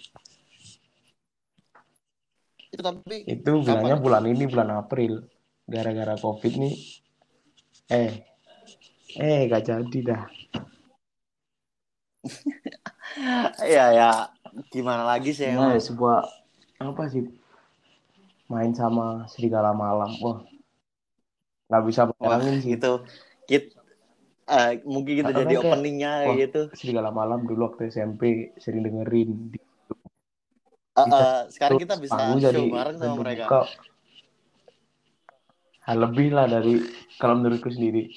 Itu 2.75 2.81
tapi 2.83 3.17
itu 3.33 3.51
bilangnya 3.65 3.95
Kapan? 3.97 4.03
bulan 4.05 4.23
ini 4.33 4.43
bulan 4.51 4.69
April 4.81 5.13
gara-gara 5.73 6.15
covid 6.23 6.53
nih 6.61 6.75
eh 7.89 8.11
eh 9.27 9.39
gak 9.51 9.63
jadi 9.69 9.99
dah 10.09 10.23
ya 13.75 13.85
ya 13.99 14.09
gimana 14.73 15.03
lagi 15.05 15.31
sih 15.35 15.47
nah 15.55 15.75
emang. 15.75 15.81
sebuah 15.87 16.17
apa 16.81 17.03
sih 17.13 17.23
main 18.53 18.71
sama 18.77 19.25
serigala 19.31 19.71
malam 19.73 20.11
wah 20.21 20.39
nggak 21.69 21.83
bisa 21.89 22.01
bayangin 22.21 22.55
sih 22.61 22.77
gitu. 22.77 23.01
Kit, 23.49 23.73
eh, 24.49 24.81
mungkin 24.85 25.13
kita 25.21 25.31
Karena 25.33 25.39
jadi 25.49 25.55
openingnya 25.61 26.11
wah. 26.29 26.35
gitu. 26.37 26.61
serigala 26.77 27.09
malam 27.09 27.39
dulu 27.49 27.61
waktu 27.73 27.89
SMP 27.89 28.53
sering 28.61 28.85
dengerin 28.85 29.29
di 29.53 29.59
Bisa 30.95 31.19
eh, 31.19 31.41
sekarang 31.51 31.75
kita 31.75 31.95
bisa 31.99 32.15
show 32.15 32.39
jadi 32.39 32.63
bareng 32.71 32.95
sama 32.95 33.15
mereka. 33.19 33.67
hal 35.85 35.97
lebih 36.01 36.33
lah 36.33 36.47
dari 36.49 36.81
kalau 37.19 37.37
menurutku 37.37 37.69
sendiri 37.69 38.09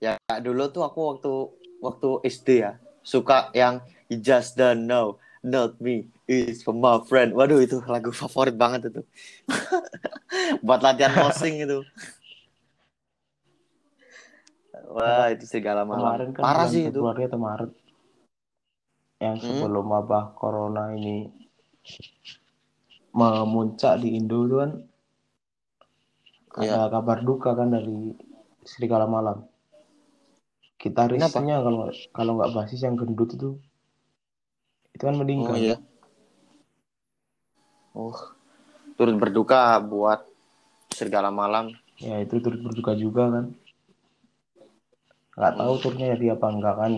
Ya 0.00 0.16
dulu 0.40 0.72
tuh 0.72 0.82
aku 0.82 1.00
waktu 1.12 1.32
waktu 1.84 2.08
SD 2.24 2.48
ya 2.64 2.80
suka 3.04 3.52
yang 3.52 3.84
You 4.08 4.18
Just 4.18 4.56
Don't 4.56 4.88
Know, 4.88 5.20
Not 5.44 5.76
Me, 5.78 6.08
Is 6.24 6.64
for 6.64 6.72
my 6.72 7.04
friend. 7.04 7.36
Waduh 7.36 7.60
itu 7.60 7.78
lagu 7.84 8.08
favorit 8.10 8.56
banget 8.56 8.88
itu. 8.90 9.02
Buat 10.66 10.80
latihan 10.80 11.12
posing 11.14 11.62
itu. 11.62 11.84
Wah 14.90 15.30
itu 15.30 15.44
segala 15.46 15.86
malam. 15.86 16.16
kemarin 16.16 16.28
kan 16.32 16.42
Parah 16.42 16.66
sih 16.66 16.88
itu. 16.88 16.96
Februari 16.98 17.28
atau 17.28 17.38
Maret 17.38 17.70
yang 19.20 19.36
Hmm. 19.36 19.44
sebelum 19.44 19.84
wabah 19.84 20.32
corona 20.34 20.96
ini 20.96 21.28
memuncak 23.12 24.00
di 24.00 24.16
Indo 24.16 24.48
itu 24.48 24.56
kan 24.58 24.72
Iya. 26.58 26.88
ada 26.88 26.98
kabar 26.98 27.22
duka 27.22 27.54
kan 27.54 27.70
dari 27.70 28.16
Serigala 28.66 29.06
Malam. 29.06 29.46
Gitarisnya 30.80 31.60
kalau 31.60 31.92
kalau 32.16 32.32
nggak 32.40 32.52
basis 32.56 32.80
yang 32.82 32.96
gendut 32.96 33.36
itu 33.36 33.60
itu 34.96 35.02
kan 35.04 35.14
Oh 35.14 35.20
meninggal. 35.20 35.54
iya. 35.54 35.76
Oh 37.92 38.16
turut 38.96 39.16
berduka 39.20 39.76
buat 39.84 40.24
serigala 40.92 41.28
malam. 41.28 41.72
Ya 42.00 42.20
itu 42.24 42.40
turut 42.40 42.60
berduka 42.64 42.96
juga 42.96 43.28
kan. 43.28 43.44
Nggak 45.36 45.54
tahu 45.56 45.74
turnya 45.80 46.06
jadi 46.16 46.36
apa 46.36 46.46
enggak 46.48 46.74
kan. 46.76 46.92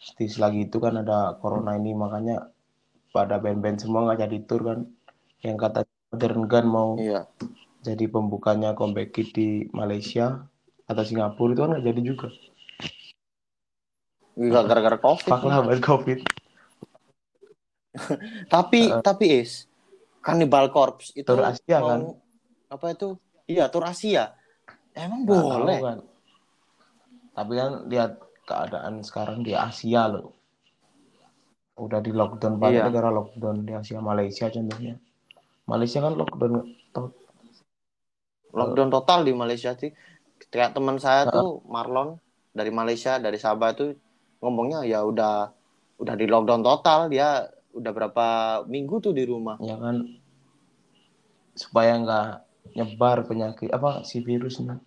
Di 0.00 0.26
selagi 0.26 0.66
itu 0.66 0.80
kan 0.80 0.96
ada 0.96 1.36
corona 1.36 1.76
ini 1.76 1.92
makanya 1.92 2.48
pada 3.12 3.36
band-band 3.36 3.84
semua 3.84 4.08
nggak 4.08 4.20
jadi 4.24 4.38
tur 4.48 4.60
kan. 4.64 4.80
Yang 5.44 5.56
kata 5.60 5.78
Modern 6.10 6.42
Gun 6.48 6.66
mau 6.68 6.90
Iya. 6.96 7.28
jadi 7.84 8.04
pembukanya 8.08 8.72
comeback 8.72 9.12
Kid 9.12 9.32
di 9.36 9.68
Malaysia 9.70 10.44
atau 10.88 11.02
Singapura 11.04 11.52
itu 11.52 11.60
kan 11.60 11.70
nggak 11.76 11.86
jadi 11.86 12.00
juga. 12.02 12.28
Gak 14.40 14.64
gara-gara 14.72 14.96
covid. 14.96 15.28
Fuck 15.28 15.44
lah 15.44 15.60
buat 15.60 15.80
COVID. 15.84 16.18
Tapi 18.54 18.80
tapi 19.02 19.42
is 19.42 19.66
Cannibal 20.22 20.70
Corpse 20.70 21.10
itu 21.18 21.26
Tur 21.26 21.42
Asia, 21.42 21.76
mau- 21.82 21.88
kan? 21.90 22.00
Apa 22.70 22.86
itu? 22.94 23.18
Iya, 23.50 23.66
tur 23.66 23.82
Asia. 23.82 24.38
Emang 24.94 25.26
boleh. 25.26 25.80
kan. 25.82 25.98
Tapi 27.34 27.52
kan 27.58 27.70
lihat 27.90 28.22
keadaan 28.44 29.00
sekarang 29.00 29.42
di 29.42 29.52
Asia 29.52 30.08
loh. 30.08 30.34
Udah 31.80 32.04
di 32.04 32.12
lockdown 32.12 32.60
banyak 32.60 32.84
Iya. 32.84 32.88
negara 32.92 33.08
lockdown 33.08 33.64
di 33.64 33.72
Asia, 33.72 33.98
Malaysia 33.98 34.46
contohnya. 34.48 35.00
Malaysia 35.64 35.98
kan 36.00 36.12
lockdown 36.12 36.52
to- 36.92 37.14
Lockdown 38.50 38.90
total 38.90 39.22
di 39.22 39.32
Malaysia 39.32 39.72
sih. 39.78 39.94
Kayak 40.50 40.74
teman 40.74 40.98
saya 40.98 41.30
tuh 41.30 41.62
Marlon 41.70 42.18
dari 42.50 42.74
Malaysia, 42.74 43.22
dari 43.22 43.38
Sabah 43.38 43.70
tuh 43.72 43.94
ngomongnya 44.42 44.82
ya 44.82 45.04
udah 45.06 45.52
udah 46.00 46.14
di 46.16 46.26
lockdown 46.26 46.64
total 46.64 47.06
dia 47.06 47.44
udah 47.70 47.92
berapa 47.94 48.26
minggu 48.66 48.98
tuh 48.98 49.12
di 49.14 49.22
rumah. 49.22 49.60
ya 49.62 49.76
kan 49.78 50.00
supaya 51.54 51.92
nggak 52.00 52.28
nyebar 52.74 53.22
penyakit 53.28 53.70
apa 53.70 54.02
si 54.02 54.24
virusnya. 54.24 54.80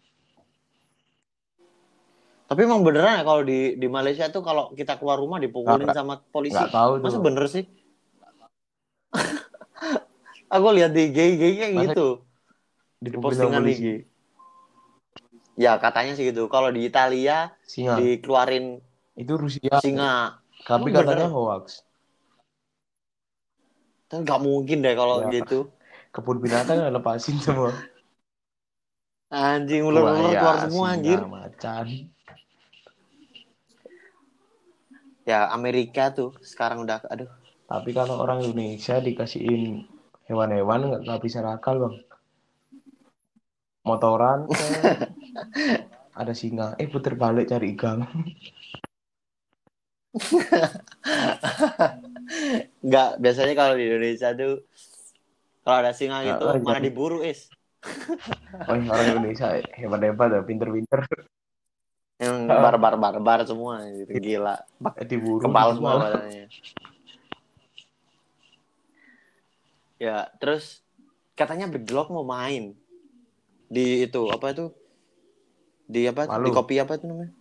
Tapi 2.44 2.60
emang 2.68 2.84
beneran 2.84 3.18
ya 3.20 3.24
kalau 3.24 3.42
di 3.42 3.80
di 3.80 3.88
Malaysia 3.88 4.28
tuh 4.30 4.44
kalau 4.44 4.70
kita 4.76 5.00
keluar 5.00 5.18
rumah 5.18 5.40
dipukulin 5.40 5.88
Nggak- 5.88 5.98
sama 5.98 6.20
polisi. 6.30 6.54
nggak 6.54 6.74
tahu. 6.76 6.92
Masa 7.02 7.20
bener 7.24 7.46
sih? 7.50 7.66
Aku 10.54 10.68
lihat 10.76 10.94
di 10.94 11.10
Masa 11.10 11.66
gitu. 11.90 12.08
di 13.02 13.10
postingan. 13.18 13.64
IG. 13.66 14.06
Ya 15.58 15.78
katanya 15.78 16.14
sih 16.14 16.30
gitu. 16.30 16.50
Kalau 16.50 16.70
di 16.74 16.86
Italia 16.86 17.54
Singa. 17.66 17.98
dikeluarin 17.98 18.82
Itu 19.14 19.38
Rusia. 19.38 19.78
singa, 19.82 20.42
Tapi 20.66 20.90
Emang 20.90 21.06
katanya 21.06 21.30
bener? 21.30 21.36
hoax. 21.38 21.86
kan 24.10 24.22
nggak 24.22 24.42
mungkin 24.46 24.86
deh 24.86 24.94
kalau 24.94 25.26
Ya. 25.26 25.42
gitu. 25.42 25.74
Kebun 26.14 26.38
binatang 26.38 26.78
nggak 26.78 26.94
lepasin 27.02 27.38
semua. 27.42 27.74
Anjing 29.34 29.82
ular-ular 29.82 30.38
keluar 30.38 30.58
semua 30.70 30.88
singa, 30.94 30.98
anjir. 31.02 31.20
macan. 31.26 31.86
Ya 35.24 35.48
Amerika 35.52 36.12
tuh 36.12 36.36
sekarang 36.44 36.84
udah 36.84 37.00
aduh. 37.08 37.32
Tapi 37.68 37.96
kalau 37.96 38.20
orang 38.20 38.44
Indonesia 38.44 39.00
dikasihin 39.00 39.88
hewan-hewan 40.28 40.92
nggak 40.92 41.02
nggak 41.08 41.22
bisa 41.24 41.40
nakal 41.40 41.80
bang. 41.80 41.96
Motoran 43.84 44.48
eh, 44.56 45.84
ada 46.16 46.34
singa, 46.36 46.76
eh 46.80 46.88
puter 46.88 47.16
balik 47.20 47.52
cari 47.52 47.76
ikan. 47.76 48.04
Nggak 52.86 53.10
biasanya 53.18 53.54
kalau 53.58 53.74
di 53.76 53.90
Indonesia 53.90 54.30
tuh 54.38 54.62
kalau 55.64 55.78
ada 55.82 55.92
singa 55.96 56.22
gitu 56.22 56.44
mana 56.64 56.80
jadi- 56.80 56.86
diburu 56.92 57.24
is. 57.26 57.50
Oh 58.70 58.80
orang 58.80 59.08
Indonesia 59.20 59.60
hebat-hebat 59.76 60.48
pinter-pinter. 60.48 61.04
Yang 62.24 62.38
barbar 62.48 62.94
barbar 62.96 63.40
semua 63.44 63.84
gitu. 63.92 64.12
Gila. 64.16 64.56
Eh, 64.96 65.06
Diburu. 65.06 65.44
Kepal 65.44 65.70
semua 65.76 66.00
badannya. 66.00 66.48
Ya, 70.00 70.28
terus 70.40 70.84
katanya 71.36 71.68
Dog 71.80 72.12
mau 72.12 72.24
main 72.24 72.76
di 73.68 74.08
itu 74.08 74.22
apa 74.32 74.56
itu? 74.56 74.72
Di 75.88 76.08
apa? 76.08 76.32
Waluh. 76.32 76.48
Di 76.48 76.56
kopi 76.56 76.76
apa 76.80 76.96
itu 76.96 77.06
namanya? 77.08 77.32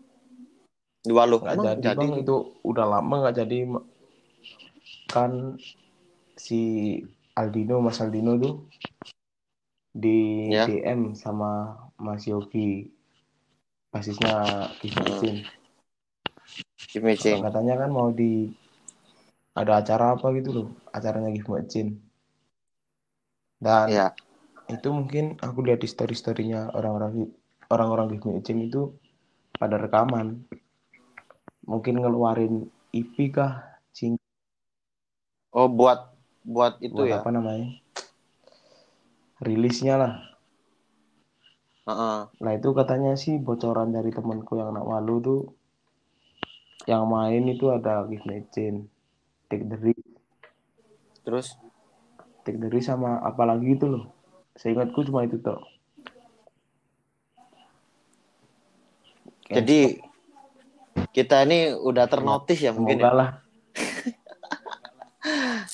Di 1.03 1.13
Waluh. 1.15 1.41
Nggak 1.43 1.55
Emang 1.55 1.83
jadi, 1.83 1.97
bang 1.99 2.13
itu 2.23 2.37
udah 2.67 2.87
lama 2.87 3.15
nggak 3.27 3.37
jadi 3.43 3.59
kan 5.13 5.61
si 6.35 6.61
Aldino 7.37 7.85
Mas 7.85 8.01
Aldino 8.01 8.41
tuh 8.41 8.55
di 9.93 10.49
Ya. 10.49 10.65
DM 10.65 11.13
sama 11.13 11.77
Mas 12.01 12.25
Yogi 12.25 12.89
basisnya 13.93 14.33
Give 16.93 17.05
me 17.05 17.15
change. 17.21 17.45
katanya 17.45 17.85
kan 17.85 17.91
mau 17.93 18.09
di 18.09 18.49
ada 19.53 19.85
acara 19.85 20.17
apa 20.17 20.33
gitu 20.33 20.51
loh 20.51 20.69
acaranya 20.97 21.29
Kifmicin 21.29 22.01
dan 23.63 23.87
Ya, 23.93 24.07
itu 24.67 24.89
mungkin 24.91 25.39
aku 25.39 25.63
lihat 25.63 25.85
di 25.85 25.89
story 25.89 26.17
storynya 26.17 26.73
orang-orang 26.73 27.31
orang-orang 27.69 28.17
Kifmicin 28.17 28.65
itu 28.67 28.97
pada 29.55 29.79
rekaman. 29.79 30.43
Mungkin 31.63 32.03
ngeluarin 32.03 32.67
EP 32.91 33.15
kah 33.31 33.63
sing 33.95 34.19
oh 35.55 35.71
buat 35.71 36.11
buat 36.43 36.83
itu 36.83 36.97
buat 36.97 37.07
ya. 37.07 37.23
apa 37.23 37.31
namanya? 37.31 37.79
Rilisnya 39.39 39.95
lah 39.95 40.32
Heeh. 41.83 42.19
Nah 42.31 42.53
itu 42.55 42.69
katanya 42.71 43.19
sih 43.19 43.43
bocoran 43.43 43.91
dari 43.91 44.15
temanku 44.15 44.55
yang 44.55 44.71
anak 44.71 44.87
malu 44.87 45.19
tuh 45.19 45.41
yang 46.87 47.07
main 47.07 47.47
itu 47.47 47.71
ada 47.71 48.07
Give 48.07 48.27
Me 48.27 48.43
Chain, 48.51 48.91
Take 49.47 49.67
the 49.71 49.79
Risk, 49.79 50.07
Terus 51.23 51.47
Take 52.43 52.59
the 52.59 52.67
Risk 52.71 52.91
sama 52.91 53.23
apa 53.23 53.47
lagi 53.47 53.75
itu 53.75 53.87
loh. 53.87 54.11
Seingatku 54.59 55.07
cuma 55.07 55.27
itu 55.27 55.39
toh. 55.39 55.63
jadi 59.53 60.01
kita 61.13 61.45
ini 61.45 61.77
udah 61.77 62.09
ternotis 62.09 62.57
ya 62.57 62.73
mungkin 62.73 63.05
Semoga 63.05 63.11
ya. 63.11 63.15
lah. 63.15 63.31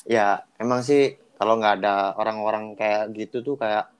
Ya, 0.08 0.28
emang 0.60 0.84
sih 0.84 1.20
kalau 1.36 1.60
nggak 1.60 1.80
ada 1.80 2.16
orang-orang 2.16 2.76
kayak 2.76 3.12
gitu 3.16 3.44
tuh 3.44 3.56
kayak 3.60 3.92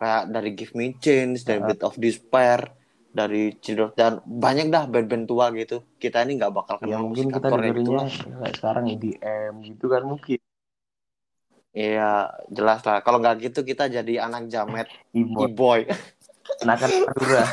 kayak 0.00 0.32
dari 0.32 0.50
Give 0.56 0.72
Me 0.80 0.96
Change, 0.96 1.44
dari 1.44 1.60
Bit 1.60 1.84
of 1.84 2.00
Despair, 2.00 2.72
dari 3.12 3.52
Children 3.60 3.92
dan 3.92 4.24
banyak 4.24 4.72
dah 4.72 4.88
band-band 4.88 5.28
tua 5.28 5.52
gitu. 5.52 5.84
Kita 6.00 6.24
ini 6.24 6.40
nggak 6.40 6.52
bakal 6.56 6.80
Ya 6.80 6.96
kenal 6.96 7.00
mungkin 7.04 7.28
musik 7.28 7.36
kita 7.36 7.46
hardcore 7.52 7.60
kayak 7.60 7.74
gitu 7.76 7.90
dengerinnya 7.92 8.00
lah. 8.00 8.40
kayak 8.40 8.54
sekarang 8.56 8.84
EDM 8.88 9.52
gitu 9.68 9.84
kan 9.92 10.02
mungkin. 10.08 10.40
Iya, 11.70 12.12
jelas 12.50 12.80
lah. 12.82 12.98
Kalau 13.04 13.18
nggak 13.20 13.36
gitu 13.44 13.60
kita 13.62 13.92
jadi 13.92 14.26
anak 14.26 14.48
jamet, 14.48 14.88
e-boy. 15.12 15.86
anak 16.64 16.78
Madura. 16.82 17.44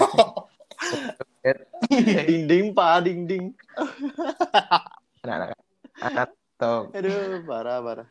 ding 2.32 2.44
ding 2.50 2.66
pa, 2.74 3.04
ding 3.04 3.28
ding. 3.28 3.46
Anak-anak 5.22 5.60
anak 6.02 6.30
Aduh, 6.98 7.46
parah 7.46 7.78
parah. 7.86 8.08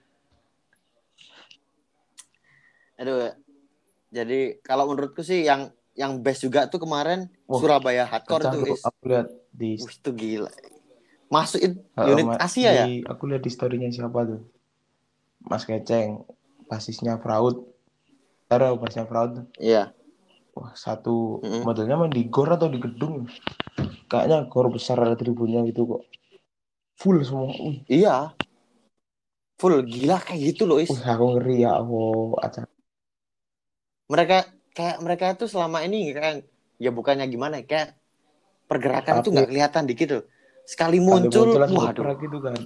Aduh. 3.03 3.46
Jadi 4.11 4.63
kalau 4.63 4.89
menurutku 4.91 5.21
sih 5.27 5.43
yang 5.45 5.71
yang 5.97 6.21
best 6.21 6.45
juga 6.45 6.69
tuh 6.69 6.79
kemarin 6.79 7.27
Wah, 7.49 7.59
Surabaya 7.59 8.05
Hardcore 8.05 8.45
tuh 8.53 8.63
is. 8.69 8.83
Aku 8.85 9.03
lihat 9.09 9.29
di 9.51 9.81
Wih, 9.81 9.93
itu 9.97 10.11
gila. 10.13 10.51
Masukin 11.33 11.83
Uh, 11.97 12.13
unit 12.13 12.29
Ma- 12.29 12.39
Asia 12.39 12.71
ya? 12.71 12.85
di- 12.87 13.03
Aku 13.09 13.25
lihat 13.27 13.43
di 13.43 13.51
storynya 13.51 13.89
siapa 13.89 14.21
tuh? 14.29 14.45
Mas 15.49 15.65
Keceng, 15.65 16.23
basisnya 16.69 17.17
Fraud. 17.19 17.65
Cara 18.47 18.71
bahasnya 18.79 19.09
fraud. 19.11 19.49
Iya. 19.59 19.91
Wah, 20.55 20.71
satu 20.79 21.43
Mm-mm. 21.43 21.67
modelnya 21.67 21.99
main 21.99 22.13
di 22.15 22.31
gor 22.31 22.47
atau 22.53 22.71
di 22.71 22.79
gedung. 22.79 23.27
Kayaknya 24.07 24.47
gor 24.47 24.71
besar 24.71 25.03
ada 25.03 25.19
tribunnya 25.19 25.67
gitu 25.67 25.83
kok. 25.89 26.03
Full 27.01 27.25
semua. 27.27 27.51
Wih, 27.51 27.83
Iya. 27.91 28.37
Full 29.57 29.83
gila 29.89 30.21
kayak 30.21 30.53
gitu 30.55 30.69
loh, 30.69 30.79
Is. 30.79 30.93
wih 30.93 31.01
aku 31.09 31.25
ngeri 31.37 31.65
ya 31.65 31.81
Allah. 31.81 32.45
Acara. 32.45 32.69
Mereka 34.07 34.37
kayak 34.71 34.97
mereka 35.01 35.25
itu 35.33 35.47
selama 35.47 35.83
ini 35.83 36.11
kayak 36.11 36.47
ya 36.77 36.91
bukannya 36.91 37.27
gimana 37.27 37.59
ya, 37.59 37.65
kayak 37.65 37.89
pergerakan 38.67 39.15
itu 39.17 39.23
Tapi- 39.23 39.33
nggak 39.33 39.49
kelihatan 39.49 39.85
dikit 39.85 40.09
loh. 40.11 40.25
Sekali 40.63 40.99
Kali 40.99 41.07
muncul, 41.07 41.47
langsung 41.55 41.79
waduh. 41.81 42.19
gitu 42.19 42.39
kan. 42.41 42.59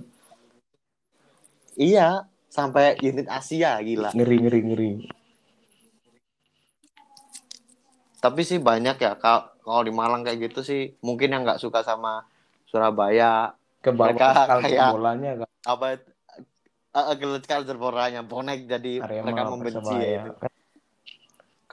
Iya, 1.75 2.09
sampai 2.47 2.97
unit 2.99 3.25
Asia 3.27 3.77
gila. 3.79 4.11
Ngeri, 4.11 4.37
ngeri, 4.39 4.61
ngeri. 4.63 4.91
Tapi 8.19 8.41
sih 8.43 8.57
banyak 8.57 8.97
ya 8.97 9.17
kalau 9.17 9.49
kalau 9.61 9.81
di 9.81 9.91
Malang 9.91 10.21
kayak 10.21 10.41
gitu 10.43 10.61
sih 10.61 10.93
mungkin 11.01 11.31
yang 11.31 11.43
nggak 11.43 11.57
suka 11.57 11.81
sama 11.81 12.25
Surabaya 12.67 13.57
Ke 13.79 13.89
bawah 13.91 14.13
Mereka 14.13 14.29
culture 14.47 14.61
kayak- 14.67 14.93
bolanya 14.93 15.31
kan. 15.35 15.49
apa 15.63 15.87
uh, 16.93 17.17
culture 17.41 17.79
boranya 17.79 18.21
bonek 18.21 18.69
jadi 18.69 19.01
Arema, 19.01 19.25
mereka 19.25 19.43
membenci 19.47 19.81
Persebaya. 19.81 20.05
ya 20.05 20.21
itu. 20.23 20.33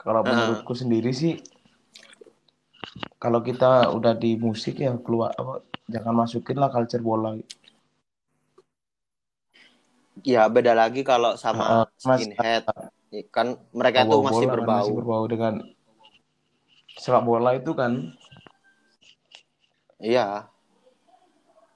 Kalau 0.08 0.24
Heeh. 0.24 0.32
menurutku 0.32 0.72
sendiri 0.72 1.12
sih, 1.12 1.36
kalau 3.20 3.44
kita 3.44 3.92
udah 3.92 4.16
di 4.16 4.40
musik 4.40 4.80
ya 4.80 4.96
keluar 4.96 5.36
apa, 5.36 5.60
jangan 5.84 6.24
masukin 6.24 6.56
lah 6.56 6.72
culture 6.72 7.04
bola. 7.04 7.36
Ya 10.24 10.48
beda 10.48 10.72
lagi 10.72 11.04
kalau 11.04 11.36
sama 11.36 11.60
Heeh, 11.60 11.84
Mas- 12.08 12.24
skinhead 12.24 12.64
kan 13.28 13.60
mereka 13.76 14.08
itu 14.08 14.16
masih 14.16 14.32
bola 14.32 14.48
kan, 14.48 14.56
berbau. 14.56 14.80
masih 14.80 14.94
berbau 14.96 15.24
dengan 15.28 15.54
sepak 16.96 17.22
bola 17.28 17.50
itu 17.52 17.76
kan. 17.76 17.92
Iya. 20.00 20.48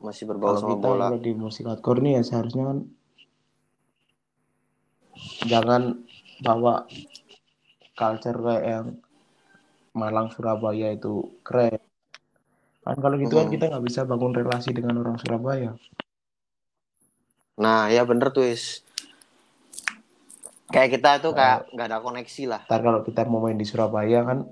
Masih 0.00 0.24
berbau 0.24 0.56
Kalau 0.56 0.60
sama 0.64 0.70
kita 0.72 0.88
bola. 0.88 1.06
udah 1.12 1.20
di 1.20 1.32
musik 1.36 1.68
hardcore 1.68 2.00
nih 2.00 2.12
ya 2.16 2.22
seharusnya 2.24 2.64
kan 2.64 2.78
jangan 5.46 5.82
bawa 6.40 6.88
culture 8.02 8.34
kayak 8.36 8.64
yang 8.66 8.86
Malang 9.94 10.28
Surabaya 10.28 10.90
itu 10.90 11.22
keren. 11.40 11.78
Kan 12.82 12.98
kalau 12.98 13.14
gitu 13.14 13.38
kan 13.38 13.46
Hmm. 13.46 13.54
kita 13.54 13.64
nggak 13.70 13.84
bisa 13.86 14.02
bangun 14.02 14.34
relasi 14.34 14.74
dengan 14.74 14.98
orang 14.98 15.14
Surabaya. 15.16 15.78
Nah, 17.54 17.86
ya 17.86 18.02
bener 18.02 18.34
tuh, 18.34 18.42
Is. 18.42 18.82
Kayak 20.66 20.98
kita 20.98 21.10
tuh 21.20 21.30
kayak 21.30 21.68
nggak 21.70 21.86
ada 21.86 22.00
koneksi 22.00 22.42
lah. 22.48 22.60
Ntar 22.64 22.80
kalau 22.80 23.04
kita 23.04 23.28
mau 23.28 23.38
main 23.38 23.54
di 23.54 23.68
Surabaya 23.68 24.24
kan 24.24 24.48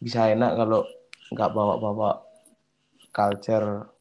bisa 0.00 0.26
enak 0.26 0.56
kalau 0.56 0.88
nggak 1.30 1.50
bawa-bawa 1.52 2.24
culture 3.12 3.92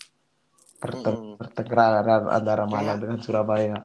pertengkaran 0.80 2.32
antara 2.32 2.64
Malang 2.64 2.96
Kayak- 2.96 3.02
dengan 3.04 3.20
Surabaya. 3.20 3.78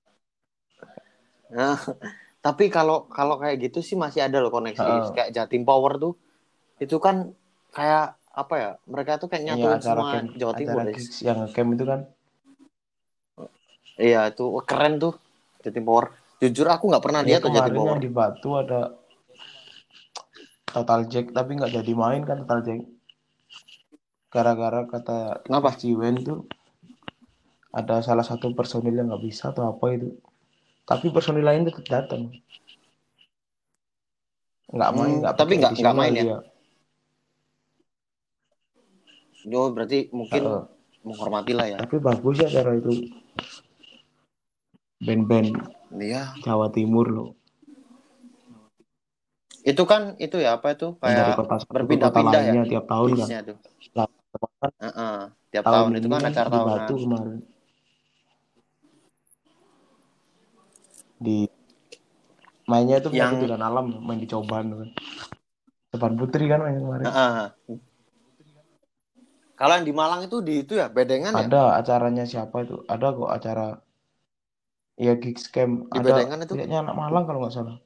Tapi 2.44 2.68
kalau 2.68 3.08
kalau 3.08 3.40
kayak 3.40 3.56
gitu 3.72 3.80
sih 3.80 3.96
masih 3.96 4.28
ada 4.28 4.36
loh 4.44 4.52
koneksi. 4.52 4.84
Heeh. 4.84 5.08
Kayak 5.16 5.30
Jatim 5.32 5.64
Power 5.64 5.96
tuh 5.96 6.12
itu 6.76 7.00
kan 7.00 7.32
kayak 7.72 8.20
apa 8.36 8.54
ya? 8.60 8.70
Mereka 8.84 9.16
tuh 9.16 9.32
kayak 9.32 9.48
Iya 9.48 9.56
nyatuin 9.56 9.80
acara 9.80 9.80
semua 9.80 10.12
camp, 10.12 10.28
Jawa 10.36 10.52
Timur. 10.60 10.82
yang 11.24 11.38
camp 11.48 11.70
itu 11.72 11.84
kan 11.88 12.00
Iya, 13.94 14.20
itu 14.28 14.44
keren 14.68 15.00
tuh 15.00 15.14
Jatim 15.64 15.88
Power. 15.88 16.12
Jujur 16.42 16.66
aku 16.68 16.84
nggak 16.92 17.04
pernah 17.04 17.20
ya 17.24 17.40
lihat 17.40 17.48
Jatim 17.48 17.80
Power. 17.80 17.96
di 17.96 18.10
Batu 18.12 18.50
ada 18.60 18.92
Total 20.68 21.00
Jack 21.08 21.30
tapi 21.32 21.56
nggak 21.56 21.72
jadi 21.80 21.92
main 21.96 22.26
kan 22.28 22.44
Total 22.44 22.60
Jack 22.60 22.80
gara-gara 24.28 24.82
kata 24.90 25.46
Kenapa? 25.46 25.78
Ciwen 25.78 26.18
tuh 26.20 26.44
ada 27.70 28.02
salah 28.02 28.26
satu 28.26 28.50
personil 28.52 28.92
yang 28.98 29.08
nggak 29.08 29.22
bisa 29.22 29.54
atau 29.54 29.70
apa 29.70 29.86
itu 29.94 30.18
tapi 30.84 31.08
personil 31.08 31.44
lain 31.44 31.64
tetap 31.64 31.84
datang 31.88 32.28
nggak 34.74 34.90
main 34.96 35.12
Hmm, 35.16 35.20
nggak 35.24 35.34
tapi 35.36 35.52
nggak- 35.60 35.74
nggak 35.80 35.96
main 35.96 36.12
ya? 36.16 36.38
Oh, 39.52 39.68
berarti 39.76 40.08
mungkin 40.08 40.40
Heeh. 40.40 40.62
menghormati 41.04 41.52
lah 41.52 41.66
ya. 41.68 41.76
tapi 41.76 42.00
bagus 42.00 42.40
ya 42.40 42.48
cara 42.48 42.80
itu 42.80 43.12
band-band 45.04 45.52
Iya. 45.94 46.32
Jawa 46.40 46.72
Timur 46.72 47.06
loh 47.12 47.30
Itu 49.64 49.88
kan 49.88 50.16
itu 50.20 50.36
ya 50.44 50.60
apa 50.60 50.76
itu 50.76 50.92
kayak 51.00 51.40
berpindah-pindah 51.72 52.40
ya 52.52 52.62
tiap 52.68 52.84
tahun 52.84 53.08
kan 53.16 53.28
tuh. 53.48 53.56
Lah, 53.96 54.08
kan 54.60 54.70
Heeh, 54.76 55.16
tiap 55.48 55.64
tahun 55.64 55.88
tahun, 55.92 55.98
itu 56.00 56.08
kan 56.12 56.20
acara 56.28 56.48
tahunan. 56.52 56.68
Batu 56.68 56.94
kemarin 57.00 57.40
di 61.24 61.38
mainnya 62.64 63.00
itu 63.00 63.08
Yang- 63.10 63.40
dengan 63.42 63.60
alam 63.64 63.86
main 64.00 64.20
di 64.20 64.28
Coban 64.28 64.64
kan 64.70 64.88
Coban 65.90 66.12
Putri 66.20 66.44
kan 66.46 66.60
main 66.60 66.76
kemarin 66.76 67.06
Heeh. 67.08 67.46
Kalau 69.54 69.72
yang 69.78 69.86
di 69.86 69.94
Malang 69.94 70.26
itu 70.26 70.42
di 70.42 70.66
itu 70.66 70.74
ya 70.74 70.90
bedengan 70.90 71.30
ya. 71.32 71.46
ada 71.46 71.62
acaranya 71.78 72.26
siapa 72.26 72.66
itu 72.66 72.82
ada 72.84 73.06
kok 73.10 73.30
acara 73.30 73.66
ya 74.98 75.14
gigs 75.14 75.46
camp 75.46 75.86
Di 75.88 76.02
ada 76.02 76.10
Bedengan 76.10 76.38
itu? 76.42 76.52
kayaknya 76.52 76.82
anak 76.82 76.94
Malang 76.94 77.24
kalau 77.24 77.38
nggak 77.40 77.54
salah 77.54 77.76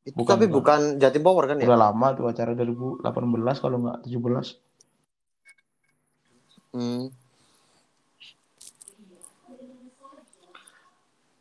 Itu 0.00 0.16
bukan, 0.16 0.32
tapi 0.34 0.46
bukan. 0.48 0.56
bukan 0.58 0.80
Jatim 0.98 1.22
Power 1.22 1.44
kan 1.46 1.56
ya? 1.56 1.66
udah 1.68 1.78
lama 1.78 2.06
tuh 2.16 2.26
acara 2.26 2.50
2018 2.56 3.04
kalau 3.58 3.76
nggak 3.78 3.98
17 4.04 4.58
Hmm. 6.70 7.10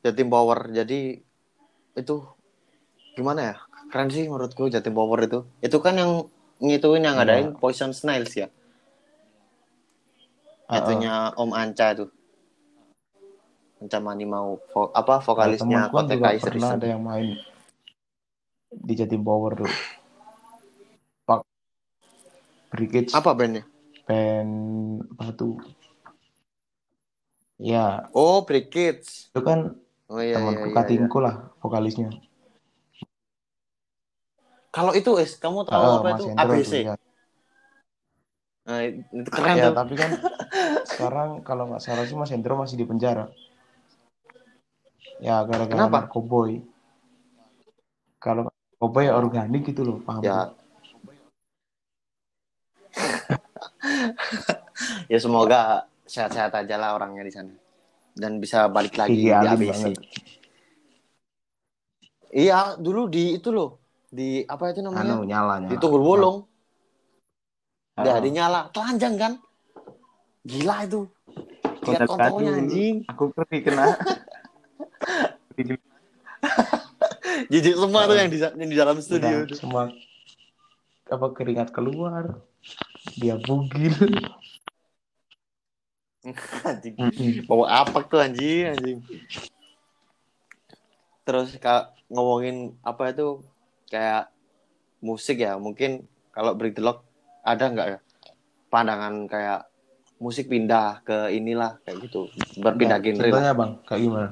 Jatim 0.04 0.28
Power. 0.32 0.72
Jadi 0.72 1.20
itu 1.95 2.16
gimana 3.18 3.41
ya? 3.54 3.56
Keren 3.89 4.10
sih 4.14 4.30
menurutku 4.30 4.70
Jatim 4.70 4.93
Power 4.95 5.20
itu. 5.26 5.39
Itu 5.60 5.78
kan 5.82 5.97
yang 5.97 6.12
ngituin 6.60 7.04
yang 7.04 7.16
ngadain 7.18 7.56
Poison 7.56 7.91
Snails 7.95 8.36
ya. 8.36 8.47
Ah, 10.70 10.74
ah. 10.74 10.78
Itunya 10.80 11.14
Om 11.34 11.52
Anca 11.56 11.97
tuh. 11.97 12.10
Anca 13.80 13.97
Mani 14.04 14.28
mau 14.28 14.60
vo- 14.76 14.91
apa 14.91 15.24
vokalisnya 15.24 15.88
Kotek 15.88 16.20
juga 16.20 16.36
Kaiser 16.36 16.54
ada 16.60 16.88
yang 16.88 17.00
main 17.00 17.39
di 18.70 18.93
Jatim 18.93 19.24
Power 19.24 19.56
tuh 19.56 19.72
Pak 21.24 21.41
Brigade 22.76 23.10
Apa 23.16 23.32
bandnya? 23.32 23.64
band 24.04 24.54
Batu 25.16 25.64
ya 27.56 28.12
Oh, 28.12 28.43
Kids. 28.43 29.32
itu 29.32 29.39
kan 29.39 29.80
Oh 30.10 30.22
iya, 30.28 30.36
iya, 30.36 30.36
temanku 30.36 30.66
iya, 30.66 30.70
iya. 30.76 30.76
Katingku 30.76 31.18
lah 31.26 31.36
vokalisnya 31.62 32.10
Kalau 34.76 34.93
itu 34.93 35.12
es, 35.24 35.32
kamu 35.41 35.66
tahu 35.66 35.82
Ah, 35.82 35.97
apa 35.97 36.07
Mas 36.14 36.20
itu 36.22 36.26
Hendro 36.30 36.53
ABC? 36.53 36.74
ya. 36.88 36.93
Nah, 38.70 38.80
itu 38.86 39.30
keren 39.34 39.55
Ya, 39.57 39.66
tuh. 39.70 39.74
tapi 39.80 39.93
kan 39.97 40.12
sekarang 40.89 41.30
kalau 41.47 41.64
nggak 41.70 41.82
salah 41.86 42.05
sih 42.05 42.16
Mas 42.18 42.30
Hendro 42.34 42.53
masih 42.62 42.78
di 42.82 42.86
penjara 42.86 43.26
ya 45.26 45.36
gara-gara 45.47 45.86
narkoboy 45.89 46.51
kalau 48.24 48.41
narkoboy 48.47 49.03
ya 49.10 49.14
organik 49.22 49.62
gitu 49.70 49.82
loh 49.88 49.97
paham 50.05 50.22
Ya. 50.24 50.39
ya 55.12 55.18
semoga 55.20 55.86
sehat-sehat 56.10 56.51
aja 56.55 56.76
lah 56.82 56.89
orangnya 56.97 57.24
di 57.26 57.34
sana. 57.34 57.53
Dan 58.20 58.43
bisa 58.43 58.67
balik 58.67 58.99
lagi 58.99 59.15
Gigi 59.15 59.32
di 59.32 59.32
ABC. 59.32 59.72
banget. 59.72 59.95
Iya, 62.30 62.76
dulu 62.78 63.07
di 63.07 63.39
itu 63.39 63.49
loh. 63.49 63.80
Di 64.11 64.43
apa 64.43 64.76
itu 64.76 64.84
namanya? 64.84 65.15
anu 65.15 65.24
nyala 65.24 65.55
nyala 65.63 65.70
di 65.72 65.76
Tunggul 65.80 66.03
Bolong. 66.03 66.38
Ah. 67.95 68.03
Udah 68.03 68.17
dinyala, 68.20 68.59
telanjang 68.76 69.15
kan? 69.15 69.34
Gila 70.43 70.84
itu. 70.84 71.07
Lihat 71.89 72.05
Batu. 72.05 72.43
anjing. 72.43 72.95
aku 73.07 73.32
pergi 73.34 73.59
kena 73.63 73.86
Jijik 77.51 77.76
semua 77.76 78.05
tuh 78.05 78.15
yang 78.20 78.30
di, 78.30 78.38
yang 78.39 78.70
di 78.70 78.78
dalam 78.78 78.97
studio 79.01 79.47
semua 79.55 79.89
apa 81.09 81.28
keringat 81.34 81.74
keluar 81.74 82.38
dia 83.17 83.39
bugil 83.41 83.95
Anjing. 86.65 86.95
Bawa 87.45 87.86
apa 87.86 88.03
tuh 88.05 88.19
anjing, 88.19 88.73
anjing. 88.75 88.99
Terus 91.23 91.55
kak 91.61 91.93
ngomongin 92.09 92.73
apa 92.82 93.13
itu 93.13 93.45
kayak 93.89 94.34
musik 94.99 95.39
ya, 95.41 95.55
mungkin 95.55 96.05
kalau 96.34 96.57
Break 96.57 96.77
the 96.77 96.84
Lock 96.84 97.05
ada 97.45 97.69
nggak 97.69 97.88
ya 97.88 97.99
pandangan 98.69 99.25
kayak 99.25 99.69
musik 100.19 100.51
pindah 100.51 101.01
ke 101.07 101.32
inilah 101.32 101.80
kayak 101.88 102.09
gitu, 102.09 102.27
berpindah 102.59 102.99
Nah, 102.99 103.05
genre 103.05 103.23
contohnya 103.23 103.53
bang 103.55 103.71
kayak 103.88 104.01
gimana 104.03 104.30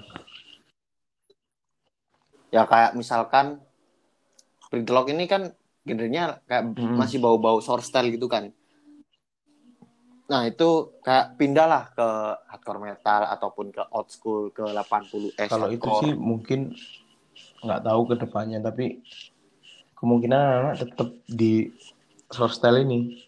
ya 2.51 2.63
kayak 2.63 2.95
misalkan 2.95 3.59
Britlock 4.71 5.07
ini 5.11 5.27
kan 5.27 5.51
genrenya 5.87 6.43
kayak 6.47 6.75
Hmm. 6.75 6.99
masih 6.99 7.23
bau-bau 7.23 7.59
style 7.63 8.11
gitu 8.11 8.27
kan 8.27 8.51
nah 10.28 10.43
itu 10.43 10.99
kayak 11.07 11.39
pindah 11.39 11.67
lah 11.71 11.84
ke 11.95 12.07
hardcore 12.51 12.84
metal 12.84 13.21
ataupun 13.32 13.71
ke 13.71 13.80
old 13.95 14.11
school 14.11 14.51
ke 14.51 14.59
80 14.59 15.32
s 15.39 15.47
Kalau 15.47 15.71
itu 15.71 15.88
sih 16.03 16.11
mungkin 16.11 16.75
nggak 17.63 17.82
tahu 17.88 18.01
ke 18.11 18.15
depannya, 18.19 18.59
tapi 18.59 18.99
kemungkinan 19.95 20.41
anak 20.61 20.75
tetap 20.84 21.09
di 21.25 21.71
style 22.28 22.84
ini. 22.84 23.23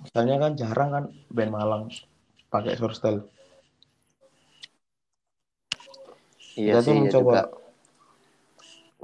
Misalnya 0.00 0.36
kan 0.40 0.52
jarang 0.56 0.90
kan 0.92 1.04
band 1.28 1.52
Malang 1.52 1.82
pakai 2.48 2.72
style. 2.96 3.28
iya 6.56 6.80
Kita 6.80 6.80
sih 6.80 6.88
tuh 6.88 6.94
iya 6.96 7.00
mencoba 7.04 7.20
juga 7.20 7.42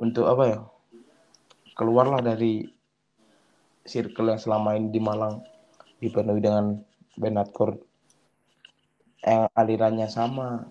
untuk 0.00 0.24
apa 0.24 0.44
ya? 0.48 0.58
Keluarlah 1.76 2.20
dari 2.24 2.64
circle 3.84 4.32
yang 4.32 4.40
selama 4.40 4.76
ini 4.78 4.88
di 4.88 5.00
Malang 5.02 5.51
dipenuhi 6.02 6.40
dengan 6.42 6.64
band 7.20 7.36
hardcore 7.38 7.74
yang 9.22 9.46
alirannya 9.54 10.08
sama. 10.10 10.66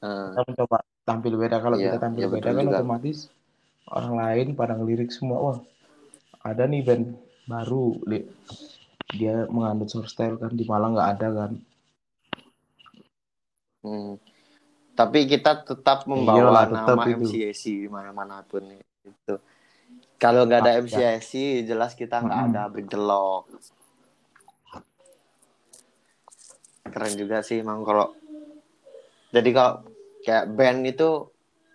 Eh, 0.00 0.28
Kita 0.32 0.42
mencoba 0.48 0.76
tampil 1.04 1.34
beda. 1.36 1.56
Kalau 1.60 1.76
Iya, 1.76 1.92
kita 1.92 1.98
tampil 2.00 2.24
iya, 2.24 2.34
beda 2.34 2.50
kan 2.56 2.64
juga. 2.64 2.78
otomatis 2.80 3.18
orang 3.92 4.14
lain 4.16 4.46
pada 4.56 4.72
ngelirik 4.78 5.10
semua. 5.12 5.38
Wah, 5.44 5.58
ada 6.40 6.64
nih 6.64 6.82
band 6.88 7.04
baru. 7.44 7.84
Li- 8.08 8.30
Dia 9.12 9.44
menganut 9.52 9.92
style 10.08 10.40
kan 10.40 10.56
di 10.56 10.64
Malang 10.64 10.96
nggak 10.96 11.10
ada 11.20 11.28
kan. 11.36 11.52
hmm. 13.84 14.12
tapi 14.96 15.24
kita 15.28 15.64
tetap 15.68 16.04
membawa 16.08 16.64
Iyalah, 16.64 16.64
tetap 16.72 16.96
nama 16.96 17.02
itu. 17.12 17.28
MCAC 17.28 17.62
di 17.84 17.88
mana-mana 17.92 18.40
pun 18.44 18.62
itu 18.72 19.34
kalau 20.22 20.46
nggak 20.48 20.60
ada 20.64 20.72
Ah, 20.72 20.76
ya. 20.76 20.80
MCAC 20.84 21.32
jelas 21.68 21.92
kita 21.98 22.16
nggak 22.24 22.40
Mm-mm. 22.40 22.52
ada 22.54 22.62
Break 22.72 22.88
the 22.92 23.00
Law 23.00 23.44
keren 26.92 27.14
juga 27.16 27.40
sih 27.40 27.64
emang 27.64 27.82
kalau 27.82 28.12
jadi 29.32 29.50
kalau 29.50 29.72
kayak 30.22 30.44
band 30.52 30.80
itu 30.86 31.08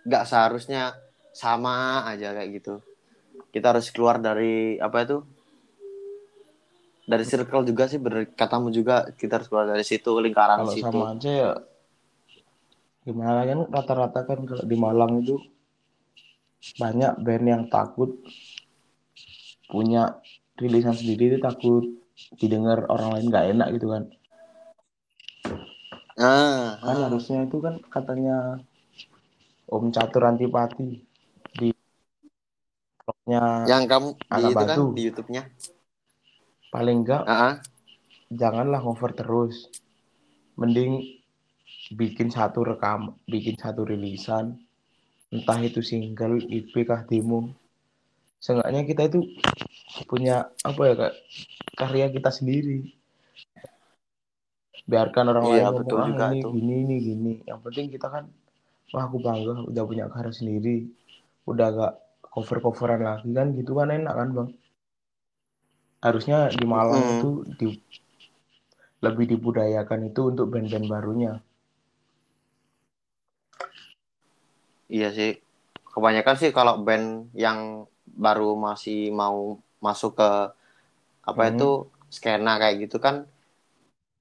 nggak 0.06 0.24
seharusnya 0.24 0.94
sama 1.34 2.06
aja 2.06 2.32
kayak 2.32 2.50
gitu. 2.62 2.74
Kita 3.50 3.74
harus 3.74 3.90
keluar 3.90 4.22
dari 4.22 4.78
apa 4.78 5.04
itu? 5.04 5.18
Dari 7.08 7.24
circle 7.24 7.64
juga 7.64 7.88
sih 7.88 7.98
bener 7.98 8.30
katamu 8.32 8.68
juga 8.70 9.08
kita 9.16 9.40
harus 9.40 9.48
keluar 9.48 9.66
dari 9.66 9.82
situ 9.82 10.12
lingkaran 10.20 10.60
Kalau 10.62 10.72
situ. 10.72 10.86
sama 10.86 11.16
aja 11.16 11.30
ya 11.30 11.52
gimana 13.08 13.40
kan 13.48 13.64
rata-rata 13.72 14.20
kan 14.28 14.44
kalau 14.44 14.64
di 14.68 14.76
Malang 14.76 15.24
itu 15.24 15.40
banyak 16.76 17.16
band 17.24 17.44
yang 17.48 17.64
takut 17.72 18.20
punya 19.72 20.20
rilisan 20.60 20.92
sendiri 20.92 21.32
itu 21.32 21.38
takut 21.40 21.88
didengar 22.36 22.84
orang 22.92 23.16
lain 23.16 23.26
nggak 23.32 23.46
enak 23.56 23.68
gitu 23.80 23.88
kan. 23.88 24.04
Ah, 26.18 26.76
Kan 26.82 26.96
ah. 26.98 27.02
harusnya 27.08 27.46
itu 27.46 27.58
kan 27.62 27.78
katanya 27.88 28.58
Om 29.68 29.94
Catur 29.94 30.26
Antipati 30.26 31.00
di 31.54 31.68
vlognya 33.02 33.64
yang 33.64 33.84
kamu 33.86 34.08
di 34.18 34.42
itu 34.50 34.64
kan 34.64 34.78
di 34.92 35.02
YouTube-nya 35.08 35.42
paling 36.68 37.06
enggak 37.06 37.22
ah, 37.24 37.32
ah. 37.32 37.54
janganlah 38.28 38.82
cover 38.84 39.10
terus. 39.16 39.72
Mending 40.58 41.22
bikin 41.94 42.34
satu 42.34 42.66
rekam, 42.66 43.14
bikin 43.30 43.54
satu 43.54 43.86
rilisan, 43.86 44.58
entah 45.30 45.58
itu 45.62 45.80
single, 45.80 46.42
EP 46.50 46.74
kah 46.84 47.06
demo. 47.06 47.54
Seenggaknya 48.38 48.82
kita 48.86 49.02
itu 49.06 49.20
punya 50.06 50.50
apa 50.62 50.80
ya 50.82 50.94
kak 50.94 51.14
karya 51.78 52.06
kita 52.10 52.30
sendiri. 52.30 52.97
Biarkan 54.90 55.26
orang 55.32 55.46
Iya, 55.48 55.62
lain 55.62 55.68
ngomong 55.74 55.78
betul 55.78 55.98
ah 56.04 56.10
juga 56.10 56.24
ini 56.24 56.38
tuh." 56.42 56.54
gini 56.54 56.72
ini 56.84 56.94
gini. 57.08 57.32
Yang 57.48 57.60
penting 57.64 57.86
kita 57.94 58.06
kan 58.14 58.24
wah 58.92 59.04
aku 59.08 59.18
bangga 59.26 59.54
udah 59.70 59.84
punya 59.90 60.04
karya 60.14 60.34
sendiri. 60.40 60.76
Udah 61.50 61.66
gak 61.80 61.94
cover-coveran 62.34 63.02
lagi 63.08 63.30
kan 63.38 63.48
gitu 63.58 63.72
kan 63.78 63.88
enak 63.98 64.14
kan 64.20 64.28
bang. 64.36 64.50
Harusnya 66.04 66.38
di 66.58 66.64
Malang 66.72 67.02
Mm-mm. 67.02 67.18
itu 67.18 67.30
di, 67.58 67.66
lebih 69.04 69.26
dibudayakan 69.32 70.00
itu 70.10 70.20
untuk 70.30 70.46
band-band 70.52 70.86
barunya. 70.92 71.32
Iya 74.94 75.06
sih. 75.16 75.30
Kebanyakan 75.92 76.36
sih 76.40 76.50
kalau 76.58 76.74
band 76.86 77.06
yang 77.44 77.58
baru 78.24 78.44
masih 78.66 78.98
mau 79.20 79.38
masuk 79.86 80.10
ke 80.18 80.28
apa 81.30 81.42
Hmm. 81.42 81.52
itu 81.52 81.68
skena 82.16 82.52
kayak 82.60 82.76
gitu 82.88 82.96
kan 83.04 83.16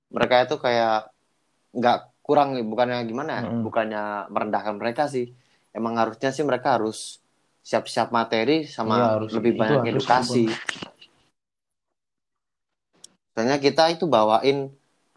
mereka 0.07 0.43
itu 0.45 0.55
kayak 0.57 1.11
nggak 1.75 1.97
kurang 2.23 2.55
nih 2.55 2.63
bukannya 2.63 2.97
gimana 3.07 3.31
ya? 3.39 3.43
Mm-mm. 3.47 3.63
bukannya 3.63 4.03
merendahkan 4.31 4.75
mereka 4.79 5.07
sih 5.07 5.31
emang 5.75 5.95
harusnya 5.99 6.31
sih 6.35 6.43
mereka 6.43 6.79
harus 6.79 7.19
siap-siap 7.63 8.11
materi 8.15 8.63
sama 8.63 9.19
harus. 9.19 9.31
lebih 9.35 9.55
Itu 9.55 9.59
banyak 9.59 9.81
edukasi 9.95 10.47
soalnya 13.35 13.61
kita 13.61 13.93
itu 13.93 14.09
bawain 14.09 14.71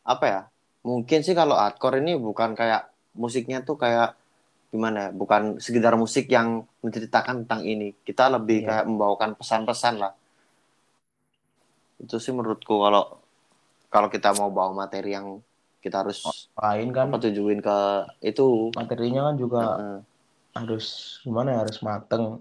apa 0.05 0.25
ya 0.27 0.41
mungkin 0.85 1.25
sih 1.25 1.33
kalau 1.33 1.57
hardcore 1.57 2.01
ini 2.05 2.17
bukan 2.19 2.53
kayak 2.53 2.91
musiknya 3.17 3.65
tuh 3.65 3.81
kayak 3.81 4.17
gimana 4.71 5.09
ya 5.09 5.11
bukan 5.11 5.59
sekedar 5.59 5.99
musik 5.99 6.31
yang 6.31 6.63
menceritakan 6.85 7.43
tentang 7.45 7.67
ini 7.67 7.91
kita 8.07 8.31
lebih 8.31 8.63
Iya. 8.63 8.67
kayak 8.71 8.85
membawakan 8.87 9.31
pesan-pesan 9.35 9.95
lah 9.99 10.13
itu 12.01 12.17
sih 12.17 12.33
menurutku 12.33 12.81
kalau 12.81 13.20
kalau 13.91 14.09
kita 14.09 14.31
mau 14.39 14.49
bawa 14.49 14.87
materi 14.87 15.13
yang 15.13 15.43
kita 15.83 16.07
harus 16.07 16.23
Lain 16.55 16.93
kan. 16.93 17.11
apa 17.11 17.19
tujuin 17.19 17.59
ke 17.59 17.79
itu. 18.23 18.71
Materinya 18.73 19.33
kan 19.33 19.37
juga 19.37 19.63
Heeh. 19.77 19.99
harus 20.55 20.87
gimana 21.27 21.57
ya 21.57 21.59
harus 21.67 21.83
mateng. 21.83 22.39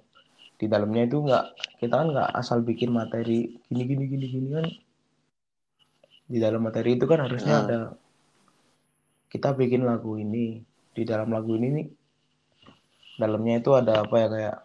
Di 0.60 0.68
dalamnya 0.68 1.08
itu 1.08 1.18
nggak 1.24 1.46
kita 1.80 1.94
kan 1.96 2.08
nggak 2.12 2.30
asal 2.36 2.60
bikin 2.62 2.92
materi 2.92 3.58
gini 3.68 3.84
gini 3.88 4.04
gini 4.06 4.26
gini 4.28 4.48
kan. 4.54 4.68
Di 6.30 6.38
dalam 6.38 6.62
materi 6.62 6.94
itu 7.00 7.10
kan 7.10 7.26
harusnya 7.26 7.56
Hmm. 7.58 7.66
ada 7.66 7.80
kita 9.30 9.54
bikin 9.54 9.86
lagu 9.86 10.18
ini 10.18 10.62
di 10.94 11.04
dalam 11.06 11.30
lagu 11.30 11.54
ini 11.54 11.68
nih 11.70 11.88
dalamnya 13.18 13.62
itu 13.62 13.72
ada 13.78 14.02
apa 14.02 14.16
ya 14.18 14.28
kayak 14.28 14.58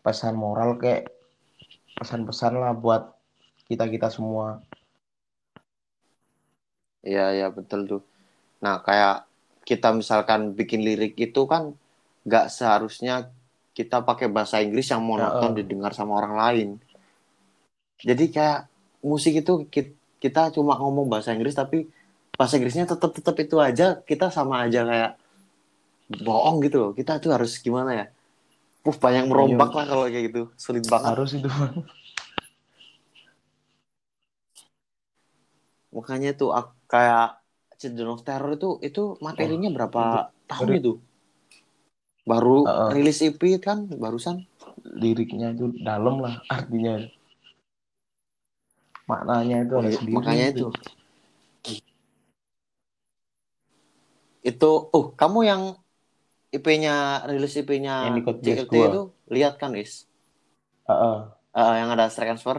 pesan 0.00 0.34
moral 0.38 0.78
kayak 0.78 1.10
pesan-pesan 1.98 2.54
lah 2.58 2.72
buat 2.74 3.14
kita 3.66 3.86
kita 3.86 4.08
semua 4.10 4.62
Iya, 7.02 7.34
iya 7.34 7.46
betul 7.50 7.80
tuh. 7.84 8.02
Nah, 8.62 8.78
kayak 8.80 9.26
kita 9.62 9.90
misalkan 9.90 10.54
bikin 10.54 10.82
lirik 10.82 11.14
itu 11.18 11.46
kan 11.46 11.74
nggak 12.22 12.46
seharusnya 12.50 13.30
kita 13.74 14.02
pakai 14.02 14.30
bahasa 14.30 14.62
Inggris 14.62 14.90
yang 14.90 15.02
monoton 15.02 15.54
Heeh. 15.54 15.64
didengar 15.66 15.90
sama 15.94 16.18
orang 16.22 16.34
lain. 16.38 16.68
Jadi 18.02 18.30
kayak 18.30 18.66
musik 19.02 19.34
itu 19.38 19.66
ki- 19.66 19.94
kita 20.22 20.50
cuma 20.54 20.78
ngomong 20.78 21.10
bahasa 21.10 21.34
Inggris 21.34 21.54
tapi 21.54 21.90
bahasa 22.38 22.58
Inggrisnya 22.58 22.86
tetap 22.86 23.10
tetap 23.14 23.34
itu 23.38 23.58
aja 23.58 23.98
kita 24.02 24.30
sama 24.30 24.66
aja 24.66 24.86
kayak 24.86 25.12
bohong 26.22 26.62
gitu 26.62 26.76
loh. 26.78 26.90
Kita 26.94 27.18
tuh 27.18 27.34
harus 27.34 27.58
gimana 27.58 27.90
ya? 27.94 28.06
Uh, 28.82 28.94
banyak 28.94 29.30
merombak 29.30 29.70
Iya. 29.70 29.76
lah 29.78 29.86
kalau 29.86 30.04
kayak 30.10 30.24
gitu. 30.30 30.42
Sulit 30.58 30.82
banget. 30.90 31.14
harus 31.14 31.30
itu 31.34 31.46
Makanya 35.92 36.32
tuh 36.32 36.50
ak- 36.50 36.74
kayak 36.92 37.24
Children 37.80 38.08
of 38.14 38.20
Terror 38.26 38.50
itu 38.58 38.68
itu 38.88 39.02
materinya 39.26 39.68
berapa 39.76 40.02
tahun 40.50 40.68
ngeri. 40.68 40.78
itu? 40.80 40.92
Baru 42.30 42.56
Heeh. 42.68 42.90
rilis 42.94 43.18
EP 43.26 43.42
kan 43.66 43.78
barusan. 44.02 44.36
liriknya 45.02 45.48
itu 45.54 45.66
dalam 45.88 46.14
lah 46.24 46.34
artinya 46.56 46.94
maknanya 49.10 49.56
itu 49.64 49.74
Oh, 49.76 49.80
ada 49.82 49.90
iya, 49.90 49.98
sendiri 49.98 50.16
makanya 50.16 50.44
gitu. 50.50 50.66
itu. 50.66 50.66
Itu 54.50 54.70
oh, 54.96 55.04
kamu 55.20 55.38
yang 55.50 55.62
rilis 57.30 57.54
Yang 58.06 58.16
ikut 58.22 58.36
CLT 58.44 58.44
Jazz 58.44 58.62
gua. 58.70 58.86
itu 58.90 59.00
lihat 59.34 59.54
kan, 59.60 59.72
Is? 59.82 59.92
Heeh. 60.88 61.18
Eh, 61.60 61.72
yang 61.80 61.90
ada 61.94 62.04
strike 62.12 62.28
transfer. 62.32 62.58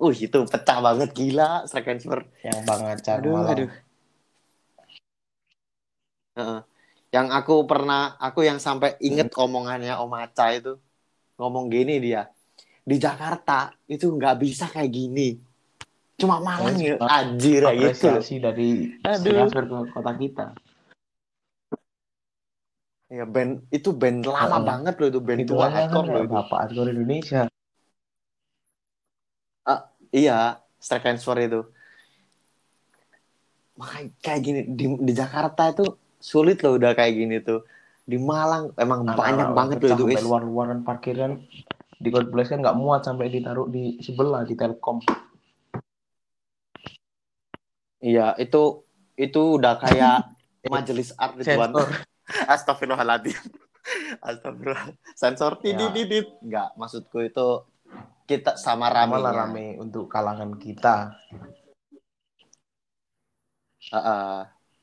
Uh, 0.00 0.16
itu 0.16 0.38
pecah 0.48 0.80
banget 0.80 1.12
gila 1.12 1.68
strike 1.68 1.84
transfer. 1.84 2.24
yang 2.40 2.64
Bang 2.64 2.82
Aca 2.88 3.20
Aduh, 3.20 3.36
Malang. 3.36 3.52
aduh. 3.52 3.70
Heeh. 6.40 6.60
Yang 7.12 7.26
aku 7.36 7.54
pernah, 7.68 8.16
aku 8.16 8.40
yang 8.48 8.56
sampai 8.56 8.96
inget 9.04 9.28
Hmm. 9.36 9.44
omongannya 9.44 10.00
Om 10.00 10.14
Aca 10.16 10.56
itu 10.56 10.80
ngomong 11.36 11.68
gini 11.68 12.00
dia 12.00 12.32
di 12.80 12.96
Jakarta 12.96 13.76
itu 13.84 14.08
nggak 14.08 14.36
bisa 14.40 14.72
kayak 14.72 14.88
gini. 14.88 15.36
Cuma 16.16 16.40
Malang 16.40 16.80
ya, 16.80 16.96
anjir 16.96 17.60
ya 17.68 17.92
gitu. 17.92 18.40
dari 18.40 18.96
Aduh. 19.04 19.36
transfer 19.36 19.64
ke 19.68 19.78
kota 19.92 20.12
kita 20.16 20.46
ya 23.10 23.26
band 23.26 23.66
itu 23.74 23.90
band 23.90 24.22
lama 24.22 24.54
Heeh. 24.54 24.62
banget 24.62 24.94
loh 25.02 25.08
itu 25.10 25.20
band 25.20 25.40
itu 25.42 25.50
tua 25.50 25.66
kan 25.66 25.90
hardcore 25.90 26.06
loh 26.06 26.14
kayak 26.14 26.26
itu 26.30 26.34
bapak 26.38 26.58
hardcore 26.62 26.90
Indonesia 26.94 27.42
iya 30.10 30.60
Strike 30.80 31.06
and 31.12 31.20
Sword 31.20 31.46
itu. 31.46 31.60
Makanya 33.76 34.08
kayak 34.20 34.40
gini 34.40 34.60
di, 34.68 34.86
di 34.96 35.12
Jakarta 35.12 35.72
itu 35.72 35.86
sulit 36.20 36.60
loh 36.60 36.76
udah 36.76 36.92
kayak 36.96 37.14
gini 37.16 37.36
tuh. 37.40 37.64
Di 38.04 38.16
Malang 38.18 38.74
emang 38.80 39.06
banyak 39.06 39.16
Anak-anak 39.16 39.48
banget 39.54 39.76
loh 39.86 40.08
itu 40.08 40.24
luar-luaran 40.26 40.80
parkiran 40.82 41.40
di 42.00 42.08
God 42.08 42.32
Bless 42.32 42.48
kan 42.48 42.64
nggak 42.64 42.78
muat 42.80 43.04
sampai 43.04 43.28
ditaruh 43.28 43.68
di 43.68 44.00
sebelah 44.00 44.42
di 44.48 44.56
Telkom. 44.56 45.04
Iya 48.00 48.32
itu 48.40 48.88
itu 49.20 49.40
udah 49.60 49.76
kayak 49.76 50.32
majelis 50.72 51.12
art 51.20 51.36
kan 51.36 51.44
sensor. 51.44 51.88
Astagfirullahaladzim. 52.56 53.36
Astagfirullah. 54.24 54.96
Sensor 55.12 55.60
Ya. 55.60 55.76
tidit 55.76 55.90
tidit 55.92 56.26
nggak 56.40 56.68
maksudku 56.80 57.20
itu 57.20 57.68
kita 58.24 58.54
sama 58.54 58.86
malah 58.86 59.02
ramenya 59.06 59.32
rame 59.34 59.66
untuk 59.82 60.06
kalangan 60.06 60.54
kita. 60.54 61.18
Heeh, 63.90 64.36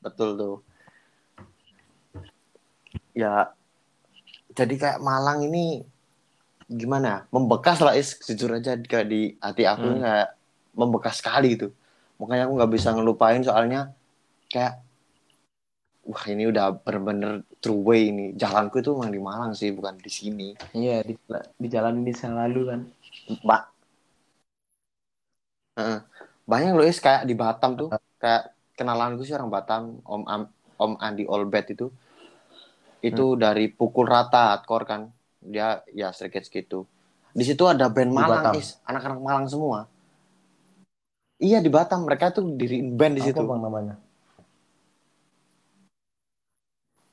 betul 0.04 0.28
tuh. 0.36 0.56
Ya. 3.16 3.56
Jadi 4.52 4.74
kayak 4.76 5.00
Malang 5.00 5.46
ini 5.48 5.80
gimana? 6.68 7.24
Membekas 7.32 7.80
lah 7.80 7.96
is. 7.96 8.20
Jujur 8.20 8.52
aja 8.52 8.76
kayak 8.76 9.08
di 9.08 9.32
hati 9.40 9.64
aku 9.64 9.86
Hmm. 9.96 10.02
kayak 10.04 10.30
membekas 10.76 11.24
sekali 11.24 11.56
gitu. 11.56 11.72
Makanya 12.20 12.50
aku 12.50 12.52
nggak 12.58 12.72
bisa 12.74 12.92
ngelupain 12.92 13.40
soalnya 13.40 13.94
kayak 14.52 14.82
wah 16.08 16.24
ini 16.28 16.48
udah 16.48 16.74
bener-bener 16.84 17.46
true 17.62 17.80
way 17.80 18.10
ini. 18.10 18.34
Jalanku 18.34 18.82
itu 18.82 18.92
emang 18.92 19.12
di 19.12 19.20
Malang 19.22 19.52
sih 19.54 19.70
bukan 19.70 19.96
di 19.96 20.10
sini. 20.10 20.48
Iya 20.74 21.04
di, 21.06 21.14
di 21.56 21.68
jalan 21.70 22.02
ini 22.02 22.12
selalu 22.12 22.60
kan 22.66 22.80
mbak 23.28 23.62
Heeh. 25.78 25.98
banyak 26.50 26.72
loh 26.76 26.86
is 26.92 26.98
kayak 26.98 27.22
di 27.28 27.34
Batam 27.38 27.70
tuh. 27.80 27.88
Kayak 28.22 28.42
kenalanku 28.78 29.22
sih 29.26 29.34
orang 29.38 29.50
Batam 29.52 29.82
Om 30.02 30.22
Am- 30.26 30.52
Om 30.84 30.92
Andi 30.98 31.24
Olbet 31.34 31.66
itu. 31.74 31.86
Itu 33.08 33.24
Hmm. 33.34 33.40
dari 33.44 33.64
pukul 33.70 34.06
rata 34.10 34.42
hardcore 34.54 34.84
kan. 34.90 35.00
Dia 35.38 35.68
ya 35.94 36.10
sedikit 36.10 36.44
gitu 36.50 36.82
di 37.38 37.44
situ 37.46 37.62
ada 37.70 37.86
band 37.86 38.10
Di 38.10 38.16
Malang 38.18 38.50
Batam? 38.50 38.54
is. 38.58 38.68
Anak-anak 38.82 39.20
Malang 39.22 39.46
semua. 39.46 39.86
Iya 41.38 41.62
di 41.62 41.70
Batam. 41.70 42.02
Mereka 42.08 42.34
tuh 42.34 42.44
diriin 42.58 42.98
band 42.98 43.14
di 43.14 43.22
situ. 43.22 43.38
Bang 43.46 43.62
namanya? 43.62 43.94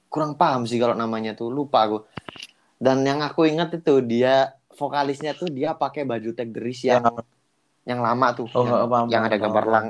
Kurang 0.09 0.33
paham 0.39 0.63
sih 0.65 0.79
kalau 0.81 0.95
namanya 0.97 1.37
tuh. 1.37 1.51
Lupa 1.53 1.85
aku 1.85 1.97
dan 2.81 3.05
yang 3.07 3.23
aku 3.23 3.47
ingat 3.47 3.69
itu 3.79 4.03
dia 4.03 4.51
vokalisnya 4.75 5.31
tuh 5.39 5.49
dia 5.49 5.73
pakai 5.73 6.03
baju 6.03 6.29
tag 6.37 6.49
deris 6.55 6.79
Ya. 6.85 6.99
yang 6.99 7.05
yang 7.85 7.99
lama 8.01 8.27
tuh 8.37 8.47
Oh, 8.53 8.65
yang, 8.65 8.89
paham, 8.91 9.07
yang 9.13 9.23
ada 9.27 9.37
gambar 9.37 9.65
lang 9.67 9.85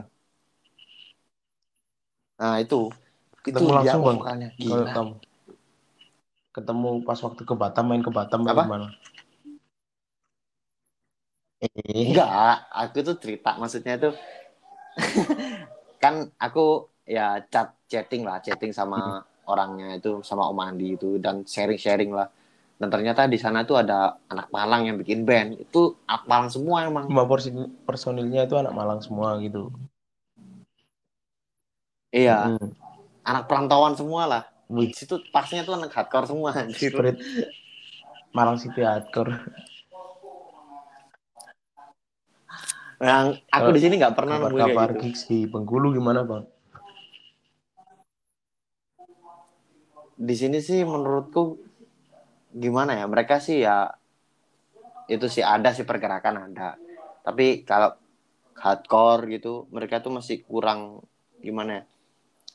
nah 2.36 2.60
itu. 2.60 2.92
Itu 3.46 3.54
Ketemu 3.56 3.70
dia 3.72 3.94
langsung, 3.96 4.02
Bang? 4.04 4.18
vokalnya. 4.20 4.50
Gila. 4.60 4.92
kamu. 4.92 5.14
Ketemu 6.56 6.90
pas 7.08 7.20
waktu 7.20 7.42
ke 7.44 7.56
Batam 7.56 7.86
main 7.92 8.04
ke 8.04 8.12
Batam 8.12 8.42
Apa? 8.44 8.64
gimana? 8.66 8.88
Eh. 11.64 12.12
Enggak 12.12 12.30
aku 12.74 12.98
tuh 13.08 13.16
cerita 13.22 13.56
maksudnya 13.62 13.96
tuh. 14.02 14.14
Kan 16.04 16.30
aku 16.42 16.90
ya 17.06 17.40
chat 17.54 17.68
chatting 17.92 18.26
lah 18.26 18.42
chatting 18.42 18.74
sama 18.74 19.22
orangnya 19.46 19.94
itu 20.02 20.26
sama 20.26 20.50
Om 20.50 20.60
Andi 20.66 20.98
itu 20.98 21.22
dan 21.22 21.46
sharing 21.46 21.78
sharing 21.78 22.12
lah 22.18 22.28
dan 22.76 22.92
ternyata 22.92 23.24
di 23.32 23.40
sana 23.40 23.64
tuh 23.64 23.80
ada 23.80 24.20
anak 24.28 24.52
Malang 24.52 24.84
yang 24.92 25.00
bikin 25.00 25.24
band. 25.24 25.56
Itu 25.64 25.96
anak 26.06 26.28
Malang 26.28 26.50
semua 26.52 26.84
emang. 26.84 27.08
Porsi- 27.08 27.72
personilnya 27.88 28.44
itu 28.44 28.56
anak 28.60 28.76
Malang 28.76 29.00
semua 29.00 29.40
gitu. 29.40 29.72
Iya. 32.12 32.56
Hmm. 32.56 32.72
anak 33.26 33.50
perantauan 33.50 33.98
semua 33.98 34.30
lah. 34.30 34.44
Wih, 34.70 34.94
di 34.94 34.96
situ 34.96 35.18
pasnya 35.34 35.66
tuh 35.66 35.78
anak 35.78 35.90
hardcore 35.94 36.30
semua 36.30 36.54
spirit 36.74 37.18
Malang 38.38 38.62
City 38.62 38.86
Hardcore. 38.86 39.34
Yang 43.02 43.44
aku 43.52 43.70
di 43.76 43.82
sini 43.82 43.94
nggak 44.00 44.16
pernah 44.16 44.40
nemuin 44.40 44.54
kayak 44.56 44.72
kabar-kabar 44.72 44.90
gitu. 44.96 45.02
gigs 45.04 45.22
di 45.28 45.40
Bengkulu 45.50 45.98
gimana 45.98 46.22
bang? 46.24 46.44
Di 50.16 50.36
sini 50.38 50.64
sih 50.64 50.86
menurutku 50.88 51.65
gimana 52.56 52.96
ya 52.96 53.06
mereka 53.12 53.44
sih 53.44 53.68
ya 53.68 53.92
itu 55.12 55.28
sih 55.30 55.44
ada 55.44 55.70
sih 55.76 55.84
pergerakan 55.86 56.50
ada. 56.50 56.80
Tapi 57.22 57.68
kalau 57.68 57.94
hardcore 58.56 59.38
gitu 59.38 59.68
mereka 59.70 60.00
tuh 60.00 60.16
masih 60.16 60.42
kurang 60.48 61.04
gimana 61.44 61.84
ya 61.84 61.84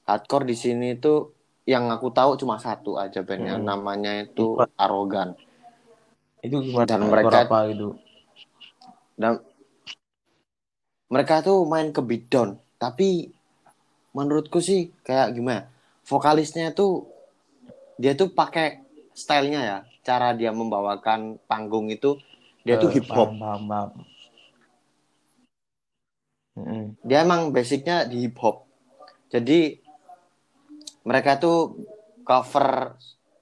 hardcore 0.09 0.49
di 0.49 0.57
sini 0.57 0.97
tuh 0.97 1.37
yang 1.69 1.93
aku 1.93 2.09
tahu 2.11 2.41
cuma 2.41 2.57
satu 2.57 2.97
aja 2.97 3.21
bandnya 3.23 3.61
Hmm. 3.61 3.69
namanya 3.69 4.25
itu 4.25 4.57
arogan 4.81 5.37
itu 6.41 6.57
gimana? 6.65 6.89
Dan 6.89 7.01
mereka- 7.05 7.45
apa 7.47 7.59
gitu? 7.69 7.95
Dan 9.21 9.45
mereka 11.13 11.45
tuh 11.45 11.69
main 11.69 11.93
ke 11.93 12.01
beatdown 12.01 12.57
tapi 12.81 13.29
menurutku 14.17 14.59
sih 14.59 14.89
kayak 15.05 15.37
gimana 15.37 15.69
vokalisnya 16.09 16.73
tuh 16.73 17.07
dia 18.01 18.17
tuh 18.17 18.33
pakai 18.33 18.81
stylenya 19.13 19.61
ya 19.61 19.79
cara 20.01 20.33
dia 20.33 20.51
membawakan 20.51 21.37
panggung 21.51 21.93
itu 21.93 22.17
dia 22.65 22.77
tuh 22.77 22.89
Eh, 22.93 23.01
hip 23.01 23.09
hop. 23.13 23.31
paham, 23.37 23.65
paham, 23.69 23.91
dia 27.05 27.25
emang 27.25 27.51
basicnya 27.55 28.05
di 28.05 28.29
hip 28.29 28.37
hop. 28.41 28.69
Jadi 29.33 29.81
mereka 31.07 31.41
tuh 31.41 31.81
cover 32.27 32.97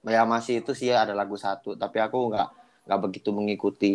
ya 0.07 0.23
masih 0.23 0.63
itu 0.63 0.71
sih 0.71 0.89
ada 0.95 1.11
lagu 1.11 1.35
satu 1.35 1.75
tapi 1.75 1.99
aku 1.99 2.31
nggak 2.31 2.49
nggak 2.87 2.99
begitu 3.03 3.29
mengikuti. 3.35 3.93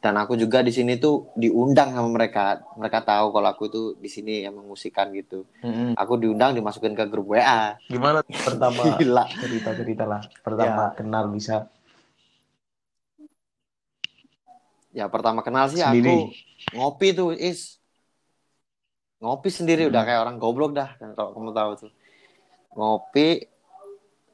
Dan 0.00 0.16
aku 0.16 0.32
juga 0.32 0.64
di 0.64 0.72
sini 0.72 0.96
tuh 0.96 1.28
diundang 1.36 1.92
sama 1.92 2.08
mereka. 2.08 2.64
Mereka 2.80 3.04
tahu 3.04 3.36
kalau 3.36 3.48
aku 3.52 3.64
tuh 3.68 3.86
di 4.00 4.08
sini 4.08 4.40
yang 4.48 4.56
mengusikan 4.56 5.12
gitu. 5.12 5.44
Mm-mm. 5.60 5.92
aku 5.92 6.16
diundang 6.16 6.56
dimasukin 6.56 6.96
ke 6.96 7.04
grup 7.12 7.36
WA 7.36 7.76
gimana? 7.84 8.24
Pertama 8.48 8.96
gila. 8.96 9.28
Cerita 9.28 9.70
cerita 9.76 10.04
lah. 10.08 10.24
Pertama 10.40 10.88
Ya. 10.88 10.96
kenal 10.96 11.28
bisa 11.28 11.68
ya 14.98 15.04
pertama 15.14 15.40
kenal 15.46 15.66
sih 15.72 15.82
Sendiri. 15.82 15.94
aku 15.94 16.34
ngopi 16.74 17.06
tuh 17.18 17.28
is. 17.48 17.60
Ngopi 19.20 19.48
sendiri 19.52 19.82
udah 19.90 20.02
Hmm. 20.02 20.06
kayak 20.06 20.20
orang 20.24 20.36
goblok 20.42 20.72
dah 20.78 20.88
kalau 21.16 21.30
kamu 21.36 21.50
tahu 21.58 21.70
tuh. 21.86 21.90
Ngopi 22.76 23.26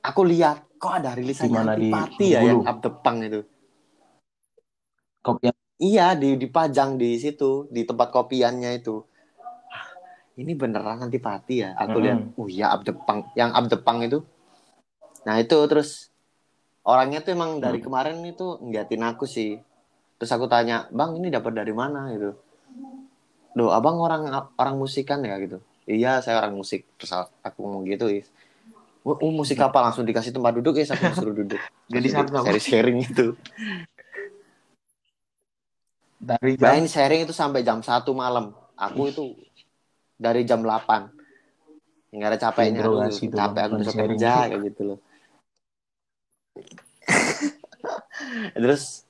aku 0.09 0.21
lihat 0.33 0.57
kok 0.81 0.93
ada 1.03 1.11
rilisan 1.19 1.47
Di 1.47 1.49
mana, 1.55 1.73
di 1.83 1.91
antipati 1.93 2.27
ya 2.35 2.41
yang 2.49 2.61
up 2.71 2.77
the 2.85 2.91
punk 3.03 3.19
itu? 3.29 3.41
Kopi 5.27 5.47
iya 5.91 6.07
di 6.23 6.29
dipajang 6.43 6.91
di 7.03 7.11
situ 7.23 7.51
di 7.75 7.83
tempat 7.89 8.09
kopiannya 8.17 8.71
itu. 8.81 8.95
Hah, 9.73 9.89
ini 10.43 10.53
beneran 10.61 10.99
antipati 11.07 11.55
ya? 11.65 11.71
Aku 11.85 11.97
Mm-mm. 11.97 12.01
lihat 12.05 12.19
oh 12.41 12.49
iya 12.57 12.67
up 12.75 12.83
the 12.89 12.95
punk. 13.07 13.21
Yang 13.41 13.51
up 13.59 13.65
the 13.73 13.79
punk 13.87 13.99
itu. 14.09 14.19
Nah 15.27 15.37
itu 15.43 15.59
terus 15.71 15.89
orangnya 16.93 17.21
tuh 17.25 17.33
emang 17.37 17.51
dari 17.65 17.79
Hmm. 17.79 17.85
kemarin 17.85 18.19
itu 18.33 18.47
ngeliatin 18.65 19.03
aku 19.11 19.25
sih 19.37 19.51
terus 20.17 20.33
aku 20.33 20.49
tanya 20.49 20.89
bang 20.93 21.17
ini 21.21 21.29
dapat 21.29 21.53
dari 21.53 21.73
mana 21.77 22.09
gitu 22.12 22.33
Loh, 23.57 23.73
abang 23.73 23.97
orang 23.97 24.29
orang 24.61 24.77
musikan 24.77 25.25
ya 25.25 25.41
gitu. 25.41 25.64
Iya, 25.89 26.21
saya 26.21 26.45
orang 26.45 26.61
musik. 26.61 26.85
Terus 27.01 27.17
aku 27.41 27.57
ngomong 27.64 27.89
gitu, 27.89 28.12
Is. 28.12 28.29
Oh, 29.01 29.17
oh, 29.17 29.33
musik 29.33 29.57
apa? 29.64 29.81
Langsung 29.81 30.05
dikasih 30.05 30.37
tempat 30.37 30.61
duduk, 30.61 30.77
Is. 30.77 30.93
Aku 30.93 31.09
suruh 31.17 31.33
duduk. 31.33 31.57
Jadi 31.95 32.07
satu 32.12 32.37
apa? 32.37 32.53
sharing 32.61 33.01
itu. 33.01 33.33
dari 36.17 36.57
jam 36.57 36.64
Bayangin 36.64 36.89
sharing 36.91 37.21
itu 37.29 37.33
sampai 37.33 37.64
jam 37.64 37.81
1 37.81 38.12
malam. 38.12 38.53
Aku 38.77 39.09
itu 39.09 39.33
dari 40.21 40.45
jam 40.45 40.61
8. 40.61 42.12
Nggak 42.12 42.29
ada 42.29 42.39
capeknya. 42.41 42.85
Aduh, 42.85 43.01
Interogasi 43.01 43.25
tuh, 43.33 43.39
capek 43.41 43.62
aku 43.64 43.75
sharing. 43.89 44.21
kerja, 44.21 44.33
kayak 44.53 44.62
gitu 44.69 44.83
loh. 44.85 44.99
terus 48.59 49.06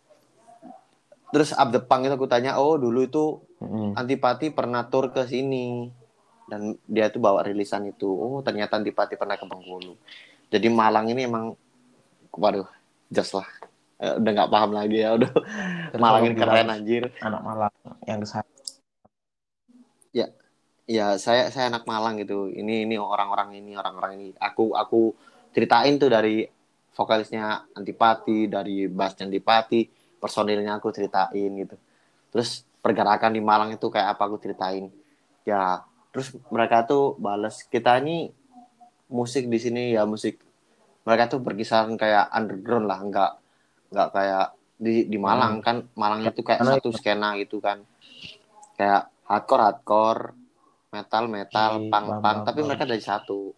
terus 1.35 1.55
punk 1.87 2.07
itu 2.07 2.15
aku 2.15 2.29
tanya, 2.31 2.59
oh 2.59 2.79
dulu 2.79 3.07
itu 3.07 3.25
Mm-mm. 3.57 3.97
Antipati 3.97 4.53
pernah 4.53 4.85
tur 4.87 5.09
ke 5.11 5.25
sini 5.25 5.89
dan 6.47 6.77
dia 6.87 7.09
tuh 7.09 7.25
bawa 7.25 7.43
rilisan 7.43 7.89
itu. 7.89 8.07
Oh, 8.07 8.45
ternyata 8.45 8.77
Antipati 8.77 9.17
pernah 9.17 9.35
ke 9.41 9.49
Bengkulu. 9.49 9.97
Jadi 10.53 10.69
Malang 10.71 11.09
ini 11.11 11.27
emang 11.27 11.57
waduh, 12.31 12.69
just 13.11 13.35
lah. 13.35 13.49
Eh, 13.97 14.13
udah 14.21 14.31
nggak 14.31 14.53
paham 14.53 14.71
lagi 14.77 15.01
ya, 15.01 15.17
udah 15.17 15.31
Terus 15.91 16.03
Malang 16.03 16.23
ini 16.29 16.35
keren 16.37 16.69
anjir. 16.69 17.09
anak 17.25 17.41
Malang 17.43 17.73
yang 18.05 18.21
ke 18.21 18.29
sana 18.29 18.47
Ya, 20.87 21.19
saya 21.19 21.51
saya 21.51 21.67
anak 21.67 21.83
Malang 21.83 22.15
gitu. 22.23 22.47
Ini 22.47 22.87
ini 22.87 22.95
orang-orang 22.95 23.59
ini, 23.59 23.75
orang-orang 23.75 24.23
ini. 24.23 24.27
Aku 24.39 24.71
aku 24.79 25.11
ceritain 25.51 25.99
tuh 25.99 26.07
dari 26.07 26.47
vokalisnya 26.95 27.67
antipati 27.75 28.47
dari 28.47 28.87
bassnya 28.87 29.27
antipati 29.27 29.83
personilnya 30.19 30.79
aku 30.79 30.93
ceritain 30.93 31.51
gitu. 31.57 31.77
Terus 32.33 32.65
pergerakan 32.81 33.35
di 33.35 33.43
Malang 33.43 33.75
itu 33.75 33.87
kayak 33.89 34.17
apa 34.17 34.23
aku 34.29 34.37
ceritain. 34.39 34.91
Ya 35.47 35.83
terus 36.15 36.33
mereka 36.49 36.89
tuh 36.89 37.19
bales 37.21 37.61
kita 37.69 38.01
ini 38.01 38.33
musik 39.13 39.47
di 39.47 39.59
sini 39.61 39.95
ya 39.95 40.09
musik. 40.09 40.41
Mereka 41.07 41.31
tuh 41.31 41.41
berkisaran 41.43 41.95
kayak 41.95 42.31
underground 42.35 42.87
lah 42.91 42.99
nggak 42.99 43.33
nggak 43.95 44.09
kayak 44.11 44.47
di 44.77 45.07
di 45.07 45.19
Malang 45.19 45.63
kan. 45.63 45.87
Malang 45.95 46.27
itu 46.27 46.43
kayak 46.43 46.61
Karena 46.63 46.75
satu 46.79 46.91
skena 46.95 47.35
gitu 47.39 47.63
kan. 47.63 47.83
Kayak 48.77 49.09
hardcore 49.27 49.63
hardcore 49.63 50.23
metal 50.91 51.25
metal 51.29 51.73
Iya, 51.83 51.91
punk 51.93 52.07
paham, 52.23 52.37
tapi 52.47 52.61
mereka 52.65 52.85
dari 52.89 53.03
satu 53.03 53.53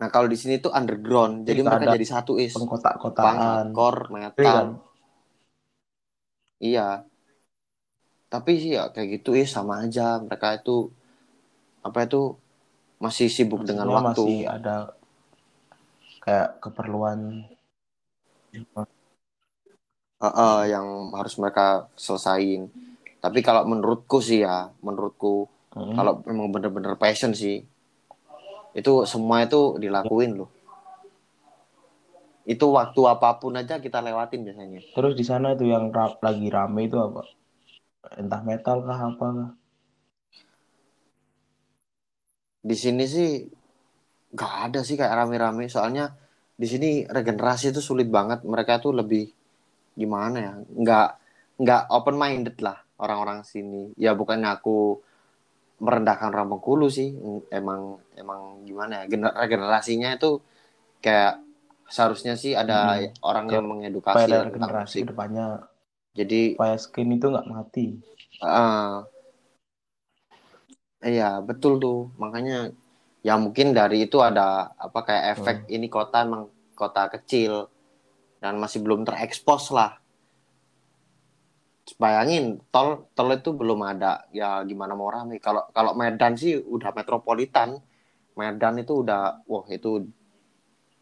nah 0.00 0.08
kalau 0.14 0.28
di 0.32 0.36
sini 0.42 0.54
tuh 0.64 0.72
underground 0.78 1.34
jadi 1.48 1.60
Iya, 1.60 1.66
mereka 1.66 1.84
jadi 1.94 2.06
satu 2.14 2.32
is. 2.46 2.54
pengkotak-kotaan 2.54 3.36
hardcore 3.46 4.00
Iya 4.12 4.16
metal. 4.16 4.56
Kan 4.56 4.66
iya. 6.60 7.06
Tapi 8.32 8.52
sih 8.62 8.72
ya 8.78 8.84
kayak 8.94 9.08
gitu 9.14 9.30
is 9.42 9.48
sama 9.56 9.74
aja. 9.84 10.06
Mereka 10.24 10.48
itu 10.58 10.76
apa 11.86 11.98
itu 12.06 12.20
masih 13.04 13.28
sibuk 13.36 13.62
dengan 13.68 13.88
maksudnya 13.88 13.98
waktu. 13.98 14.24
masih 14.24 14.36
ada 14.56 14.76
kayak 16.24 16.50
keperluan. 16.62 17.20
Heeh, 20.22 20.58
yang 20.72 20.86
harus 21.18 21.34
mereka 21.40 21.66
selesain. 22.04 22.60
Tapi 23.24 23.38
kalau 23.46 23.62
menurutku 23.72 24.18
sih 24.28 24.38
ya 24.46 24.56
menurutku 24.86 25.32
Hmm. 25.74 25.92
kalau 25.96 26.12
memang 26.28 26.48
bener-bener 26.54 26.94
passion 27.02 27.32
sih 27.42 27.56
itu 28.80 28.92
semua 29.12 29.36
itu 29.46 29.60
dilakuin 29.82 30.32
loh. 30.40 30.50
Itu 32.52 32.66
waktu 32.78 33.00
apa 33.12 33.28
pun 33.42 33.52
aja 33.60 33.74
kita 33.84 33.98
lewatin 34.06 34.40
biasanya. 34.46 34.80
Terus 34.94 35.12
di 35.20 35.24
sana 35.30 35.46
itu 35.54 35.64
yang 35.74 35.84
ra- 35.96 36.18
lagi 36.26 36.46
rame 36.56 36.80
itu 36.88 36.96
apa? 37.06 37.22
Entah 38.22 38.42
metal 38.48 38.78
kah 38.88 39.00
apa 39.10 39.26
kah? 39.38 39.50
Di 42.68 42.76
sini 42.82 43.04
sih 43.14 43.30
nggak 44.34 44.52
ada 44.70 44.80
sih 44.86 44.96
kayak 45.00 45.14
rame-rame. 45.20 45.64
Soalnya 45.74 46.04
di 46.60 46.66
sini 46.72 46.88
regenerasi 47.16 47.64
itu 47.72 47.80
sulit 47.88 48.08
banget. 48.16 48.38
Mereka 48.52 48.72
tuh 48.84 48.92
lebih 49.00 49.24
gimana 50.00 50.38
ya? 50.48 50.52
Nggak 50.82 51.08
nggak 51.62 51.82
open 51.96 52.16
minded 52.22 52.56
lah 52.66 52.78
orang-orang 53.04 53.40
sini. 53.52 53.82
Ya 54.04 54.12
bukannya 54.20 54.48
aku 54.56 55.00
merendahkan 55.84 56.32
orang 56.32 56.48
Bengkulu 56.52 56.86
sih. 56.88 57.14
Emang 57.52 58.00
emang 58.16 58.40
gimana 58.68 58.92
ya 59.00 59.04
gener- 59.12 59.36
regenerasinya 59.36 60.08
itu 60.16 60.40
kayak 61.04 61.40
seharusnya 61.86 62.34
sih 62.34 62.52
ada 62.58 62.98
Hmm. 62.98 63.14
orang 63.22 63.46
yang 63.54 63.64
mengedukasi 63.70 64.26
tentang 64.32 64.46
regenerasi 64.50 64.98
musik. 64.98 65.04
depannya 65.10 65.46
jadi 66.18 66.40
skin 66.80 67.08
itu 67.16 67.26
nggak 67.30 67.48
mati. 67.52 67.86
Eh, 68.42 68.94
iya 71.06 71.28
betul 71.48 71.72
tuh. 71.84 71.98
Makanya 72.22 72.56
ya 73.26 73.34
mungkin 73.44 73.66
dari 73.78 73.96
itu 74.06 74.18
ada 74.28 74.70
apa 74.86 74.98
kayak 75.06 75.24
efek 75.34 75.56
ini 75.76 75.86
kota 75.96 76.16
emang 76.26 76.42
kota 76.80 77.02
kecil 77.14 77.52
dan 78.42 78.54
masih 78.62 78.80
belum 78.84 79.02
terekspos 79.08 79.64
lah 79.76 79.90
bayangin 81.94 82.58
tol 82.74 83.06
tol 83.14 83.30
itu 83.30 83.54
belum 83.54 83.80
ada. 83.86 84.26
Ya 84.34 84.58
gimana 84.66 84.98
mau 84.98 85.06
rame? 85.06 85.38
Kalau 85.38 85.70
kalau 85.70 85.94
Medan 85.94 86.34
sih 86.34 86.58
udah 86.58 86.90
metropolitan. 86.90 87.78
Medan 88.34 88.82
itu 88.82 89.06
udah 89.06 89.46
wah 89.46 89.64
itu 89.70 90.04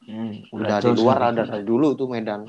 Hmm, 0.05 0.45
udah 0.53 0.85
di 0.85 0.93
luar 1.01 1.33
ada 1.33 1.49
dari 1.49 1.65
dulu 1.65 1.97
tuh 1.97 2.13
Medan. 2.13 2.45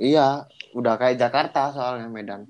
Iya 0.00 0.48
udah 0.72 0.94
kayak 0.96 1.20
Jakarta 1.20 1.68
soalnya 1.76 2.08
Medan. 2.08 2.48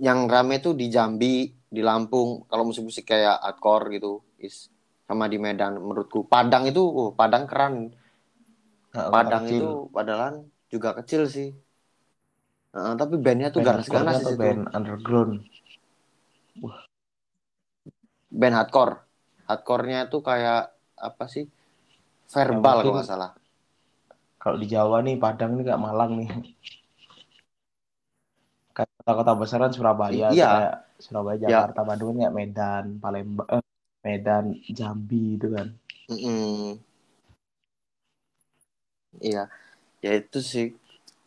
Yang 0.00 0.18
rame 0.32 0.56
tuh 0.64 0.72
di 0.72 0.88
Jambi 0.88 1.52
di 1.68 1.82
Lampung. 1.84 2.48
Kalau 2.48 2.64
musik-musik 2.64 3.04
kayak 3.04 3.36
hardcore 3.44 4.00
gitu 4.00 4.24
is 4.40 4.72
sama 5.04 5.28
di 5.28 5.36
Medan 5.36 5.76
menurutku. 5.76 6.24
Padang 6.24 6.64
itu 6.64 6.80
oh, 6.80 7.12
Padang 7.12 7.44
keren. 7.44 7.92
Padang 8.94 9.44
kecil. 9.44 9.60
itu 9.60 9.70
padahal 9.92 10.48
juga 10.72 10.94
kecil 10.96 11.28
sih 11.28 11.50
Heeh, 12.74 12.94
tapi 12.98 13.14
bandnya 13.24 13.48
tuh 13.54 13.62
band 13.62 13.70
ganas-ganas 13.70 14.16
atau 14.20 14.34
band 14.34 14.60
underground? 14.74 15.32
Band 18.34 18.54
hardcore. 18.58 18.94
Hardcore-nya 19.48 20.10
tuh 20.12 20.20
kayak 20.26 20.74
apa 20.98 21.24
sih? 21.30 21.44
Verbal 22.34 22.82
kalau 22.82 22.94
nggak 22.98 23.06
salah. 23.08 23.30
Kalau 24.42 24.56
di 24.60 24.66
Jawa 24.66 24.98
nih 25.06 25.16
Padang 25.22 25.54
nih 25.56 25.64
kayak 25.70 25.82
Malang 25.86 26.12
nih. 26.18 26.28
Kayak 28.74 28.90
kota-kota 28.98 29.32
besar 29.38 29.58
kan 29.62 29.72
Surabaya 29.72 30.28
Iya. 30.34 30.50
kayak 30.50 30.72
Surabaya 30.98 31.36
Ya. 31.38 31.48
Jakarta 31.48 31.80
Bandung 31.86 32.08
kan 32.10 32.18
kayak 32.26 32.34
Medan 32.34 32.84
Palembang 32.98 33.48
eh, 33.54 33.62
Medan 34.02 34.44
Jambi 34.66 35.38
itu 35.38 35.46
kan. 35.54 35.68
Mm-mm. 36.10 36.82
Iya, 39.22 39.46
ya 40.04 40.10
itu 40.20 40.38
sih 40.42 40.66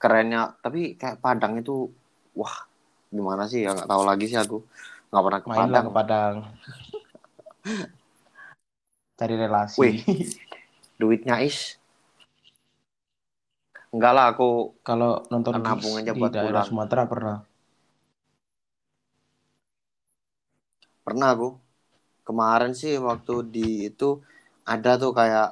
kerennya. 0.02 0.58
Tapi 0.64 0.98
kayak 1.00 1.18
Padang 1.24 1.54
itu, 1.62 1.89
wah, 2.39 2.56
gimana 3.16 3.43
sih 3.52 3.60
ya 3.66 3.72
nggak 3.76 3.89
tahu 3.91 4.04
lagi 4.10 4.26
sih 4.32 4.39
aku. 4.39 4.58
Nggak 5.12 5.24
pernah 5.26 5.41
ke 5.45 5.50
Padang. 5.50 5.86
ke 5.88 5.93
Padang 5.98 6.36
cari 9.18 9.34
relasi 9.34 9.78
Wih. 9.82 9.98
Duitnya 11.02 11.41
is, 11.45 11.78
enggak 13.93 14.14
lah 14.16 14.26
aku. 14.32 14.50
kalau 14.88 15.12
nonton 15.32 15.54
Nabung 15.66 15.95
aja 16.00 16.14
di 16.16 16.20
buat 16.22 16.32
daerah 16.34 16.62
pulang. 16.62 16.68
Sumatera 16.68 17.04
pernah 17.12 17.38
Pernah 21.06 21.28
aku. 21.36 21.50
Kemarin 22.28 22.74
sih 22.82 22.93
waktu 23.10 23.34
di 23.56 23.68
itu 23.89 24.10
ada 24.74 24.91
tuh 25.02 25.12
kayak 25.20 25.50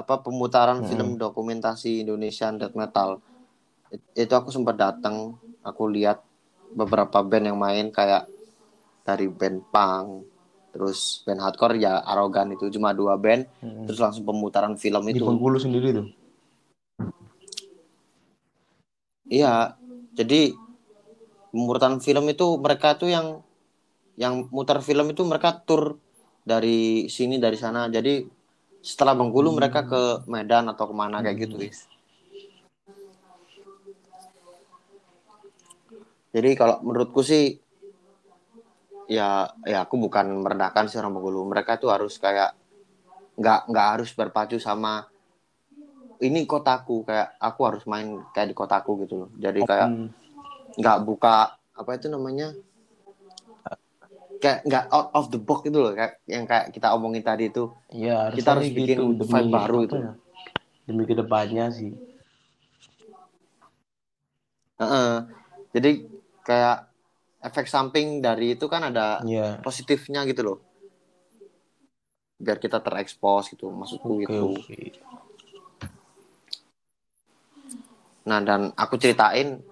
apa 0.00 0.14
pemutaran 0.24 0.78
Mm-mm. 0.82 0.88
film 0.90 1.08
dokumentasi 1.24 1.90
Indonesian 2.04 2.54
Death 2.60 2.76
Metal. 2.80 3.10
It- 3.92 4.26
Itu 4.26 4.34
aku 4.34 4.50
sempat 4.50 4.74
datang, 4.80 5.36
aku 5.62 5.86
lihat 5.90 6.22
beberapa 6.74 7.22
band 7.22 7.52
yang 7.52 7.58
main 7.58 7.88
kayak 7.94 8.26
dari 9.06 9.30
band 9.30 9.62
punk, 9.70 10.26
terus 10.74 11.22
band 11.22 11.40
hardcore 11.40 11.78
ya 11.78 12.02
arogan 12.02 12.52
itu 12.52 12.66
cuma 12.74 12.90
dua 12.90 13.14
band, 13.14 13.46
Mm. 13.62 13.86
terus 13.86 14.02
langsung 14.02 14.26
pemutaran 14.26 14.74
film 14.74 15.06
di 15.06 15.14
itu. 15.14 15.24
Bengkulu 15.24 15.56
sendiri 15.62 15.94
tuh 15.94 16.08
Iya, 19.26 19.74
jadi 20.14 20.54
pemutaran 21.50 21.98
film 21.98 22.30
itu 22.30 22.46
mereka 22.62 22.94
tuh 22.94 23.10
yang 23.10 23.42
yang 24.14 24.46
mutar 24.54 24.78
film 24.80 25.10
itu 25.10 25.26
mereka 25.26 25.50
tur 25.66 25.98
dari 26.46 27.10
sini 27.10 27.36
dari 27.42 27.58
sana. 27.58 27.90
Jadi 27.90 28.22
setelah 28.80 29.18
Bengkulu 29.18 29.50
mereka 29.50 29.82
ke 29.82 30.02
Medan 30.30 30.70
atau 30.70 30.86
ke 30.86 30.94
mana 30.94 31.18
kayak 31.26 31.42
gitu, 31.42 31.58
guys. 31.58 31.90
Jadi 36.36 36.52
kalau 36.52 36.84
menurutku 36.84 37.24
sih 37.24 37.56
ya 39.08 39.48
ya 39.64 39.88
aku 39.88 39.96
bukan 39.96 40.44
merendahkan 40.44 40.84
sih 40.84 41.00
orang 41.00 41.16
Bengkulu. 41.16 41.48
Mereka 41.48 41.80
tuh 41.80 41.88
harus 41.88 42.20
kayak 42.20 42.52
nggak 43.40 43.72
nggak 43.72 43.86
harus 43.96 44.12
berpacu 44.12 44.60
sama 44.60 45.08
ini 46.20 46.44
kotaku 46.44 47.08
kayak 47.08 47.40
aku 47.40 47.60
harus 47.64 47.84
main 47.88 48.20
kayak 48.36 48.52
di 48.52 48.56
kotaku 48.56 49.00
gitu 49.08 49.24
loh. 49.24 49.28
Jadi 49.40 49.64
kayak 49.64 49.88
nggak 50.76 50.98
buka 51.08 51.56
apa 51.72 51.90
itu 51.96 52.12
namanya 52.12 52.52
kayak 54.36 54.68
nggak 54.68 54.84
out 54.92 55.08
of 55.16 55.32
the 55.32 55.40
box 55.40 55.64
gitu 55.64 55.80
loh 55.80 55.96
kayak 55.96 56.20
yang 56.28 56.44
kayak 56.44 56.68
kita 56.68 56.92
omongin 56.92 57.24
tadi 57.24 57.48
itu 57.48 57.72
Iya, 57.88 58.28
harusnya 58.28 58.36
Kita 58.44 58.50
harus 58.52 58.68
sih 58.68 58.76
bikin 58.76 58.96
gitu 59.16 59.24
vibe 59.24 59.48
baru 59.48 59.78
itu. 59.88 59.96
ya, 59.96 60.12
demi 60.84 61.02
ke 61.08 61.14
depannya 61.16 61.66
sih. 61.72 61.92
Heeh. 64.76 65.12
jadi 65.72 66.15
kayak 66.46 66.86
efek 67.42 67.66
samping 67.66 68.22
dari 68.22 68.54
itu 68.54 68.70
kan 68.70 68.86
ada 68.86 69.18
Iya. 69.26 69.58
positifnya 69.66 70.22
gitu 70.30 70.42
loh. 70.46 70.58
Biar 72.38 72.62
kita 72.62 72.78
terekspos 72.78 73.50
gitu 73.50 73.66
maksudku 73.72 74.22
Oke, 74.22 74.22
gitu. 74.22 74.46
nah 78.26 78.42
dan 78.42 78.74
aku 78.74 78.98
ceritain 78.98 79.62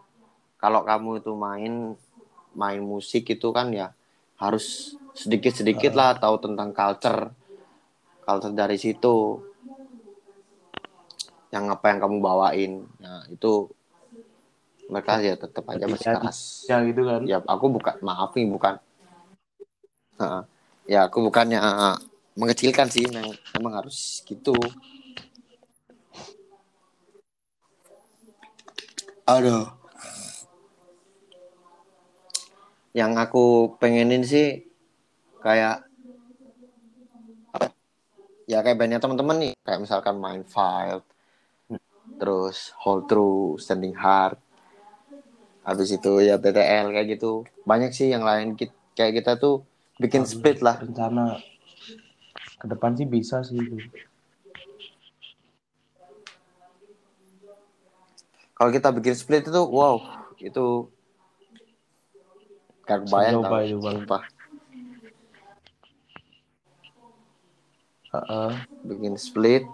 kalau 0.56 0.86
kamu 0.86 1.18
itu 1.20 1.32
main 1.34 1.74
main 2.54 2.80
musik 2.80 3.26
itu 3.26 3.50
kan 3.50 3.74
ya 3.74 3.90
harus 4.38 4.94
sedikit 5.12 5.50
sedikit 5.54 5.92
lah 5.98 6.14
tahu 6.14 6.38
tentang 6.38 6.70
culture 6.70 7.34
culture 8.24 8.54
dari 8.54 8.78
situ. 8.80 9.42
Yang 11.52 11.64
apa 11.78 11.84
yang 11.92 11.98
kamu 12.02 12.16
bawain. 12.18 12.72
Nah 12.98 13.22
itu 13.30 13.68
mereka 14.88 15.16
ya 15.20 15.34
tetap 15.36 15.64
aja 15.68 15.84
masih 15.88 16.12
keras. 16.12 16.68
Ya 16.68 16.76
gitu 16.84 17.02
kan. 17.08 17.20
ya 17.24 17.38
aku 17.40 17.66
bukan 17.72 17.96
maaf 18.04 18.36
nih 18.36 18.48
bukan. 18.48 18.74
Heeh. 20.14 20.42
ya 20.84 21.08
aku 21.08 21.24
bukannya 21.24 21.58
eh, 21.58 21.96
mengecilkan 22.36 22.86
sih 22.92 23.08
memang, 23.08 23.34
memang 23.56 23.72
harus 23.82 24.20
gitu. 24.28 24.52
Aduh. 29.24 29.64
Yang 32.94 33.12
aku 33.26 33.44
pengenin 33.80 34.22
sih 34.22 34.68
kayak 35.42 35.82
ya 38.44 38.60
kayak 38.60 38.76
bandnya 38.76 39.00
teman-teman 39.00 39.36
nih. 39.40 39.52
Kayak 39.64 39.80
misalkan 39.82 40.20
main 40.20 40.44
file 40.44 41.02
terus 42.20 42.70
hold 42.78 43.10
true 43.10 43.58
standing 43.58 43.96
hard 43.96 44.38
habis 45.64 45.88
itu 45.90 46.12
ya 46.20 46.36
BTL 46.36 46.92
kayak 46.92 47.08
gitu. 47.16 47.42
Banyak 47.64 47.90
sih 47.90 48.12
yang 48.12 48.22
lain. 48.22 48.54
Ki- 48.54 48.72
kayak 48.94 49.24
kita 49.24 49.32
tuh 49.40 49.64
bikin 49.96 50.28
split 50.28 50.60
lah. 50.60 50.78
rencana 50.78 51.40
ke 52.60 52.66
depan 52.68 52.92
sih 52.94 53.08
bisa 53.08 53.40
sih 53.40 53.58
itu. 53.58 53.80
Kalau 58.54 58.70
kita 58.70 58.94
bikin 58.94 59.16
split 59.18 59.50
itu 59.50 59.62
wow 59.66 59.98
itu 60.38 60.86
gak 62.86 63.08
kebayang 63.08 63.42
Coba 63.42 63.58
tau. 63.58 63.66
itu, 63.66 63.76
sumpah. 63.80 64.22
Heeh. 68.14 68.50
bikin 68.86 69.18
split 69.18 69.66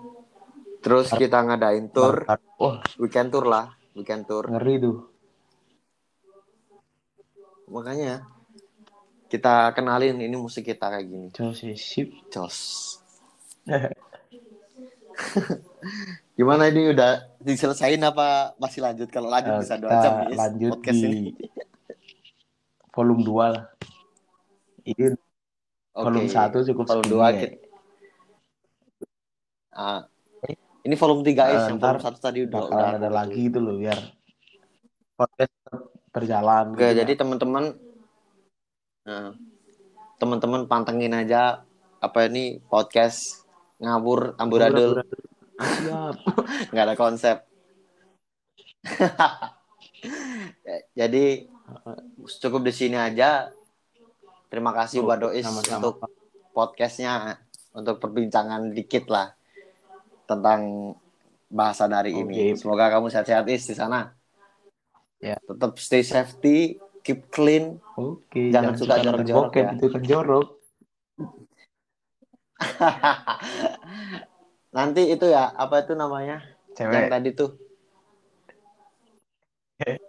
terus 0.81 1.13
kita 1.13 1.45
ngadain 1.45 1.93
tour. 1.93 2.25
Wah. 2.57 2.81
Weekend 2.97 3.29
tour 3.29 3.45
lah 3.45 3.69
weekend 3.93 4.25
tour. 4.25 4.49
Ngeri 4.49 4.81
tuh 4.81 5.10
makanya 7.71 8.27
kita 9.27 9.71
kenalin 9.73 10.19
ini 10.19 10.35
musik 10.35 10.67
kita 10.67 10.91
kayak 10.91 11.07
gini. 11.07 11.27
Jos 11.31 11.63
sip. 11.77 12.11
Jos 12.29 12.57
gimana 16.35 16.67
ini 16.67 16.91
udah 16.91 17.37
diselesain 17.39 18.01
apa 18.01 18.57
masih 18.57 18.81
lanjut? 18.81 19.07
Kalau 19.07 19.29
lanjut 19.29 19.61
bisa 19.61 19.77
dua 19.77 19.93
jam 19.99 20.13
Is, 20.27 20.37
lanjut 20.37 20.73
podcast 20.75 20.99
di 20.99 21.07
ini. 21.07 21.31
volume 22.91 23.23
2 23.23 23.55
lah. 23.55 23.65
Ini 24.83 25.15
Oke, 25.93 26.03
volume 26.03 26.27
1 26.27 26.67
cukup 26.67 26.85
volume 26.85 27.05
segini 27.05 27.13
dua 27.13 27.27
ya. 27.29 27.39
kita- 27.39 27.61
ah, 29.73 30.01
ini 30.81 30.95
volume 30.97 31.23
3 31.23 31.31
is 31.47 31.61
Eh, 31.61 31.69
yang 31.69 31.79
volume 31.79 32.03
satu 32.03 32.19
tadi 32.19 32.39
udah 32.43 32.61
udah 32.67 32.89
ada 32.97 33.09
lagi 33.09 33.41
itu 33.43 33.59
loh 33.59 33.77
biar 33.77 33.99
podcast 35.15 35.53
berjalan 36.11 36.75
Oke, 36.75 36.91
gitu. 36.91 36.99
jadi 37.03 37.13
ya. 37.15 37.19
teman-teman 37.23 37.65
nah, 39.07 39.31
teman-teman 40.19 40.67
pantengin 40.67 41.15
aja 41.15 41.63
apa 42.01 42.19
ini 42.27 42.59
podcast 42.67 43.47
ngabur 43.81 44.37
amburadul 44.37 45.01
siap. 45.61 46.17
Nggak 46.73 46.85
ada 46.85 46.97
konsep. 46.97 47.37
Jadi 50.99 51.25
cukup 52.41 52.63
di 52.65 52.73
sini 52.73 52.97
aja. 52.97 53.53
Terima 54.51 54.75
kasih 54.75 55.07
buat 55.07 55.23
Dois 55.23 55.47
Sama-sama. 55.47 55.79
untuk 55.79 55.95
podcastnya 56.51 57.39
untuk 57.71 58.03
perbincangan 58.03 58.75
dikit 58.75 59.07
lah 59.07 59.31
tentang 60.27 60.93
bahasa 61.47 61.87
dari 61.87 62.19
ini. 62.19 62.55
Oke. 62.55 62.59
semoga 62.59 62.91
kamu 62.91 63.11
sehat-sehat 63.15 63.47
is 63.47 63.63
di 63.63 63.79
sana 63.79 64.11
Ya. 65.21 65.37
tetap 65.45 65.77
stay 65.77 66.01
safety 66.01 66.81
keep 67.05 67.29
clean. 67.29 67.77
Oke 67.97 68.53
Jangan 68.53 68.77
suka 68.77 68.97
nonton 69.05 69.27
jorok-jorok 69.29 69.53
bokep, 69.53 69.65
ya. 69.65 69.73
itu 69.77 69.87
kan 69.93 70.03
jorok. 70.05 70.47
Nanti 74.77 75.03
itu 75.13 75.27
ya 75.29 75.53
apa 75.53 75.85
itu 75.85 75.93
namanya? 75.97 76.41
Yang 76.77 76.77
cewek. 76.77 77.09
tadi 77.13 77.31
tuh. 77.37 77.51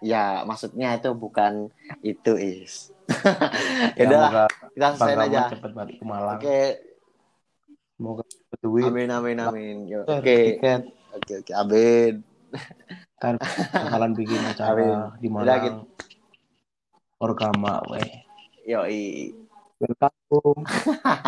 Ya 0.00 0.40
maksudnya 0.48 0.96
itu 0.96 1.12
bukan 1.12 1.68
itu 2.00 2.32
is. 2.40 2.96
Ya 4.00 4.08
udah 4.08 4.48
semoga 4.72 4.72
kita 4.72 5.04
Ramon 5.04 5.28
aja. 5.28 5.52
cepet 5.52 5.70
balik 5.76 6.00
ke 6.00 6.04
Malang. 6.08 6.40
Oke. 6.40 6.80
Semoga 7.96 8.24
dapet 8.24 8.58
duit. 8.64 8.88
Amin 8.88 9.08
amin 9.12 9.36
amin. 9.36 9.76
Oke. 10.08 10.56
oke 11.12 11.32
oke 11.44 11.52
amin 11.52 12.24
kan 13.16 13.40
bakalan 13.72 14.12
bikin 14.12 14.40
acara 14.52 15.16
di 15.16 15.28
Udah, 15.28 15.34
Malang. 15.40 15.62
gitu. 15.64 15.80
Orgama 17.16 17.80
weh. 17.88 18.10
Yoi. 18.68 19.32
Welcome. 19.76 20.64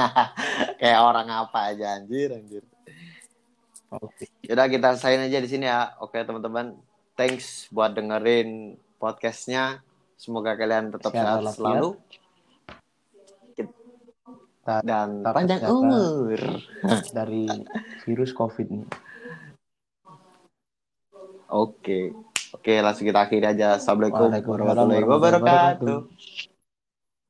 Kayak 0.81 1.01
orang 1.05 1.29
apa 1.29 1.73
aja 1.73 1.97
anjir 2.01 2.33
anjir. 2.33 2.65
Oke. 3.89 4.29
Yaudah 4.45 4.69
kita 4.69 4.97
selesaiin 4.97 5.29
aja 5.33 5.41
di 5.41 5.49
sini 5.49 5.65
ya. 5.65 5.97
Oke 6.01 6.21
teman-teman, 6.21 6.77
thanks 7.17 7.69
buat 7.73 7.97
dengerin 7.97 8.77
podcastnya. 9.01 9.81
Semoga 10.21 10.57
kalian 10.61 10.93
tetap 10.93 11.13
Sehat 11.13 11.41
sehat 11.41 11.57
selalu. 11.57 11.91
Dan 14.69 15.25
tetap 15.25 15.33
panjang 15.33 15.61
umur. 15.73 16.41
dari 17.17 17.49
virus 18.05 18.37
covid 18.37 18.69
ini 18.69 18.85
Oke, 21.49 22.13
oke 22.53 22.73
langsung 22.85 23.09
kita 23.09 23.25
akhiri 23.25 23.57
aja. 23.57 23.81
Assalamualaikum 23.81 24.53
warahmatullahi 24.53 25.01
wabarakatuh. 25.01 25.99